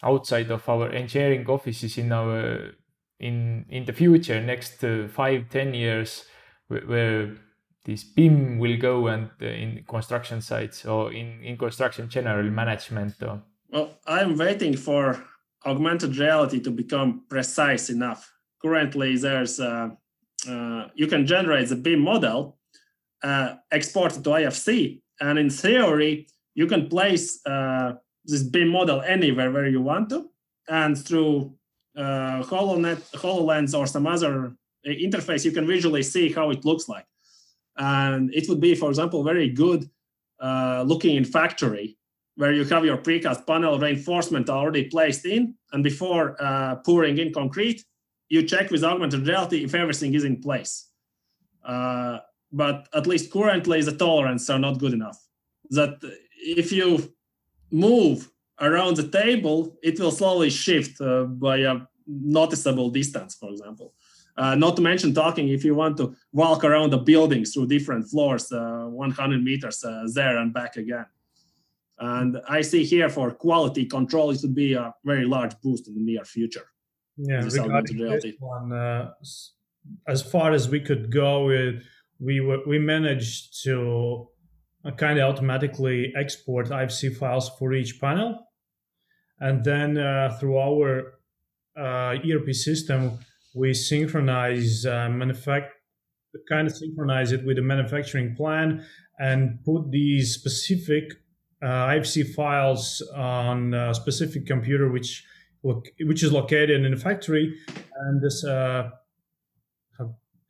outside 0.04 0.52
of 0.52 0.68
our 0.68 0.90
engineering 0.90 1.46
offices 1.48 1.98
in 1.98 2.12
our 2.12 2.72
in 3.20 3.66
in 3.70 3.86
the 3.86 3.94
future 3.94 4.42
next 4.42 4.84
uh, 4.84 5.08
five 5.08 5.50
ten 5.50 5.74
years 5.74 6.26
where, 6.68 7.36
this 7.84 8.04
BIM 8.04 8.60
will 8.60 8.78
go 8.78 9.08
and 9.08 9.32
uh, 9.42 9.46
in 9.46 9.84
construction 9.88 10.40
sites 10.40 10.86
or 10.86 11.12
in 11.12 11.44
in 11.44 11.58
construction 11.58 12.08
general 12.10 12.50
management 12.50 13.16
or 13.24 13.42
well 13.70 13.90
i'm 14.06 14.38
waiting 14.38 14.78
for 14.78 15.24
augmented 15.66 16.18
reality 16.18 16.60
to 16.60 16.72
become 16.72 17.24
precise 17.30 17.90
enough. 17.90 18.32
Currently 18.62 19.18
there's 19.18 19.60
uh, 19.60 19.90
uh, 20.48 20.88
you 20.96 21.08
can 21.08 21.26
generate 21.26 21.70
the 21.70 21.76
BIM 21.76 22.00
model 22.00 22.58
uh, 23.24 23.56
export 23.72 24.18
it 24.18 24.24
to 24.24 24.30
ifc 24.30 25.02
and 25.20 25.38
in 25.38 25.50
theory 25.50 26.28
you 26.56 26.68
can 26.68 26.88
place 26.88 27.46
uh, 27.46 27.94
this 28.26 28.44
BIM 28.44 28.70
model 28.70 29.02
anywhere 29.02 29.52
where 29.52 29.68
you 29.68 29.82
want 29.82 30.10
to, 30.10 30.30
and 30.68 30.98
through 30.98 31.54
uh, 31.98 32.44
HoloNet, 32.44 33.12
HoloLens, 33.12 33.78
or 33.78 33.86
some 33.88 34.08
other 34.08 34.56
interface, 34.86 35.46
you 35.46 35.52
can 35.52 35.68
visually 35.68 36.04
see 36.04 36.32
how 36.32 36.50
it 36.50 36.66
looks 36.66 36.88
like. 36.88 37.06
And 37.78 38.34
it 38.34 38.48
would 38.50 38.62
be, 38.62 38.76
for 38.76 38.90
example, 38.90 39.24
very 39.24 39.50
good 39.50 39.90
uh, 40.40 40.84
looking 40.86 41.16
in 41.16 41.26
factory 41.26 41.98
where 42.36 42.54
you 42.54 42.64
have 42.66 42.86
your 42.86 42.98
precast 42.98 43.46
panel 43.46 43.78
reinforcement 43.78 44.50
already 44.50 44.86
placed 44.86 45.26
in, 45.26 45.54
and 45.74 45.84
before 45.84 46.36
uh, 46.42 46.76
pouring 46.78 47.18
in 47.18 47.34
concrete, 47.34 47.84
you 48.30 48.42
check 48.44 48.72
with 48.72 48.84
augmented 48.84 49.28
reality 49.28 49.64
if 49.64 49.76
everything 49.76 50.14
is 50.14 50.24
in 50.24 50.42
place. 50.42 50.90
Uh, 51.64 52.20
but 52.52 52.88
at 52.94 53.06
least 53.06 53.32
currently, 53.32 53.82
the 53.82 53.96
tolerance 53.96 54.50
are 54.50 54.60
not 54.60 54.80
good 54.80 54.94
enough. 54.94 55.20
That 55.70 56.00
if 56.36 56.72
you 56.72 57.14
move 57.72 58.30
around 58.60 58.98
the 58.98 59.08
table, 59.08 59.78
it 59.82 60.00
will 60.00 60.12
slowly 60.12 60.50
shift 60.50 61.02
uh, 61.02 61.24
by 61.24 61.58
a 61.58 61.80
noticeable 62.08 62.90
distance, 62.90 63.36
for 63.36 63.50
example. 63.50 63.94
Uh, 64.38 64.56
not 64.56 64.76
to 64.76 64.82
mention 64.82 65.14
talking 65.14 65.50
if 65.50 65.66
you 65.66 65.76
want 65.76 65.98
to 65.98 66.16
walk 66.32 66.64
around 66.64 66.90
the 66.90 66.98
building 66.98 67.44
through 67.44 67.68
different 67.68 68.08
floors, 68.08 68.52
uh, 68.52 68.86
100 68.86 69.44
meters 69.44 69.84
uh, 69.84 70.08
there 70.14 70.38
and 70.38 70.54
back 70.54 70.78
again. 70.78 71.06
And 72.00 72.42
I 72.50 72.62
see 72.62 72.84
here 72.84 73.10
for 73.10 73.32
quality 73.32 73.86
control, 73.86 74.32
it 74.32 74.40
would 74.42 74.56
be 74.56 74.74
a 74.74 74.94
very 75.04 75.26
large 75.26 75.54
boost 75.62 75.88
in 75.88 75.94
the 75.94 76.02
near 76.02 76.26
future. 76.26 76.66
Yeah, 77.18 77.44
regarding 77.44 77.98
this 77.98 78.26
one, 78.40 78.72
uh, 78.72 79.12
as 80.08 80.22
far 80.24 80.54
as 80.54 80.70
we 80.70 80.80
could 80.80 81.12
go, 81.12 81.46
with, 81.46 81.84
we 82.20 82.40
we 82.40 82.80
managed 82.80 83.62
to 83.64 84.31
kind 84.98 85.20
of 85.20 85.30
automatically 85.30 86.14
export 86.16 86.70
IFC 86.70 87.16
files 87.16 87.50
for 87.60 87.74
each 87.74 88.00
panel. 88.00 88.48
And 89.40 89.64
then 89.64 89.98
uh, 89.98 90.38
through 90.40 90.58
our 90.58 91.14
uh, 91.78 92.18
ERP 92.28 92.54
system, 92.54 93.20
we 93.54 93.74
synchronize 93.74 94.86
uh, 94.86 95.10
kind 96.48 96.68
of 96.68 96.76
synchronize 96.76 97.32
it 97.32 97.46
with 97.46 97.58
the 97.58 97.62
manufacturing 97.62 98.36
plan 98.36 98.86
and 99.20 99.64
put 99.66 99.92
these 99.92 100.34
specific 100.34 101.04
uh, 101.62 101.88
IFC 101.88 102.34
files 102.34 103.02
on 103.16 103.74
a 103.74 103.94
specific 103.94 104.46
computer 104.48 104.90
which 104.90 105.24
which 105.64 106.24
is 106.24 106.32
located 106.32 106.84
in 106.84 106.92
the 106.92 106.98
factory 106.98 107.56
and 107.98 108.22
this 108.22 108.44
uh, 108.44 108.90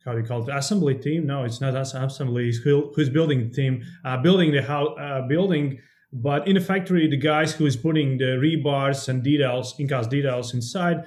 how 0.04 0.12
do 0.12 0.18
you 0.18 0.24
call 0.24 0.42
it 0.42 0.54
assembly 0.54 0.94
team? 0.94 1.26
No 1.26 1.44
it's 1.44 1.60
not 1.60 1.74
assembly 1.74 2.52
who, 2.64 2.92
who's 2.94 3.10
building 3.10 3.48
the 3.48 3.54
team. 3.54 3.82
Uh, 4.04 4.16
building 4.16 4.52
the 4.52 4.62
how 4.62 4.86
uh, 4.94 5.26
building 5.26 5.78
but 6.12 6.46
in 6.46 6.54
the 6.54 6.60
factory 6.60 7.08
the 7.08 7.16
guys 7.16 7.54
who 7.54 7.64
is 7.66 7.76
putting 7.76 8.18
the 8.18 8.38
rebars 8.42 9.08
and 9.08 9.22
details 9.22 9.74
incast 9.78 10.10
details 10.10 10.52
inside 10.52 11.04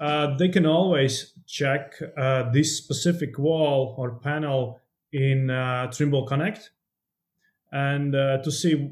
uh, 0.00 0.36
they 0.36 0.48
can 0.48 0.66
always 0.66 1.32
check 1.46 1.94
uh, 2.16 2.50
this 2.50 2.76
specific 2.76 3.38
wall 3.38 3.94
or 3.98 4.16
panel 4.16 4.80
in 5.12 5.50
uh, 5.50 5.90
Trimble 5.90 6.26
Connect 6.26 6.70
and 7.72 8.14
uh, 8.14 8.38
to 8.42 8.50
see 8.50 8.90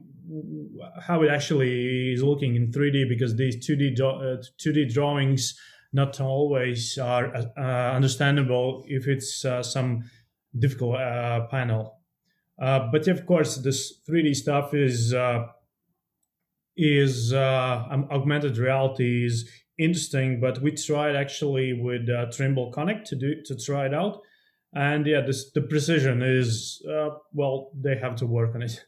how 1.03 1.23
it 1.23 1.31
actually 1.31 2.13
is 2.13 2.23
looking 2.23 2.55
in 2.55 2.71
3D 2.71 3.09
because 3.09 3.37
these 3.37 3.57
2D 3.57 3.99
2D 3.99 4.93
drawings 4.93 5.59
not 5.95 6.21
always 6.21 6.99
are 6.99 7.33
uh, 7.57 7.93
understandable 7.95 8.85
if 8.87 9.07
it's 9.07 9.45
uh, 9.45 9.63
some 9.63 10.03
difficult 10.59 10.97
uh, 10.97 11.47
panel. 11.47 12.01
Uh, 12.61 12.89
but 12.91 13.07
of 13.09 13.25
course, 13.27 13.57
this 13.57 14.01
3D 14.09 14.35
stuff 14.35 14.75
is 14.75 15.15
uh, 15.15 15.47
is 16.77 17.33
uh, 17.33 17.87
um, 17.91 18.09
augmented 18.11 18.59
reality 18.59 19.25
is 19.25 19.49
interesting. 19.79 20.41
But 20.41 20.61
we 20.61 20.73
tried 20.73 21.15
actually 21.17 21.73
with 21.73 22.09
Trimble 22.33 22.73
Connect 22.73 23.07
to 23.09 23.17
do 23.17 23.43
to 23.45 23.57
try 23.57 23.87
it 23.87 23.95
out, 23.95 24.21
and 24.73 25.07
yeah, 25.07 25.21
this 25.21 25.51
the 25.53 25.63
precision 25.63 26.23
is 26.23 26.83
well 27.33 27.71
they 27.75 27.97
have 27.97 28.17
to 28.17 28.27
work 28.27 28.55
on 28.55 28.63
it. 28.63 28.85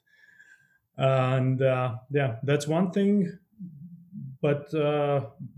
And 0.97 1.61
yeah, 1.61 2.37
that's 2.43 2.67
one 2.67 2.91
thing 2.91 3.39
but 4.41 4.71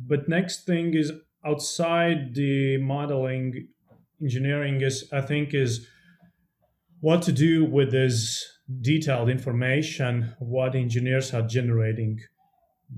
but 0.07 0.29
next 0.29 0.65
thing 0.65 0.95
is 0.95 1.13
outside 1.45 2.35
the 2.35 2.79
modeling 2.79 3.69
engineering 4.21 4.81
is 4.81 5.09
i 5.13 5.21
think 5.21 5.55
is 5.55 5.87
what 7.01 7.23
to 7.23 7.33
do 7.33 7.65
with 7.65 7.93
this 7.93 8.45
detailed 8.81 9.29
information 9.29 10.35
what 10.39 10.75
engineers 10.75 11.33
are 11.33 11.43
generating. 11.43 12.19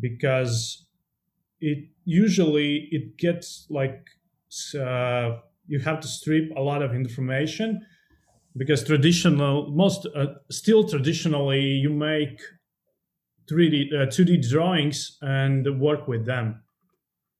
Because 0.00 0.86
it 1.60 1.88
usually 2.04 2.88
it 2.90 3.18
gets 3.18 3.66
like 3.70 4.06
uh, 4.78 5.38
you 5.66 5.78
have 5.80 6.00
to 6.00 6.08
strip 6.08 6.50
a 6.56 6.60
lot 6.60 6.82
of 6.82 6.94
information 6.94 7.84
because 8.56 8.82
traditional 8.84 9.70
most 9.70 10.06
uh, 10.14 10.26
still 10.50 10.88
traditionally 10.88 11.60
you 11.60 11.90
make 11.90 12.40
3d 13.50 13.92
uh, 13.92 14.06
2d 14.06 14.48
drawings 14.48 15.18
and 15.22 15.80
work 15.80 16.08
with 16.08 16.24
them. 16.24 16.62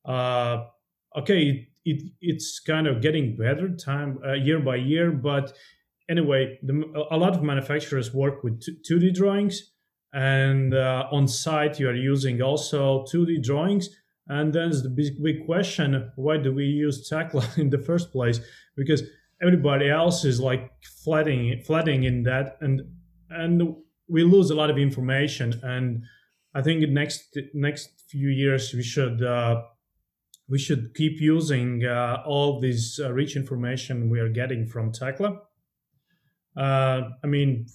Uh, 0.05 0.65
okay 1.17 1.67
it, 1.85 2.03
it's 2.21 2.61
kind 2.61 2.87
of 2.87 3.01
getting 3.01 3.37
better 3.37 3.75
time 3.75 4.19
uh, 4.27 4.33
year 4.33 4.61
by 4.61 4.77
year 4.77 5.11
but 5.11 5.53
anyway 6.09 6.59
the, 6.63 7.07
a 7.11 7.17
lot 7.17 7.35
of 7.35 7.43
manufacturers 7.43 8.13
work 8.13 8.43
with 8.45 8.63
2d 8.89 9.15
drawings 9.15 9.73
and 10.13 10.75
uh, 10.75 11.07
on 11.13 11.27
site 11.29 11.79
you 11.79 11.89
are 11.89 11.95
using 11.95 12.43
also 12.43 13.05
2d 13.13 13.43
drawings 13.43 13.89
and 14.29 14.53
then 14.53 14.71
the 14.71 14.89
big, 14.89 15.23
big 15.23 15.45
question 15.45 16.11
why 16.17 16.37
do 16.37 16.55
we 16.55 16.65
use 16.65 17.09
Tekla 17.09 17.45
in 17.57 17.71
the 17.71 17.79
first 17.79 18.13
place? 18.13 18.41
Because 18.77 19.03
everybody 19.43 19.91
else 19.91 20.25
is 20.25 20.41
like 20.41 20.71
flooding 21.03 21.61
flooding 21.65 22.05
in 22.05 22.23
that 22.23 22.57
and 22.61 22.83
and 23.31 23.75
we 24.09 24.23
lose 24.23 24.51
a 24.51 24.55
lot 24.55 24.71
of 24.71 24.79
information 24.79 25.59
and 25.63 26.03
i 26.55 26.61
think 26.61 26.87
next 26.91 27.39
next 27.55 27.89
few 28.09 28.29
years 28.29 28.75
we 28.75 28.83
should 28.83 29.23
uh, 29.23 29.63
we 30.51 30.59
should 30.59 30.93
keep 30.95 31.21
using 31.21 31.85
uh, 31.85 32.23
all 32.27 32.61
this 32.61 32.99
uh, 32.99 33.13
rich 33.13 33.37
information 33.37 34.11
we 34.11 34.19
are 34.19 34.29
getting 34.29 34.67
from 34.67 34.91
Tekla. 34.91 35.39
Uh, 36.57 37.01
I 37.23 37.27
mean, 37.27 37.67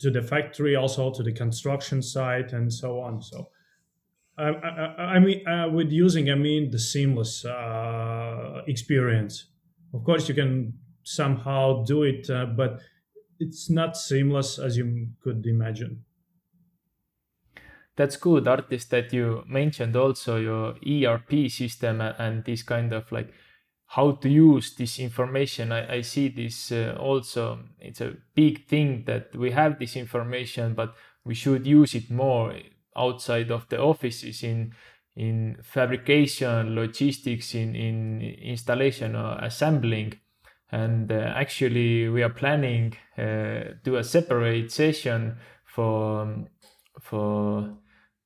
to 0.00 0.10
the 0.10 0.20
factory, 0.20 0.74
also 0.74 1.12
to 1.12 1.22
the 1.22 1.32
construction 1.32 2.02
site, 2.02 2.52
and 2.52 2.72
so 2.72 3.00
on. 3.00 3.22
So, 3.22 3.50
I, 4.36 4.48
I, 4.48 5.02
I 5.14 5.18
mean, 5.20 5.46
uh, 5.46 5.68
with 5.68 5.92
using, 5.92 6.28
I 6.28 6.34
mean 6.34 6.72
the 6.72 6.78
seamless 6.78 7.44
uh, 7.44 8.62
experience. 8.66 9.46
Of 9.94 10.02
course, 10.02 10.28
you 10.28 10.34
can 10.34 10.74
somehow 11.04 11.84
do 11.84 12.02
it, 12.02 12.28
uh, 12.28 12.46
but 12.46 12.80
it's 13.38 13.70
not 13.70 13.96
seamless 13.96 14.58
as 14.58 14.76
you 14.76 15.06
could 15.22 15.46
imagine. 15.46 16.04
That's 17.96 18.16
good, 18.16 18.48
Artis, 18.48 18.86
that 18.86 19.12
you 19.12 19.44
mentioned 19.46 19.94
also 19.96 20.36
your 20.36 20.74
ERP 20.84 21.48
system 21.48 22.00
and 22.00 22.44
this 22.44 22.62
kind 22.62 22.92
of 22.92 23.10
like 23.12 23.32
how 23.86 24.12
to 24.12 24.28
use 24.28 24.74
this 24.74 24.98
information. 24.98 25.70
I, 25.70 25.96
I 25.96 26.00
see 26.00 26.28
this 26.28 26.72
uh, 26.72 26.96
also. 26.98 27.60
It's 27.78 28.00
a 28.00 28.16
big 28.34 28.66
thing 28.66 29.04
that 29.06 29.36
we 29.36 29.52
have 29.52 29.78
this 29.78 29.94
information, 29.94 30.74
but 30.74 30.94
we 31.24 31.34
should 31.34 31.66
use 31.66 31.94
it 31.94 32.10
more 32.10 32.54
outside 32.96 33.50
of 33.50 33.68
the 33.68 33.80
offices 33.80 34.42
in 34.42 34.74
in 35.16 35.58
fabrication, 35.62 36.74
logistics, 36.74 37.54
in 37.54 37.76
in 37.76 38.20
installation 38.20 39.14
or 39.14 39.38
assembling 39.40 40.14
and 40.74 41.12
uh, 41.12 41.32
actually 41.36 42.08
we 42.08 42.22
are 42.22 42.30
planning 42.30 42.96
uh, 43.16 43.74
do 43.84 43.94
a 43.96 44.02
separate 44.02 44.72
session 44.72 45.36
for 45.64 46.22
um, 46.22 46.48
for 47.00 47.76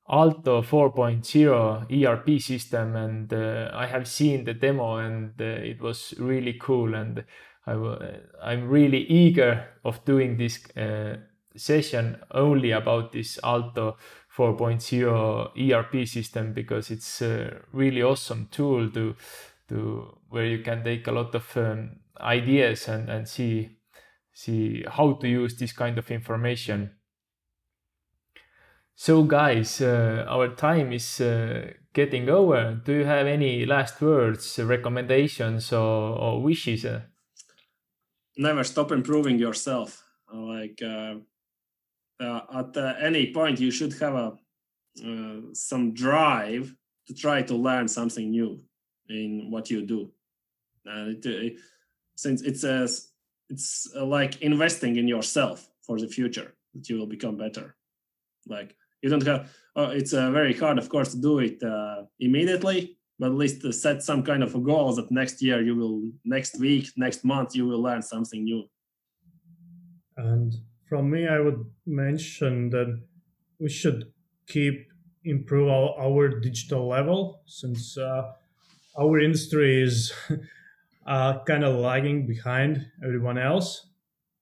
Aalto 0.09 0.63
4.0 0.63 1.85
ERP 1.91 2.39
system 2.41 2.95
and 2.95 3.31
uh, 3.31 3.69
I 3.73 3.85
have 3.85 4.07
seen 4.07 4.43
the 4.43 4.55
demo 4.55 4.97
and 4.97 5.39
uh, 5.39 5.43
it 5.43 5.81
was 5.81 6.15
really 6.17 6.53
cool 6.53 6.95
and 6.95 7.23
I 7.67 7.73
w- 7.73 7.99
I'm 8.41 8.67
really 8.67 9.03
eager 9.03 9.67
of 9.85 10.03
doing 10.05 10.37
this 10.37 10.65
uh, 10.75 11.17
session 11.55 12.17
only 12.31 12.71
about 12.71 13.11
this 13.11 13.39
Alto 13.43 13.97
4.0 14.35 15.71
ERP 15.71 16.07
system 16.07 16.53
because 16.53 16.89
it's 16.89 17.21
a 17.21 17.61
really 17.71 18.01
awesome 18.01 18.47
tool 18.51 18.89
to 18.91 19.15
to 19.67 20.17
where 20.29 20.45
you 20.45 20.63
can 20.63 20.83
take 20.83 21.05
a 21.05 21.11
lot 21.11 21.35
of 21.35 21.55
um, 21.57 21.97
ideas 22.19 22.87
and, 22.87 23.09
and 23.09 23.27
see 23.27 23.77
see 24.33 24.83
how 24.87 25.13
to 25.13 25.27
use 25.27 25.55
this 25.57 25.73
kind 25.73 25.97
of 25.99 26.09
information. 26.09 26.91
So 29.01 29.23
guys, 29.23 29.79
uh, 29.79 30.25
our 30.27 30.49
time 30.49 30.91
is 30.91 31.21
uh, 31.21 31.71
getting 31.93 32.27
over. 32.27 32.81
Do 32.83 32.91
you 32.91 33.05
have 33.05 33.27
any 33.27 33.65
last 33.65 34.01
words, 34.01 34.59
recommendations 34.59 35.71
or, 35.71 36.19
or 36.19 36.41
wishes? 36.41 36.85
Never 38.35 38.65
stop 38.65 38.91
improving 38.91 39.39
yourself. 39.39 40.03
Like 40.33 40.81
uh, 40.83 41.15
uh 42.19 42.41
at 42.53 42.75
uh, 42.75 42.95
any 42.99 43.31
point, 43.31 43.61
you 43.61 43.71
should 43.71 43.93
have 44.01 44.15
a 44.15 44.37
uh, 45.07 45.53
some 45.53 45.93
drive 45.93 46.75
to 47.07 47.13
try 47.13 47.41
to 47.43 47.55
learn 47.55 47.87
something 47.87 48.29
new 48.29 48.59
in 49.07 49.49
what 49.49 49.69
you 49.69 49.85
do. 49.85 50.11
It, 50.85 51.55
since 52.17 52.41
it's 52.41 52.65
a 52.65 52.89
it's 53.49 53.87
like 53.95 54.41
investing 54.41 54.97
in 54.97 55.07
yourself 55.07 55.69
for 55.87 55.97
the 55.97 56.09
future 56.09 56.53
that 56.73 56.89
you 56.89 56.97
will 56.97 57.07
become 57.07 57.37
better 57.37 57.77
like 58.49 58.75
you 59.01 59.09
don't 59.09 59.25
have 59.25 59.51
uh, 59.75 59.91
it's 59.93 60.13
uh, 60.13 60.31
very 60.31 60.53
hard 60.53 60.77
of 60.77 60.89
course 60.89 61.11
to 61.11 61.21
do 61.21 61.39
it 61.39 61.61
uh, 61.63 62.03
immediately 62.19 62.97
but 63.19 63.27
at 63.27 63.37
least 63.37 63.61
set 63.73 64.01
some 64.01 64.23
kind 64.23 64.43
of 64.43 64.55
a 64.55 64.59
goal 64.59 64.93
that 64.93 65.11
next 65.11 65.41
year 65.41 65.61
you 65.61 65.75
will 65.75 66.01
next 66.25 66.59
week 66.59 66.89
next 66.95 67.23
month 67.23 67.55
you 67.55 67.65
will 67.65 67.81
learn 67.81 68.01
something 68.01 68.43
new 68.43 68.63
and 70.17 70.55
from 70.87 71.09
me 71.09 71.27
i 71.27 71.39
would 71.39 71.65
mention 71.85 72.69
that 72.69 72.99
we 73.59 73.69
should 73.69 74.11
keep 74.47 74.89
improve 75.25 75.69
our, 75.69 75.99
our 75.99 76.39
digital 76.39 76.87
level 76.87 77.41
since 77.45 77.97
uh, 77.97 78.31
our 78.99 79.19
industry 79.19 79.81
is 79.81 80.13
uh, 81.07 81.43
kind 81.45 81.63
of 81.63 81.75
lagging 81.75 82.25
behind 82.25 82.85
everyone 83.03 83.37
else, 83.37 83.87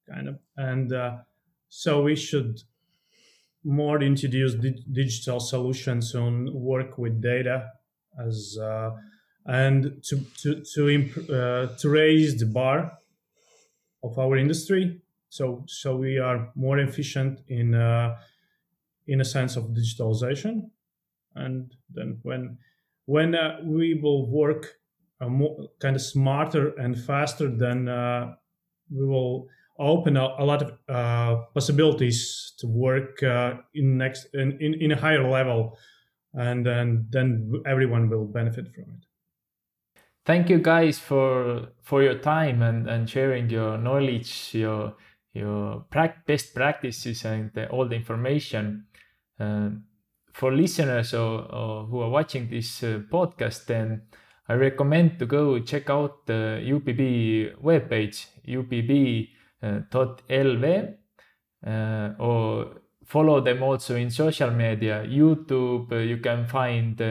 kind 0.10 0.28
of. 0.28 0.40
And 0.56 0.94
uh, 0.94 1.18
so 1.70 2.04
we 2.04 2.16
should 2.16 2.62
more 3.68 4.02
introduce 4.02 4.56
di- 4.56 4.84
digital 4.92 5.40
solutions 5.40 6.16
and 6.16 6.50
work 6.54 6.98
with 6.98 7.22
data 7.22 7.70
as 8.26 8.58
uh, 8.62 8.92
and 9.46 10.02
to 10.04 10.20
to 10.42 10.64
to, 10.74 10.90
imp- 10.90 11.30
uh, 11.30 11.68
to 11.78 11.90
raise 11.90 12.38
the 12.40 12.46
bar 12.46 12.98
of 14.04 14.18
our 14.18 14.38
industry. 14.38 15.02
So 15.30 15.64
so 15.68 15.96
we 15.98 16.18
are 16.18 16.52
more 16.56 16.80
efficient 16.80 17.42
in 17.48 17.76
uh, 17.76 18.18
in 19.08 19.22
a 19.22 19.26
sense 19.26 19.56
of 19.56 19.66
digitalization, 19.66 20.72
and 21.36 21.76
then 21.90 22.20
when 22.24 22.58
when 23.06 23.36
uh, 23.36 23.60
we 23.64 24.00
will 24.02 24.30
work 24.30 24.80
uh, 25.20 25.30
more 25.30 25.70
kind 25.80 25.96
of 25.96 26.02
smarter 26.02 26.70
and 26.78 26.98
faster, 26.98 27.50
then 27.50 27.88
uh, 27.88 28.36
we 28.90 29.06
will 29.06 29.50
open 29.80 30.18
a, 30.18 30.36
a 30.40 30.46
lot 30.46 30.62
of 30.62 30.72
uh, 30.90 31.44
possibilities 31.54 32.54
to 32.60 32.68
work 32.68 33.22
uh, 33.24 33.56
in 33.74 33.98
next 33.98 34.28
in, 34.34 34.58
in, 34.60 34.74
in, 34.76 34.92
a 34.92 34.96
higher 34.96 35.30
level 35.30 35.78
and 36.34 36.66
then 36.66 37.08
then 37.10 37.52
everyone 37.66 38.10
will 38.10 38.26
benefit 38.26 38.68
from 38.74 38.84
it. 38.84 39.06
Thank 40.26 40.50
you 40.50 40.60
guys 40.60 41.00
for 41.00 41.70
for 41.84 42.04
your 42.04 42.20
time 42.20 42.62
and 42.62 42.88
and 42.90 43.10
sharing 43.10 43.50
your 43.50 43.78
knowledge 43.78 44.54
your 44.54 44.96
your 45.34 45.86
pra- 45.90 46.24
best 46.26 46.56
practices 46.56 47.26
and 47.26 47.52
the, 47.54 47.70
all 47.70 47.88
the 47.88 47.96
information. 47.96 48.88
Um, 49.40 49.84
for 50.38 50.54
listeners 50.54 51.16
or, 51.16 51.52
or, 51.52 51.86
who 51.86 52.00
are 52.00 52.10
watching 52.10 52.48
this 52.48 52.84
uh, 52.84 53.02
podcast 53.12 53.66
then 53.66 54.04
i 54.48 54.54
recommend 54.54 55.18
to 55.18 55.26
go 55.26 55.58
check 55.60 55.90
out 55.90 56.28
the 56.28 56.62
upb 56.64 57.58
webpage 57.60 58.28
upb 58.48 59.30
Eh, 59.62 59.82
Tot11 59.90 60.98
eh, 61.66 62.16
or 62.20 62.82
follow 63.04 63.42
them 63.42 63.64
also 63.64 63.96
in 63.96 64.12
social 64.12 64.52
media 64.52 65.04
youtube 65.04 65.92
eh, 65.94 66.04
you 66.04 66.18
can 66.18 66.46
find 66.46 67.02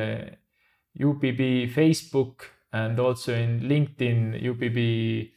UPB 0.99 1.70
Facebook 1.74 2.44
and 2.72 2.99
also 2.99 3.34
in 3.34 3.61
LinkedIn 3.61 4.42
UPB. 4.42 5.32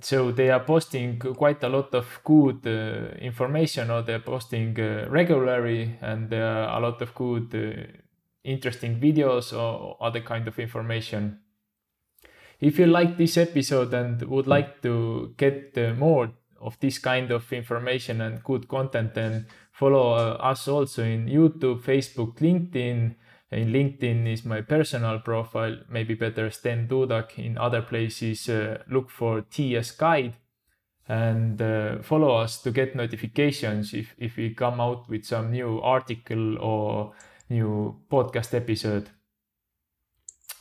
So 0.00 0.32
they 0.32 0.50
are 0.50 0.64
posting 0.64 1.18
quite 1.18 1.62
a 1.62 1.68
lot 1.68 1.94
of 1.94 2.20
good 2.24 2.66
uh, 2.66 3.14
information, 3.20 3.90
or 3.90 4.02
they're 4.02 4.18
posting 4.18 4.78
uh, 4.80 5.06
regularly, 5.10 5.98
and 6.00 6.30
there 6.30 6.46
are 6.46 6.78
a 6.78 6.80
lot 6.80 7.02
of 7.02 7.14
good, 7.14 7.54
uh, 7.54 7.98
interesting 8.42 8.98
videos 8.98 9.52
or 9.52 9.98
other 10.00 10.20
kind 10.20 10.48
of 10.48 10.58
information. 10.58 11.40
If 12.60 12.78
you 12.78 12.86
like 12.86 13.16
this 13.16 13.36
episode 13.36 13.94
and 13.94 14.20
would 14.22 14.46
like 14.46 14.82
to 14.82 15.34
get 15.36 15.76
uh, 15.78 15.94
more 15.94 16.32
of 16.60 16.78
this 16.80 16.98
kind 16.98 17.30
of 17.30 17.50
information 17.52 18.20
and 18.20 18.44
good 18.44 18.68
content, 18.68 19.14
then 19.14 19.46
follow 19.72 20.12
uh, 20.12 20.36
us 20.40 20.68
also 20.68 21.02
in 21.02 21.26
YouTube, 21.26 21.82
Facebook, 21.82 22.38
LinkedIn. 22.38 23.14
In 23.52 23.72
LinkedIn 23.72 24.32
is 24.32 24.44
my 24.44 24.60
personal 24.60 25.20
profile, 25.20 25.78
maybe 25.88 26.14
better 26.14 26.50
Sten 26.50 26.86
Dudak. 26.86 27.38
In 27.38 27.58
other 27.58 27.82
places, 27.82 28.48
uh, 28.48 28.82
look 28.88 29.10
for 29.10 29.40
TS 29.40 29.92
Guide. 29.92 30.34
and 31.10 31.60
uh, 31.60 32.00
follow 32.02 32.36
us 32.36 32.62
to 32.62 32.70
get 32.70 32.94
notifications 32.94 33.92
if, 33.92 34.14
if 34.16 34.36
we 34.36 34.54
come 34.54 34.80
out 34.80 35.08
with 35.08 35.24
some 35.24 35.50
new 35.50 35.80
article 35.80 36.56
or 36.58 37.12
new 37.48 37.96
podcast 38.08 38.54
episode. 38.54 39.10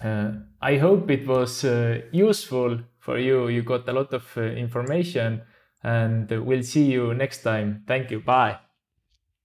Uh, 0.01 0.31
I 0.61 0.77
hope 0.77 1.09
it 1.11 1.27
was 1.27 1.63
uh, 1.63 2.01
useful 2.11 2.79
for 2.99 3.17
you. 3.17 3.47
You 3.47 3.63
got 3.63 3.87
a 3.87 3.93
lot 3.93 4.13
of 4.13 4.25
uh, 4.37 4.41
information 4.41 5.41
and 5.83 6.29
we'll 6.29 6.63
see 6.63 6.85
you 6.91 7.13
next 7.13 7.43
time. 7.43 7.83
Thank 7.87 8.11
you. 8.11 8.19
Bye. 8.21 8.59